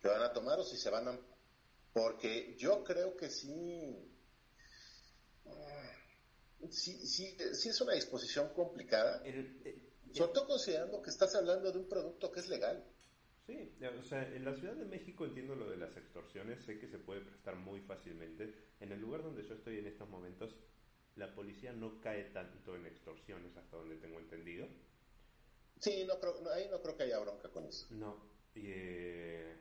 que 0.00 0.08
van 0.08 0.22
a 0.22 0.32
tomar 0.32 0.58
o 0.58 0.64
si 0.64 0.76
se 0.76 0.90
van 0.90 1.08
a 1.08 1.18
porque 1.92 2.56
yo 2.58 2.84
creo 2.84 3.16
que 3.16 3.30
sí 3.30 3.48
mm, 5.44 6.70
sí, 6.70 7.06
sí, 7.06 7.36
sí 7.54 7.68
es 7.68 7.80
una 7.80 7.94
disposición 7.94 8.48
complicada, 8.54 9.22
El- 9.24 9.62
el- 9.64 9.82
sobre 10.14 10.32
todo 10.32 10.46
considerando 10.46 11.02
que 11.02 11.10
estás 11.10 11.34
hablando 11.34 11.70
de 11.70 11.78
un 11.78 11.88
producto 11.88 12.30
que 12.30 12.40
es 12.40 12.48
legal. 12.48 12.82
Sí, 13.46 13.70
o 13.86 14.02
sea, 14.02 14.22
en 14.22 14.44
la 14.44 14.54
Ciudad 14.54 14.74
de 14.74 14.84
México 14.84 15.24
entiendo 15.24 15.54
lo 15.54 15.70
de 15.70 15.76
las 15.76 15.96
extorsiones, 15.96 16.64
sé 16.64 16.78
que 16.80 16.88
se 16.88 16.98
puede 16.98 17.20
prestar 17.20 17.54
muy 17.56 17.80
fácilmente. 17.80 18.52
En 18.80 18.90
el 18.90 19.00
lugar 19.00 19.22
donde 19.22 19.44
yo 19.44 19.54
estoy 19.54 19.78
en 19.78 19.86
estos 19.86 20.08
momentos, 20.08 20.50
la 21.16 21.32
policía 21.34 21.72
no 21.72 22.00
cae 22.00 22.24
tanto 22.24 22.74
en 22.74 22.86
extorsiones, 22.86 23.56
hasta 23.56 23.76
donde 23.76 23.96
tengo 23.96 24.18
entendido. 24.18 24.66
Sí, 25.80 26.04
no 26.04 26.18
creo, 26.18 26.40
no, 26.42 26.50
ahí 26.50 26.68
no 26.68 26.80
creo 26.80 26.96
que 26.96 27.04
haya 27.04 27.18
bronca 27.18 27.48
con 27.50 27.66
eso. 27.66 27.86
No, 27.90 28.16
y, 28.54 28.62
eh, 28.66 29.54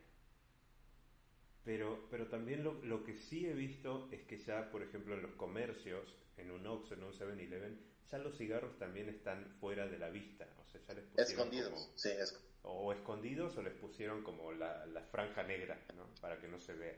pero, 1.66 2.08
pero 2.10 2.28
también 2.28 2.64
lo, 2.64 2.74
lo 2.84 3.04
que 3.04 3.18
sí 3.18 3.46
he 3.48 3.54
visto 3.54 4.08
es 4.12 4.22
que 4.24 4.38
ya, 4.38 4.70
por 4.72 4.84
ejemplo, 4.84 5.16
en 5.16 5.24
los 5.24 5.34
comercios, 5.34 6.14
en 6.38 6.52
un 6.52 6.66
Oxxo, 6.68 6.94
en 6.94 7.04
un 7.04 7.12
7-Eleven, 7.14 7.80
ya 8.12 8.18
los 8.20 8.38
cigarros 8.38 8.78
también 8.78 9.10
están 9.10 9.58
fuera 9.60 9.88
de 9.88 9.98
la 9.98 10.10
vista. 10.10 10.48
O 10.62 10.66
sea, 10.72 10.80
ya 10.88 10.94
les 10.94 11.06
pusieron 11.06 11.32
Escondidos, 11.32 11.70
como- 11.72 11.98
sí, 11.98 12.10
es, 12.10 12.40
o 12.68 12.94
escondidos 12.94 13.58
o 13.58 13.62
les 13.64 13.74
pusieron 13.74 14.24
como 14.24 14.52
la, 14.52 14.86
la 14.88 15.02
franja 15.06 15.44
negra, 15.44 15.84
¿no? 15.96 16.08
Para 16.22 16.40
que 16.40 16.48
no 16.48 16.60
se 16.60 16.74
vea. 16.74 16.98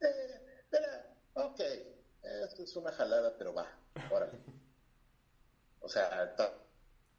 Eh, 0.00 0.40
mira, 0.72 1.16
ok, 1.34 1.60
esto 2.44 2.62
es 2.64 2.76
una 2.76 2.92
jalada, 2.92 3.36
pero 3.38 3.52
va, 3.54 3.66
órale. 4.10 4.38
O 5.80 5.88
sea, 5.88 6.24
está, 6.24 6.54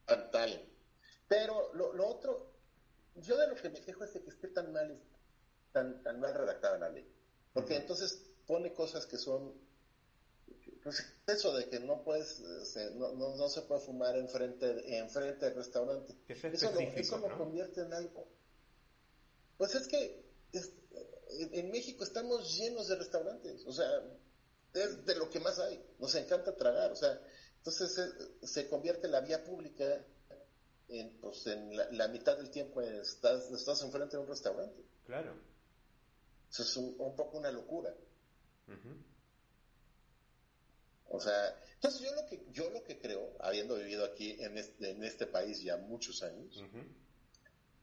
está 0.08 0.46
bien. 0.46 0.62
Pero 1.28 1.74
lo, 1.74 1.94
lo 1.94 2.08
otro, 2.08 2.52
yo 3.16 3.38
de 3.38 3.48
lo 3.48 3.56
que 3.56 3.70
me 3.70 3.82
quejo 3.82 4.04
es 4.04 4.14
de 4.14 4.24
que 4.24 4.30
esté 4.30 4.48
tan 4.50 4.72
mal, 4.72 5.00
tan, 5.76 6.02
tan 6.04 6.22
mal 6.22 6.34
redactada 6.34 6.78
la 6.78 6.90
ley. 6.90 7.06
Porque 7.52 7.76
entonces 7.76 8.18
pone 8.48 8.74
cosas 8.74 9.06
que 9.06 9.18
son, 9.18 9.54
pues 10.82 11.04
eso 11.28 11.54
de 11.54 11.68
que 11.68 11.82
no 11.82 12.02
puedes, 12.02 12.42
se- 12.72 12.92
no, 12.92 13.12
no, 13.12 13.36
no 13.36 13.50
se 13.50 13.62
puede 13.64 13.82
fumar 13.82 14.16
enfrente, 14.16 14.98
enfrente 14.98 15.46
del 15.46 15.56
restaurante. 15.56 16.16
Sea 16.34 16.50
Eso 16.52 16.72
lo, 16.72 16.80
eso 16.80 17.18
lo 17.18 17.28
¿no? 17.28 17.38
convierte 17.38 17.82
en 17.82 17.94
algo. 17.94 18.26
Pues 19.58 19.76
es 19.76 19.86
que 19.88 20.24
es- 20.54 20.72
en, 21.52 21.70
México 21.72 22.06
estamos 22.06 22.56
llenos 22.58 22.88
de 22.88 22.96
restaurantes, 22.96 23.66
o 23.66 23.74
sea, 23.74 24.02
es 24.74 25.06
de 25.06 25.16
lo 25.16 25.30
que 25.30 25.40
más 25.42 25.60
hay. 25.60 25.84
Nos 26.00 26.16
encanta 26.16 26.56
tragar, 26.56 26.92
o 26.94 26.96
sea, 26.96 27.20
entonces 27.58 28.00
se 28.44 28.70
convierte 28.70 29.10
la 29.10 29.20
vía 29.20 29.44
pública 29.44 30.06
en, 30.88 31.20
pues, 31.20 31.46
en 31.48 31.76
la, 31.76 31.88
la 31.92 32.08
mitad 32.08 32.38
del 32.38 32.50
tiempo 32.50 32.82
estás, 32.82 33.50
estás 33.52 33.82
enfrente 33.82 34.16
de 34.16 34.24
un 34.24 34.28
restaurante. 34.30 34.86
Claro. 35.06 35.34
Eso 36.52 36.64
es 36.64 36.78
un, 36.78 36.96
un 37.00 37.16
poco 37.16 37.38
una 37.38 37.52
locura. 37.52 37.94
O 41.08 41.20
sea, 41.20 41.56
entonces 41.76 42.02
yo 42.02 42.14
lo 42.14 42.26
que 42.26 42.44
yo 42.52 42.70
lo 42.72 42.84
que 42.84 43.00
creo, 43.00 43.36
habiendo 43.40 43.76
vivido 43.76 44.06
aquí 44.06 44.32
en 44.40 44.58
este, 44.58 44.90
en 44.90 45.04
este 45.04 45.28
país 45.28 45.62
ya 45.62 45.78
muchos 45.78 46.24
años, 46.24 46.58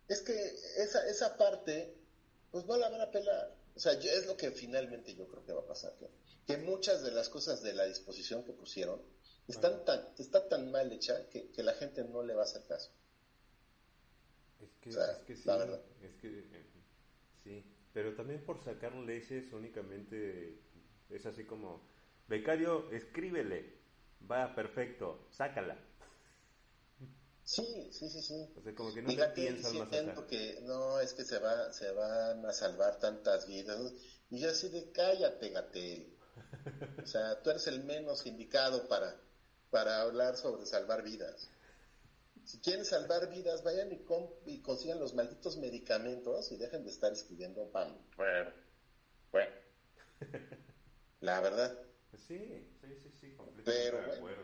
es 0.09 0.21
que 0.23 0.35
esa, 0.79 1.07
esa 1.07 1.37
parte, 1.37 1.95
pues 2.51 2.65
no 2.67 2.77
la 2.77 2.89
van 2.89 3.01
a 3.01 3.11
pelar. 3.11 3.55
O 3.75 3.81
sea, 3.81 3.99
yo- 3.99 4.11
es 4.11 4.27
lo 4.27 4.37
que 4.37 4.51
finalmente 4.51 5.15
yo 5.15 5.27
creo 5.29 5.45
que 5.45 5.53
va 5.53 5.61
a 5.63 5.67
pasar. 5.67 5.95
Que, 5.99 6.11
que 6.47 6.57
muchas 6.59 7.03
de 7.03 7.13
las 7.13 7.29
cosas 7.29 7.63
de 7.63 7.73
la 7.73 7.85
disposición 7.87 8.45
que 8.45 8.53
pusieron 8.53 9.01
están 9.49 9.85
tan, 9.85 10.09
está 10.19 10.49
tan 10.49 10.71
mal 10.71 10.91
hecha 10.93 11.29
que, 11.31 11.51
que 11.51 11.63
la 11.63 11.73
gente 11.75 12.05
no 12.05 12.23
le 12.23 12.35
va 12.35 12.43
a 12.43 12.45
hacer 12.45 12.65
caso. 12.65 12.91
Es 14.61 14.71
que, 14.81 14.91
O 14.91 14.93
sea, 14.93 15.13
es 15.13 15.19
que 15.25 15.37
sí, 15.37 15.43
la 15.47 15.57
verdad. 15.57 15.81
es 16.03 16.15
que 16.21 16.29
eh, 16.29 16.67
sí, 17.45 17.65
pero 17.93 18.15
también 18.15 18.45
por 18.45 18.63
sacar 18.65 18.95
leyes 18.95 19.53
únicamente 19.53 20.59
es 21.11 21.27
así 21.27 21.45
como, 21.45 21.89
becario, 22.29 22.91
escríbele, 22.91 23.79
va 24.31 24.55
perfecto, 24.55 25.27
sácala. 25.31 25.77
Sí, 27.45 27.89
sí, 27.93 28.09
sí, 28.09 28.23
sí. 28.23 28.53
O 28.57 28.63
sea, 28.63 28.75
como 28.75 28.93
que 28.95 29.03
no 29.03 29.09
Fíjate 29.11 29.35
piensas 29.35 29.75
más 29.75 29.93
allá. 29.93 30.15
que 30.27 30.61
no, 30.63 31.01
es 31.01 31.13
que 31.15 31.25
se, 31.25 31.39
va, 31.39 31.73
se 31.73 31.91
van 31.93 32.45
a 32.47 32.53
salvar 32.53 32.99
tantas 32.99 33.47
vidas. 33.47 33.95
Y 34.31 34.41
yo 34.41 34.51
así 34.51 34.69
de 34.69 34.91
cállate, 34.93 35.51
Gatel. 35.51 36.19
O 37.03 37.07
sea, 37.07 37.43
tú 37.43 37.51
eres 37.51 37.67
el 37.67 37.85
menos 37.85 38.27
indicado 38.27 38.89
para, 38.89 39.21
para 39.71 40.03
hablar 40.03 40.37
sobre 40.37 40.67
salvar 40.67 41.03
vidas. 41.03 41.52
Si 42.45 42.59
quieren 42.59 42.85
salvar 42.85 43.29
vidas, 43.29 43.63
vayan 43.63 43.93
y, 43.93 44.05
y 44.47 44.63
consigan 44.63 44.99
los 44.99 45.15
malditos 45.15 45.57
medicamentos 45.57 46.51
y 46.53 46.57
dejen 46.57 46.85
de 46.85 46.91
estar 46.91 47.13
escribiendo 47.13 47.71
pan. 47.71 47.97
Bueno, 48.17 48.51
bueno. 49.31 49.53
La 51.21 51.41
verdad. 51.41 51.79
Sí, 52.27 52.69
sí, 52.81 52.97
sí, 53.03 53.13
sí, 53.21 53.35
completamente 53.37 53.91
Pero 53.91 54.13
de 54.13 54.21
bueno. 54.21 54.43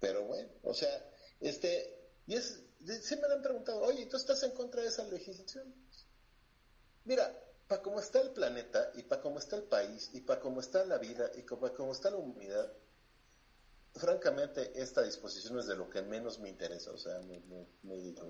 Pero 0.00 0.24
bueno, 0.24 0.50
o 0.62 0.74
sea, 0.74 1.02
este, 1.40 2.10
y 2.26 2.34
es, 2.34 2.60
sí 3.02 3.16
me 3.16 3.32
han 3.32 3.42
preguntado, 3.42 3.80
oye, 3.80 4.06
¿tú 4.06 4.16
estás 4.16 4.42
en 4.42 4.52
contra 4.52 4.82
de 4.82 4.88
esa 4.88 5.02
legislación? 5.04 5.74
Mira, 7.04 7.34
para 7.66 7.82
cómo 7.82 8.00
está 8.00 8.20
el 8.20 8.30
planeta 8.30 8.90
y 8.94 9.02
para 9.02 9.20
cómo 9.20 9.38
está 9.38 9.56
el 9.56 9.64
país 9.64 10.10
y 10.12 10.20
para 10.20 10.40
cómo 10.40 10.60
está 10.60 10.84
la 10.84 10.98
vida 10.98 11.30
y 11.34 11.42
para 11.42 11.72
cómo 11.74 11.92
está 11.92 12.10
la 12.10 12.16
humanidad, 12.18 12.70
francamente 13.94 14.72
esta 14.74 15.02
disposición 15.02 15.58
es 15.58 15.66
de 15.66 15.76
lo 15.76 15.88
que 15.88 16.02
menos 16.02 16.38
me 16.38 16.48
interesa, 16.48 16.90
o 16.90 16.98
sea, 16.98 17.18
me, 17.20 17.40
me, 17.40 17.66
me 17.82 17.96
digo. 17.96 18.28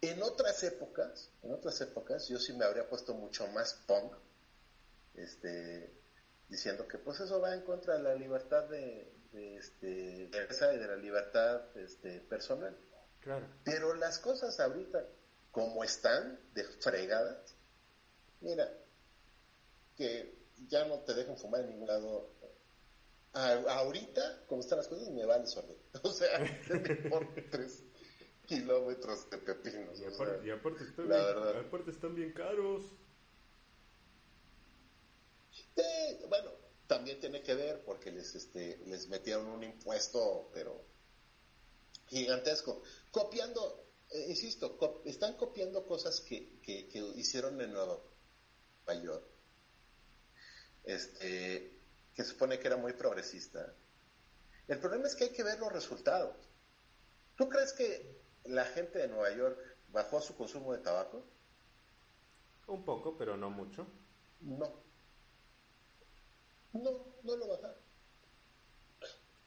En 0.00 0.22
otras 0.22 0.62
épocas, 0.62 1.30
en 1.42 1.52
otras 1.52 1.80
épocas, 1.80 2.28
yo 2.28 2.38
sí 2.38 2.52
me 2.52 2.64
habría 2.64 2.88
puesto 2.88 3.14
mucho 3.14 3.46
más 3.48 3.74
punk, 3.86 4.14
este, 5.14 5.90
diciendo 6.48 6.86
que 6.86 6.98
pues 6.98 7.20
eso 7.20 7.40
va 7.40 7.54
en 7.54 7.62
contra 7.62 7.96
de 7.96 8.02
la 8.02 8.14
libertad 8.14 8.64
de, 8.68 9.12
de, 9.32 9.56
este, 9.56 10.28
de 10.28 10.44
esa 10.50 10.72
y 10.74 10.78
de 10.78 10.86
la 10.86 10.96
libertad 10.96 11.62
este, 11.76 12.20
personal. 12.20 12.76
Claro. 13.20 13.46
Pero 13.64 13.94
las 13.94 14.18
cosas 14.18 14.60
ahorita, 14.60 15.04
como 15.50 15.82
están, 15.82 16.38
de 16.52 16.64
fregadas, 16.64 17.56
mira, 18.40 18.70
que 19.96 20.36
ya 20.68 20.84
no 20.86 21.00
te 21.00 21.14
dejan 21.14 21.36
fumar 21.36 21.62
en 21.62 21.70
ningún 21.70 21.88
lado. 21.88 22.30
A- 23.36 23.78
ahorita, 23.80 24.44
como 24.46 24.60
están 24.62 24.78
las 24.78 24.88
cosas, 24.88 25.10
me 25.10 25.24
vale 25.26 25.46
sorber. 25.46 25.76
O 26.02 26.10
sea, 26.12 26.38
me 26.38 26.96
por 27.10 27.34
tres 27.50 27.84
kilómetros 28.46 29.28
de 29.30 29.38
pepinos. 29.38 30.00
Y 30.00 30.04
o 30.04 30.08
aparte, 30.14 30.38
sea. 30.38 30.46
y 30.46 30.50
aparte 30.50 30.84
están 30.84 31.08
la 31.08 31.16
bien, 31.16 31.26
verdad. 31.26 31.60
aparte 31.60 31.90
están 31.90 32.14
bien 32.14 32.32
caros. 32.32 32.82
Eh, 35.76 36.24
bueno, 36.28 36.50
también 36.86 37.20
tiene 37.20 37.42
que 37.42 37.54
ver 37.54 37.84
porque 37.84 38.10
les, 38.10 38.34
este, 38.34 38.78
les 38.86 39.08
metieron 39.08 39.46
un 39.48 39.62
impuesto, 39.64 40.50
pero 40.54 40.84
gigantesco. 42.06 42.82
Copiando, 43.10 43.90
eh, 44.10 44.26
insisto, 44.28 44.78
están 45.04 45.36
copiando 45.36 45.86
cosas 45.86 46.20
que, 46.20 46.60
que, 46.62 46.88
que 46.88 46.98
hicieron 47.16 47.60
en 47.60 47.72
Nueva 47.72 48.00
York. 49.02 49.24
Este, 50.84 51.75
que 52.16 52.24
supone 52.24 52.58
que 52.58 52.66
era 52.66 52.78
muy 52.78 52.94
progresista. 52.94 53.74
El 54.66 54.80
problema 54.80 55.06
es 55.06 55.14
que 55.14 55.24
hay 55.24 55.30
que 55.30 55.44
ver 55.44 55.58
los 55.60 55.70
resultados. 55.70 56.34
¿Tú 57.36 57.48
crees 57.48 57.74
que 57.74 58.18
la 58.44 58.64
gente 58.64 58.98
de 58.98 59.08
Nueva 59.08 59.30
York 59.36 59.58
bajó 59.92 60.20
su 60.22 60.34
consumo 60.34 60.72
de 60.72 60.78
tabaco? 60.78 61.22
Un 62.68 62.84
poco, 62.84 63.16
pero 63.18 63.36
no 63.36 63.50
mucho. 63.50 63.86
No. 64.40 64.82
No, 66.72 66.90
no 67.22 67.36
lo 67.36 67.48
bajaron. 67.48 67.76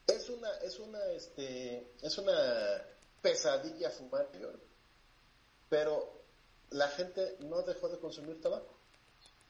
Es 0.06 0.30
una, 0.30 0.50
es 0.58 0.78
una, 0.78 1.04
este, 1.06 1.92
es 2.00 2.18
una 2.18 2.86
pesadilla 3.20 3.90
fumar. 3.90 4.28
Pero 5.68 6.22
la 6.70 6.88
gente 6.88 7.36
no 7.40 7.62
dejó 7.62 7.88
de 7.88 7.98
consumir 7.98 8.40
tabaco. 8.40 8.79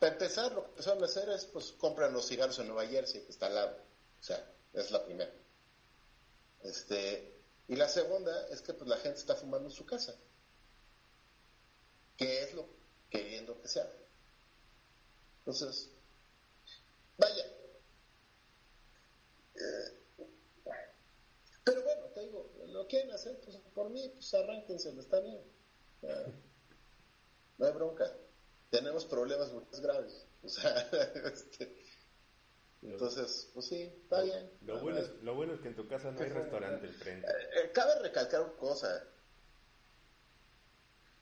Para 0.01 0.14
empezar, 0.14 0.51
lo 0.53 0.62
que 0.62 0.70
empezaron 0.70 1.03
a 1.03 1.07
hacer 1.07 1.28
es, 1.28 1.44
pues, 1.44 1.72
compran 1.72 2.14
los 2.14 2.26
cigarros 2.26 2.59
en 2.59 2.68
Nueva 2.68 2.86
Jersey, 2.86 3.20
que 3.20 3.32
está 3.32 3.46
al 3.46 3.55
lado. 3.55 3.76
O 4.18 4.22
sea, 4.22 4.51
es 4.72 4.90
la 4.90 5.05
primera. 5.05 5.30
Este, 6.62 7.38
y 7.68 7.76
la 7.76 7.86
segunda 7.86 8.48
es 8.48 8.62
que, 8.62 8.72
pues, 8.72 8.88
la 8.88 8.96
gente 8.96 9.20
está 9.20 9.36
fumando 9.36 9.68
en 9.68 9.74
su 9.74 9.84
casa. 9.84 10.16
Que 12.16 12.44
es 12.44 12.55
lo 12.55 12.66
queriendo 13.11 13.61
que 13.61 13.68
sea. 13.68 13.92
Entonces, 15.40 15.90
vaya. 17.18 17.44
Eh, 19.57 19.98
pero 21.62 21.82
bueno, 21.82 22.07
te 22.14 22.20
digo, 22.22 22.51
lo 22.68 22.86
quieren 22.86 23.11
hacer, 23.11 23.38
pues 23.40 23.59
por 23.74 23.90
mí, 23.90 24.09
pues 24.14 24.32
arránquenselo, 24.32 25.03
está 25.03 25.20
bien. 25.20 25.42
No 27.59 27.66
hay 27.66 27.72
bronca. 27.72 28.11
Tenemos 28.70 29.04
problemas 29.04 29.52
muy 29.52 29.64
más 29.64 29.80
graves. 29.80 30.26
O 30.42 30.48
sea, 30.48 30.88
este, 31.24 31.76
entonces, 32.82 33.50
pues 33.52 33.66
sí, 33.66 33.82
está 33.82 34.22
bien. 34.22 34.50
Lo 34.62 34.80
bueno, 34.80 34.98
es, 34.98 35.10
lo 35.22 35.34
bueno 35.34 35.54
es 35.54 35.60
que 35.60 35.68
en 35.68 35.76
tu 35.76 35.86
casa 35.86 36.10
no 36.10 36.20
hay 36.20 36.30
restaurante 36.30 36.86
enfrente. 36.86 37.26
Eh, 37.26 37.64
eh, 37.64 37.70
cabe 37.72 37.98
recalcar 38.00 38.42
una 38.42 38.56
cosa. 38.56 39.04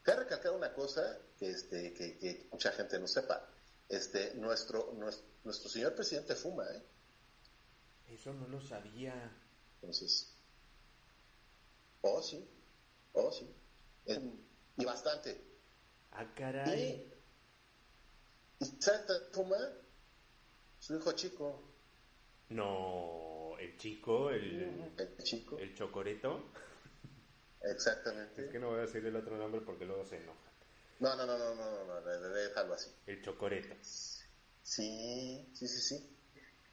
Cabe 0.03 0.20
recalcar 0.20 0.53
una 0.53 0.72
cosa 0.72 1.18
que, 1.38 1.51
este, 1.51 1.92
que, 1.94 2.16
que 2.18 2.49
mucha 2.53 2.70
gente 2.72 2.99
no 2.99 3.09
sepa. 3.09 3.49
Este, 3.88 4.34
nuestro, 4.34 4.92
nuestro, 4.92 5.26
nuestro 5.44 5.68
señor 5.68 5.94
presidente 5.94 6.34
fuma, 6.34 6.64
¿eh? 6.70 6.82
Eso 8.09 8.32
no 8.32 8.46
lo 8.46 8.61
sabía. 8.61 9.14
Entonces, 9.80 10.32
oh 12.03 12.22
sí, 12.22 12.49
oh 13.14 13.32
sí. 13.32 13.49
Y 14.76 14.84
bastante. 14.84 15.44
Ah, 16.12 16.32
caray. 16.34 17.07
Y, 18.61 18.64
y 18.64 18.82
¿sabe 18.82 19.04
quién 19.06 19.18
fuma? 19.32 19.59
Su 20.80 20.96
hijo 20.96 21.12
chico, 21.12 21.61
No, 22.50 23.56
el 23.59 23.76
chico, 23.76 24.30
el, 24.30 24.92
el 24.96 25.16
chico, 25.24 25.59
el 25.59 25.74
chocoreto. 25.74 26.42
exactamente. 27.62 28.46
Es 28.46 28.50
que 28.50 28.59
no 28.59 28.68
voy 28.68 28.78
a 28.78 28.82
decir 28.82 29.04
el 29.04 29.16
otro 29.16 29.36
nombre 29.36 29.61
porque 29.61 29.84
luego 29.84 30.04
se 30.06 30.16
enoja. 30.16 30.38
No, 31.00 31.14
no, 31.14 31.26
no, 31.26 31.38
no, 31.38 31.54
no, 31.54 31.84
no, 31.84 32.00
no, 32.00 32.30
déjalo 32.30 32.74
así. 32.74 32.90
El 33.06 33.22
chocoreto. 33.22 33.74
Sí, 34.62 35.50
sí, 35.54 35.68
sí, 35.68 35.80
sí. 35.80 36.16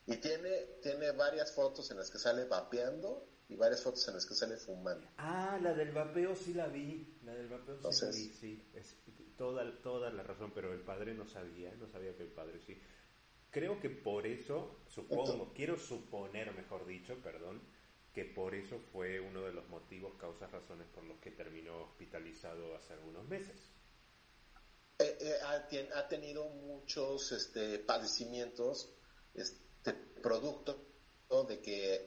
Y 0.07 0.17
tiene, 0.17 0.65
tiene 0.81 1.11
varias 1.11 1.53
fotos 1.53 1.89
en 1.91 1.97
las 1.97 2.09
que 2.09 2.19
sale 2.19 2.45
vapeando 2.45 3.27
y 3.47 3.55
varias 3.55 3.83
fotos 3.83 4.07
en 4.07 4.15
las 4.15 4.25
que 4.25 4.33
sale 4.33 4.57
fumando. 4.57 5.07
Ah, 5.17 5.59
la 5.61 5.73
del 5.73 5.91
vapeo 5.91 6.35
sí 6.35 6.53
la 6.53 6.67
vi. 6.67 7.15
La 7.23 7.33
del 7.33 7.47
vapeo 7.47 7.75
sí 7.77 7.83
la 7.83 7.89
Entonces- 7.89 8.15
vi, 8.15 8.29
sí. 8.33 8.63
Es 8.73 8.95
toda, 9.37 9.81
toda 9.81 10.09
la 10.09 10.23
razón, 10.23 10.51
pero 10.53 10.73
el 10.73 10.81
padre 10.81 11.13
no 11.13 11.27
sabía, 11.27 11.73
no 11.75 11.87
sabía 11.87 12.15
que 12.15 12.23
el 12.23 12.29
padre 12.31 12.59
sí. 12.65 12.77
creo 13.51 13.79
que 13.79 13.89
por 13.89 14.27
eso, 14.27 14.79
supongo, 14.87 15.53
quiero 15.53 15.77
suponer, 15.77 16.53
mejor 16.53 16.85
dicho, 16.85 17.15
perdón, 17.23 17.61
que 18.13 18.25
por 18.25 18.53
eso 18.55 18.79
fue 18.91 19.19
uno 19.19 19.41
de 19.43 19.53
los 19.53 19.67
motivos, 19.69 20.13
causas, 20.15 20.51
razones 20.51 20.87
por 20.87 21.03
los 21.03 21.17
que 21.19 21.31
terminó 21.31 21.83
hospitalizado 21.83 22.75
hace 22.75 22.93
algunos 22.93 23.25
meses. 23.27 23.55
Eh, 24.99 25.17
eh, 25.19 25.33
ha, 25.43 25.99
ha 25.99 26.07
tenido 26.07 26.47
muchos 26.49 27.31
este, 27.33 27.79
padecimientos, 27.79 28.93
este, 29.33 29.93
producto 30.21 30.81
¿no? 31.29 31.43
de 31.43 31.59
que 31.61 32.05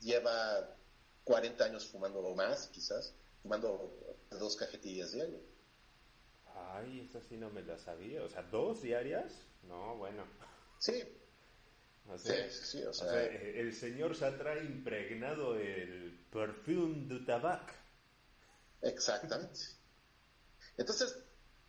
lleva 0.00 0.76
40 1.24 1.64
años 1.64 1.86
fumando 1.86 2.20
o 2.20 2.34
más, 2.34 2.68
quizás, 2.68 3.14
fumando 3.42 3.96
dos 4.30 4.56
cajetillas 4.56 5.12
diarias. 5.12 5.42
Ay, 6.54 7.00
esa 7.00 7.22
sí 7.22 7.36
no 7.38 7.48
me 7.50 7.62
la 7.62 7.78
sabía. 7.78 8.22
O 8.22 8.28
sea, 8.28 8.42
¿dos 8.42 8.82
diarias? 8.82 9.48
No, 9.62 9.96
bueno. 9.96 10.24
Sí, 10.78 10.92
O 12.06 12.18
sí, 12.18 12.34
sea, 12.34 12.50
sí, 12.50 12.64
sí, 12.64 12.84
o 12.84 12.92
o 12.96 13.06
sea, 13.06 13.06
sea, 13.06 13.24
eh, 13.24 13.60
el 13.60 13.72
señor 13.72 14.14
ya 14.14 14.36
trae 14.36 14.64
impregnado 14.64 15.56
el 15.58 16.26
perfume 16.30 17.06
de 17.08 17.20
tabac. 17.24 17.72
exactamente. 18.82 19.60
Entonces, 20.76 21.16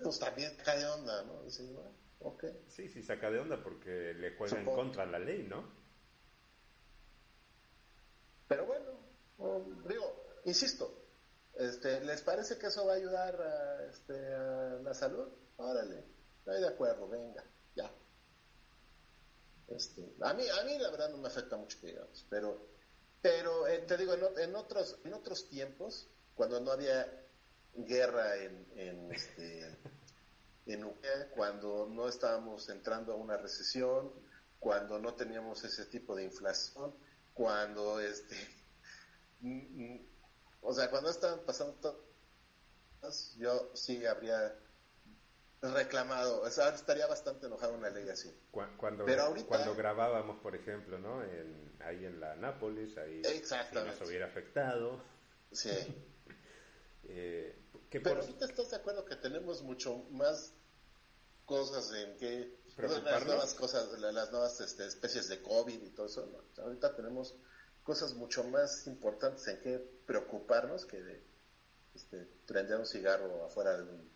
pues 0.01 0.17
también 0.19 0.55
cae 0.57 0.85
onda, 0.87 1.23
¿no? 1.23 1.43
Dices, 1.43 1.71
bueno, 1.71 1.95
ok. 2.19 2.45
Sí, 2.65 2.87
sí, 2.89 3.03
saca 3.03 3.29
de 3.29 3.39
onda 3.39 3.61
porque 3.61 4.13
le 4.15 4.35
juega 4.35 4.59
en 4.59 4.71
contra 4.71 5.05
la 5.05 5.19
ley, 5.19 5.43
¿no? 5.43 5.80
Pero 8.51 8.65
bueno, 8.65 9.63
digo, 9.87 10.25
insisto, 10.43 10.93
este, 11.53 12.01
¿les 12.01 12.21
parece 12.21 12.57
que 12.57 12.67
eso 12.67 12.85
va 12.85 12.91
a 12.91 12.95
ayudar 12.97 13.41
a, 13.41 13.85
este, 13.85 14.35
a 14.35 14.79
la 14.83 14.93
salud? 14.93 15.25
Órale, 15.55 16.03
estoy 16.39 16.59
de 16.59 16.67
acuerdo, 16.67 17.07
venga, 17.07 17.45
ya. 17.77 17.89
Este, 19.69 20.15
a 20.19 20.33
mí, 20.33 20.43
a 20.49 20.63
mí 20.65 20.77
la 20.79 20.91
verdad 20.91 21.11
no 21.11 21.17
me 21.19 21.29
afecta 21.29 21.55
mucho 21.55 21.79
que 21.79 21.87
digamos, 21.87 22.25
pero, 22.29 22.67
pero 23.21 23.67
eh, 23.67 23.85
te 23.87 23.95
digo, 23.95 24.15
en, 24.15 24.37
en 24.37 24.55
otros, 24.57 24.99
en 25.05 25.13
otros 25.13 25.47
tiempos, 25.47 26.09
cuando 26.35 26.59
no 26.59 26.71
había 26.71 27.07
guerra 27.73 28.35
en, 28.35 28.67
en, 28.75 29.11
este, 29.13 29.77
en 30.65 30.83
Ucrania, 30.83 31.31
cuando 31.37 31.87
no 31.89 32.09
estábamos 32.09 32.67
entrando 32.67 33.13
a 33.13 33.15
una 33.15 33.37
recesión, 33.37 34.11
cuando 34.59 34.99
no 34.99 35.13
teníamos 35.13 35.63
ese 35.63 35.85
tipo 35.85 36.17
de 36.17 36.25
inflación, 36.25 36.93
cuando 37.33 37.99
este 37.99 38.35
o 40.61 40.73
sea 40.73 40.89
cuando 40.89 41.09
estaban 41.09 41.39
pasando 41.45 42.05
yo 43.37 43.71
sí 43.73 44.05
habría 44.05 44.55
reclamado 45.61 46.41
o 46.41 46.49
sea 46.49 46.69
estaría 46.69 47.07
bastante 47.07 47.47
enojado 47.47 47.73
una 47.75 47.89
ley 47.89 48.09
así 48.09 48.31
Cu- 48.51 48.61
Cuando, 48.77 49.05
Pero 49.05 49.23
ahorita- 49.23 49.47
cuando 49.47 49.75
grabábamos, 49.75 50.39
por 50.41 50.55
ejemplo, 50.55 50.97
¿no? 50.99 51.23
En, 51.23 51.71
ahí 51.81 52.03
en 52.05 52.19
la 52.19 52.35
Nápoles, 52.35 52.97
ahí 52.97 53.23
si 53.23 53.75
nos 53.75 54.01
hubiera 54.01 54.25
afectado. 54.27 55.01
sí 55.51 55.69
Eh, 57.13 57.57
que 57.89 57.99
pero 57.99 58.15
por- 58.17 58.23
ahorita 58.25 58.45
estás 58.45 58.69
de 58.71 58.77
acuerdo 58.77 59.03
que 59.05 59.15
tenemos 59.15 59.63
mucho 59.63 59.97
más 60.11 60.53
cosas 61.45 61.91
en 61.93 62.17
que. 62.17 62.60
Las 62.77 63.25
nuevas 63.25 63.53
cosas 63.53 63.87
la- 63.99 64.11
las 64.11 64.31
nuevas 64.31 64.59
este, 64.61 64.85
especies 64.85 65.27
de 65.27 65.41
covid 65.41 65.81
y 65.81 65.89
todo 65.91 66.05
eso 66.07 66.25
¿no? 66.25 66.37
O 66.39 66.53
sea, 66.55 66.63
ahorita 66.65 66.95
tenemos 66.95 67.35
cosas 67.83 68.13
mucho 68.13 68.43
más 68.43 68.85
importantes 68.87 69.47
en 69.47 69.61
que 69.61 69.79
preocuparnos 70.05 70.85
que 70.85 71.01
de 71.01 71.23
este, 71.95 72.25
prender 72.47 72.77
un 72.77 72.85
cigarro 72.85 73.45
afuera 73.45 73.75
de 73.77 73.83
un, 73.83 74.09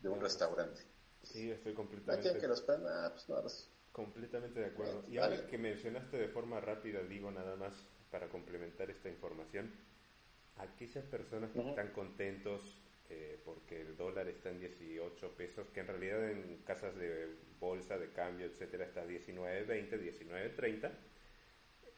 de 0.00 0.08
un 0.08 0.20
restaurante 0.20 0.80
Sí, 1.22 1.50
estoy 1.50 1.72
¿No 1.72 1.76
completamente, 1.76 2.22
quieren 2.22 2.40
que 2.40 2.48
los 2.48 2.62
prendan? 2.62 2.92
Ah, 3.04 3.10
pues 3.12 3.28
no, 3.28 3.42
pues, 3.42 3.68
completamente 3.92 4.60
de 4.60 4.66
acuerdo. 4.66 5.02
Bueno, 5.02 5.08
Y 5.12 5.18
ahora 5.18 5.36
vale. 5.36 5.50
que 5.50 5.58
mencionaste 5.58 6.16
de 6.16 6.28
forma 6.28 6.60
rápida, 6.60 7.02
digo 7.02 7.30
nada 7.30 7.56
más 7.56 7.74
para 8.10 8.28
complementar 8.28 8.90
esta 8.90 9.08
información, 9.08 9.70
aquellas 10.58 11.04
personas 11.06 11.50
que 11.52 11.58
Ujú. 11.58 11.68
están 11.70 11.92
contentos 11.92 12.60
eh, 13.08 13.40
porque 13.44 13.80
el 13.80 13.96
dólar 13.96 14.28
está 14.28 14.50
en 14.50 14.60
18 14.60 15.36
pesos, 15.36 15.68
que 15.70 15.80
en 15.80 15.86
realidad 15.86 16.30
en 16.30 16.58
casas 16.64 16.96
de 16.96 17.36
bolsa, 17.58 17.98
de 17.98 18.12
cambio, 18.12 18.46
etcétera, 18.46 18.84
está 18.84 19.02
a 19.02 19.06
19.20, 19.06 19.98
19.30. 19.98 20.90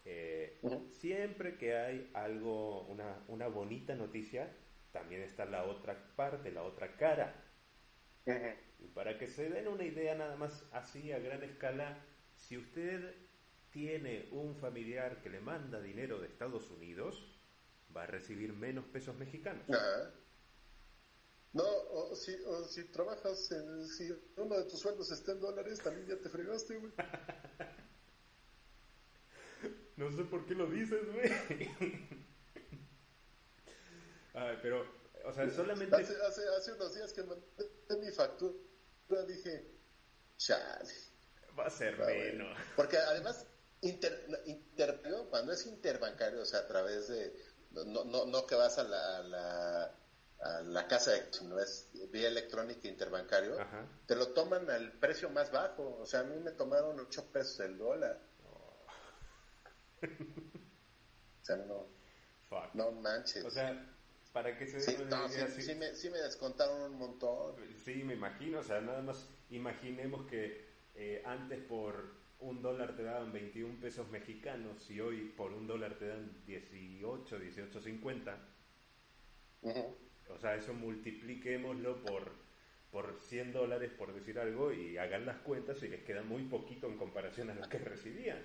Eh, 0.04 0.58
Ujú. 0.62 0.86
Siempre 0.88 1.56
que 1.56 1.76
hay 1.76 2.10
algo, 2.14 2.82
una, 2.86 3.24
una 3.28 3.48
bonita 3.48 3.94
noticia, 3.94 4.50
también 4.92 5.22
está 5.22 5.44
la 5.44 5.64
otra 5.64 6.14
parte, 6.16 6.50
la 6.50 6.62
otra 6.62 6.96
cara. 6.96 7.34
Y 8.78 8.88
para 8.88 9.18
que 9.18 9.26
se 9.28 9.50
den 9.50 9.68
una 9.68 9.84
idea 9.84 10.14
nada 10.14 10.36
más 10.36 10.66
así 10.72 11.12
a 11.12 11.18
gran 11.18 11.42
escala, 11.42 11.98
si 12.34 12.56
usted 12.56 13.14
tiene 13.70 14.28
un 14.32 14.56
familiar 14.56 15.20
que 15.22 15.30
le 15.30 15.40
manda 15.40 15.80
dinero 15.80 16.18
de 16.18 16.26
Estados 16.26 16.70
Unidos, 16.70 17.40
va 17.94 18.04
a 18.04 18.06
recibir 18.06 18.52
menos 18.52 18.84
pesos 18.86 19.16
mexicanos. 19.16 19.66
Ajá. 19.68 20.19
No, 21.52 21.64
o 21.64 22.14
si, 22.14 22.32
o 22.46 22.64
si 22.64 22.84
trabajas, 22.84 23.50
en, 23.50 23.86
si 23.88 24.08
uno 24.36 24.56
de 24.56 24.64
tus 24.64 24.78
sueldos 24.78 25.10
está 25.10 25.32
en 25.32 25.40
dólares, 25.40 25.80
también 25.80 26.06
ya 26.06 26.16
te 26.16 26.28
fregaste, 26.28 26.76
güey. 26.76 26.92
No 29.96 30.10
sé 30.10 30.24
por 30.24 30.46
qué 30.46 30.54
lo 30.54 30.66
dices, 30.66 31.12
güey. 31.12 31.30
Ay, 34.32 34.58
pero, 34.62 34.86
o 35.26 35.32
sea, 35.34 35.50
solamente... 35.50 35.94
Hace, 35.94 36.14
hace, 36.26 36.48
hace 36.56 36.72
unos 36.72 36.94
días 36.94 37.12
que 37.12 37.22
mandé 37.22 37.68
mi 38.00 38.10
factura, 38.10 38.54
dije, 39.28 39.66
chale. 40.38 40.90
Va 41.58 41.66
a 41.66 41.70
ser 41.70 42.00
Ah, 42.00 42.04
bueno. 42.04 42.46
Porque 42.76 42.96
además, 42.96 43.44
inter, 43.82 44.26
interbancario, 44.46 45.28
cuando 45.28 45.52
es 45.52 45.66
interbancario, 45.66 46.40
o 46.40 46.46
sea, 46.46 46.60
a 46.60 46.66
través 46.66 47.08
de, 47.08 47.34
no, 47.72 48.04
no, 48.04 48.24
no 48.24 48.46
que 48.46 48.54
vas 48.54 48.78
a 48.78 48.84
la, 48.84 49.18
a 49.18 49.22
la, 49.22 49.99
a 50.40 50.60
la 50.62 50.86
casa, 50.88 51.10
de- 51.12 51.32
sino 51.32 51.58
es 51.60 51.88
vía 52.10 52.28
electrónica 52.28 52.88
interbancario, 52.88 53.60
Ajá. 53.60 53.86
te 54.06 54.16
lo 54.16 54.28
toman 54.32 54.68
al 54.70 54.92
precio 54.98 55.28
más 55.30 55.50
bajo. 55.50 55.98
O 56.00 56.06
sea, 56.06 56.20
a 56.20 56.24
mí 56.24 56.38
me 56.40 56.52
tomaron 56.52 56.98
8 56.98 57.30
pesos 57.30 57.60
el 57.60 57.76
dólar. 57.76 58.18
O 58.42 58.86
sea, 61.44 61.56
no, 61.56 61.86
Fuck. 62.48 62.74
no 62.74 62.90
manches. 62.92 63.44
O 63.44 63.50
sea, 63.50 63.86
para 64.32 64.56
que 64.56 64.66
se 64.66 64.80
sí, 64.80 64.96
no, 65.08 65.28
sí, 65.28 65.62
sí- 65.62 65.74
me, 65.74 65.94
sí 65.94 66.08
me 66.10 66.18
descontaron 66.18 66.80
un 66.82 66.98
montón. 66.98 67.56
Sí, 67.84 68.02
me 68.04 68.14
imagino, 68.14 68.60
o 68.60 68.62
sea, 68.62 68.80
nada 68.80 69.02
más 69.02 69.28
imaginemos 69.50 70.26
que 70.28 70.68
eh, 70.94 71.22
antes 71.24 71.60
por 71.64 72.18
un 72.38 72.62
dólar 72.62 72.96
te 72.96 73.02
daban 73.02 73.32
21 73.32 73.78
pesos 73.80 74.08
mexicanos 74.08 74.88
y 74.90 75.00
hoy 75.00 75.28
por 75.36 75.52
un 75.52 75.66
dólar 75.66 75.98
te 75.98 76.08
dan 76.08 76.44
18, 76.46 77.38
18.50. 77.38 78.38
Ujú. 79.62 79.96
O 80.34 80.38
sea, 80.38 80.54
eso 80.54 80.72
multipliquémoslo 80.74 82.02
por, 82.02 82.32
por 82.90 83.18
100 83.28 83.52
dólares, 83.52 83.90
por 83.96 84.14
decir 84.14 84.38
algo, 84.38 84.72
y 84.72 84.96
hagan 84.98 85.26
las 85.26 85.38
cuentas 85.38 85.82
y 85.82 85.88
les 85.88 86.02
queda 86.04 86.22
muy 86.22 86.44
poquito 86.44 86.86
en 86.86 86.96
comparación 86.96 87.50
a 87.50 87.54
lo 87.54 87.68
que 87.68 87.78
recibían. 87.78 88.42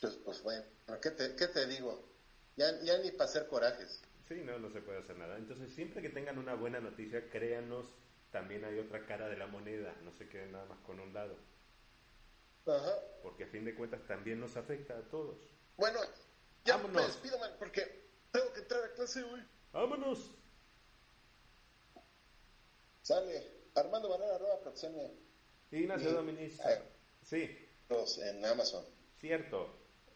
Pues, 0.00 0.16
pues 0.24 0.42
bueno, 0.42 0.64
¿qué 1.02 1.10
te, 1.10 1.36
qué 1.36 1.46
te 1.48 1.66
digo? 1.66 2.08
Ya, 2.56 2.80
ya 2.82 2.98
ni 2.98 3.10
para 3.12 3.24
hacer 3.30 3.46
corajes. 3.48 4.02
Sí, 4.28 4.42
no, 4.44 4.58
no 4.58 4.70
se 4.70 4.80
puede 4.80 4.98
hacer 4.98 5.16
nada. 5.16 5.36
Entonces, 5.36 5.72
siempre 5.72 6.02
que 6.02 6.08
tengan 6.08 6.38
una 6.38 6.54
buena 6.54 6.80
noticia, 6.80 7.28
créanos, 7.30 7.86
también 8.30 8.64
hay 8.64 8.78
otra 8.78 9.04
cara 9.06 9.28
de 9.28 9.36
la 9.36 9.46
moneda, 9.46 9.94
no 10.02 10.12
se 10.12 10.28
queden 10.28 10.52
nada 10.52 10.64
más 10.66 10.78
con 10.80 11.00
un 11.00 11.12
lado, 11.12 11.36
Ajá. 12.66 12.94
porque 13.22 13.44
a 13.44 13.48
fin 13.48 13.64
de 13.64 13.74
cuentas 13.74 14.00
también 14.06 14.38
nos 14.40 14.56
afecta 14.56 14.96
a 14.96 15.02
todos. 15.02 15.36
Bueno, 15.76 15.98
ya 16.64 16.76
Vámonos. 16.76 17.02
me 17.02 17.06
despido, 17.08 17.38
man, 17.40 17.50
porque 17.58 17.99
tengo 18.32 18.52
que 18.52 18.60
entrar 18.60 18.84
a 18.84 18.92
clase 18.94 19.22
hoy. 19.22 19.40
¡Vámonos! 19.72 20.30
Sale. 23.02 23.60
Armando 23.74 24.08
Barrera, 24.08 24.34
arroba 24.36 24.60
Proxemia. 24.60 25.10
Ignacio 25.70 26.10
Y- 26.10 26.14
Dominis. 26.14 26.60
Ay. 26.60 26.76
Sí, 27.22 27.56
En 28.22 28.44
Amazon. 28.44 28.84
cierto. 29.18 29.68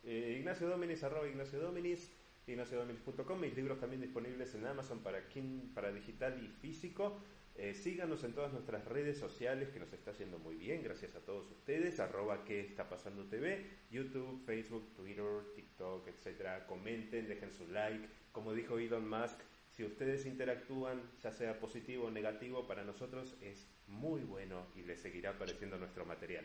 Eh, 0.05 0.37
Ignacio 0.39 0.69
Dominis, 0.69 1.03
arroba 1.03 1.27
Ignacio 1.27 1.61
Dominis, 1.61 2.11
ignaciodominis.com. 2.47 3.41
Mis 3.41 3.55
libros 3.55 3.81
también 3.81 4.03
disponibles 4.03 4.55
en 4.55 4.67
Amazon 4.67 5.03
para, 5.03 5.27
quien, 5.29 5.73
para 5.75 5.93
digital 5.93 6.43
y 6.43 6.49
físico. 6.61 7.17
Eh, 7.57 7.73
síganos 7.75 8.25
en 8.25 8.33
todas 8.35 8.53
nuestras 8.53 8.85
redes 8.87 9.17
sociales 9.19 9.69
que 9.71 9.79
nos 9.79 9.93
está 9.93 10.13
yendo 10.13 10.39
muy 10.41 10.57
bien, 10.57 10.83
gracias 10.83 11.15
a 11.15 11.21
todos 11.21 11.49
ustedes. 11.53 12.01
Arroba 12.01 12.45
que 12.45 12.61
está 12.61 12.89
pasando 12.89 13.25
TV, 13.29 13.65
YouTube, 13.91 14.45
Facebook, 14.45 14.93
Twitter, 14.97 15.25
TikTok, 15.55 16.09
etcétera. 16.09 16.67
Comenten, 16.67 17.29
dejen 17.29 17.53
su 17.53 17.67
like. 17.69 18.09
Como 18.33 18.53
dijo 18.55 18.79
Elon 18.79 19.09
Musk, 19.09 19.39
si 19.77 19.85
ustedes 19.85 20.27
interactúan, 20.27 21.01
ya 21.23 21.31
sea 21.33 21.61
positivo 21.61 22.07
o 22.07 22.11
negativo, 22.11 22.67
para 22.67 22.83
nosotros 22.83 23.35
es 23.41 23.65
muy 23.87 24.23
bueno 24.23 24.67
y 24.75 24.83
les 24.83 25.01
seguirá 25.01 25.31
apareciendo 25.31 25.79
nuestro 25.79 26.05
material. 26.05 26.45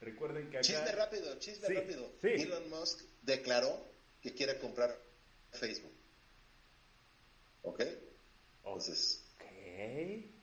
Recuerden 0.00 0.48
que 0.48 0.58
acá... 0.58 0.66
Chisme 0.66 0.92
rápido, 0.92 1.38
chisme 1.40 1.66
Sí, 1.66 1.74
rápido. 1.74 2.10
sí. 2.22 2.28
Elon 2.28 2.70
Musk 2.70 3.00
declaró 3.22 3.84
que 4.22 4.32
quiere 4.32 4.58
comprar 4.58 4.96
Facebook. 5.52 5.92
¿Ok? 7.62 7.82
Entonces, 8.64 9.24
Ok. 9.36 10.37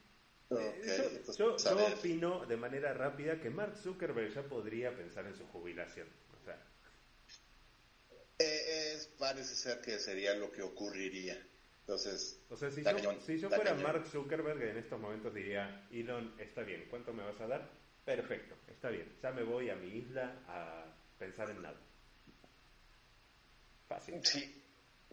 Ok, 0.50 1.38
yo, 1.38 1.56
opino 1.88 2.46
de 2.46 2.56
manera 2.58 2.94
rápida 2.94 3.40
que 3.40 3.50
Mark 3.50 3.78
Zuckerberg 3.78 4.34
ya 4.34 4.44
podría 4.44 4.96
pensar 4.96 5.26
en 5.26 5.36
su 5.36 5.46
jubilación. 5.48 6.08
O 6.40 6.46
sea, 6.46 6.62
Eh, 8.38 8.94
es- 8.94 9.08
parece 9.18 9.56
ser 9.56 9.82
que 9.82 9.98
sería 9.98 10.36
lo 10.36 10.52
que 10.52 10.62
ocurriría. 10.62 11.42
Entonces, 11.82 12.38
o 12.50 12.58
sea 12.58 12.70
si, 12.70 12.84
yo, 12.84 12.92
cañón, 12.92 13.22
si 13.26 13.38
yo 13.40 13.50
fuera 13.50 13.72
cañón. 13.72 13.84
Mark 13.84 14.06
Zuckerberg 14.08 14.62
en 14.62 14.78
estos 14.78 15.00
momentos 15.00 15.34
diría, 15.34 15.88
Elon, 15.92 16.34
está 16.40 16.62
bien, 16.64 16.86
¿cuánto 16.90 17.14
me 17.14 17.24
vas 17.24 17.40
a 17.40 17.48
dar? 17.48 17.70
Perfecto, 18.04 18.56
está 18.68 18.90
bien, 18.90 19.08
ya 19.22 19.32
me 19.32 19.44
voy 19.44 19.70
a 19.70 19.76
mi 19.76 19.88
isla 19.88 20.44
a 20.48 20.86
pensar 21.18 21.50
en 21.50 21.62
nada. 21.62 21.78
Fácil. 23.88 24.24
Sí, 24.26 24.62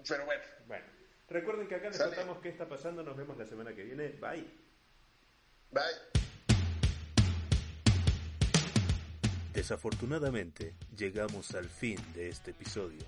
pero 0.08 0.24
bueno, 0.24 0.42
Bueno, 0.66 0.84
recuerden 1.28 1.68
que 1.68 1.74
acá 1.76 1.90
les 1.90 2.02
contamos 2.02 2.38
qué 2.40 2.48
está 2.48 2.68
pasando, 2.68 3.02
nos 3.02 3.16
vemos 3.16 3.36
la 3.38 3.46
semana 3.46 3.74
que 3.74 3.84
viene, 3.84 4.08
bye. 4.20 4.61
Bye. 5.72 6.12
Desafortunadamente, 9.52 10.74
llegamos 10.96 11.54
al 11.54 11.68
fin 11.68 11.98
de 12.14 12.28
este 12.28 12.52
episodio. 12.52 13.04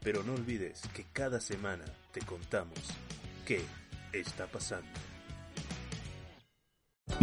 Pero 0.00 0.22
no 0.22 0.34
olvides 0.34 0.82
que 0.94 1.04
cada 1.12 1.40
semana 1.40 1.84
te 2.12 2.20
contamos 2.20 2.78
qué 3.46 3.62
está 4.12 4.46
pasando. 4.46 5.13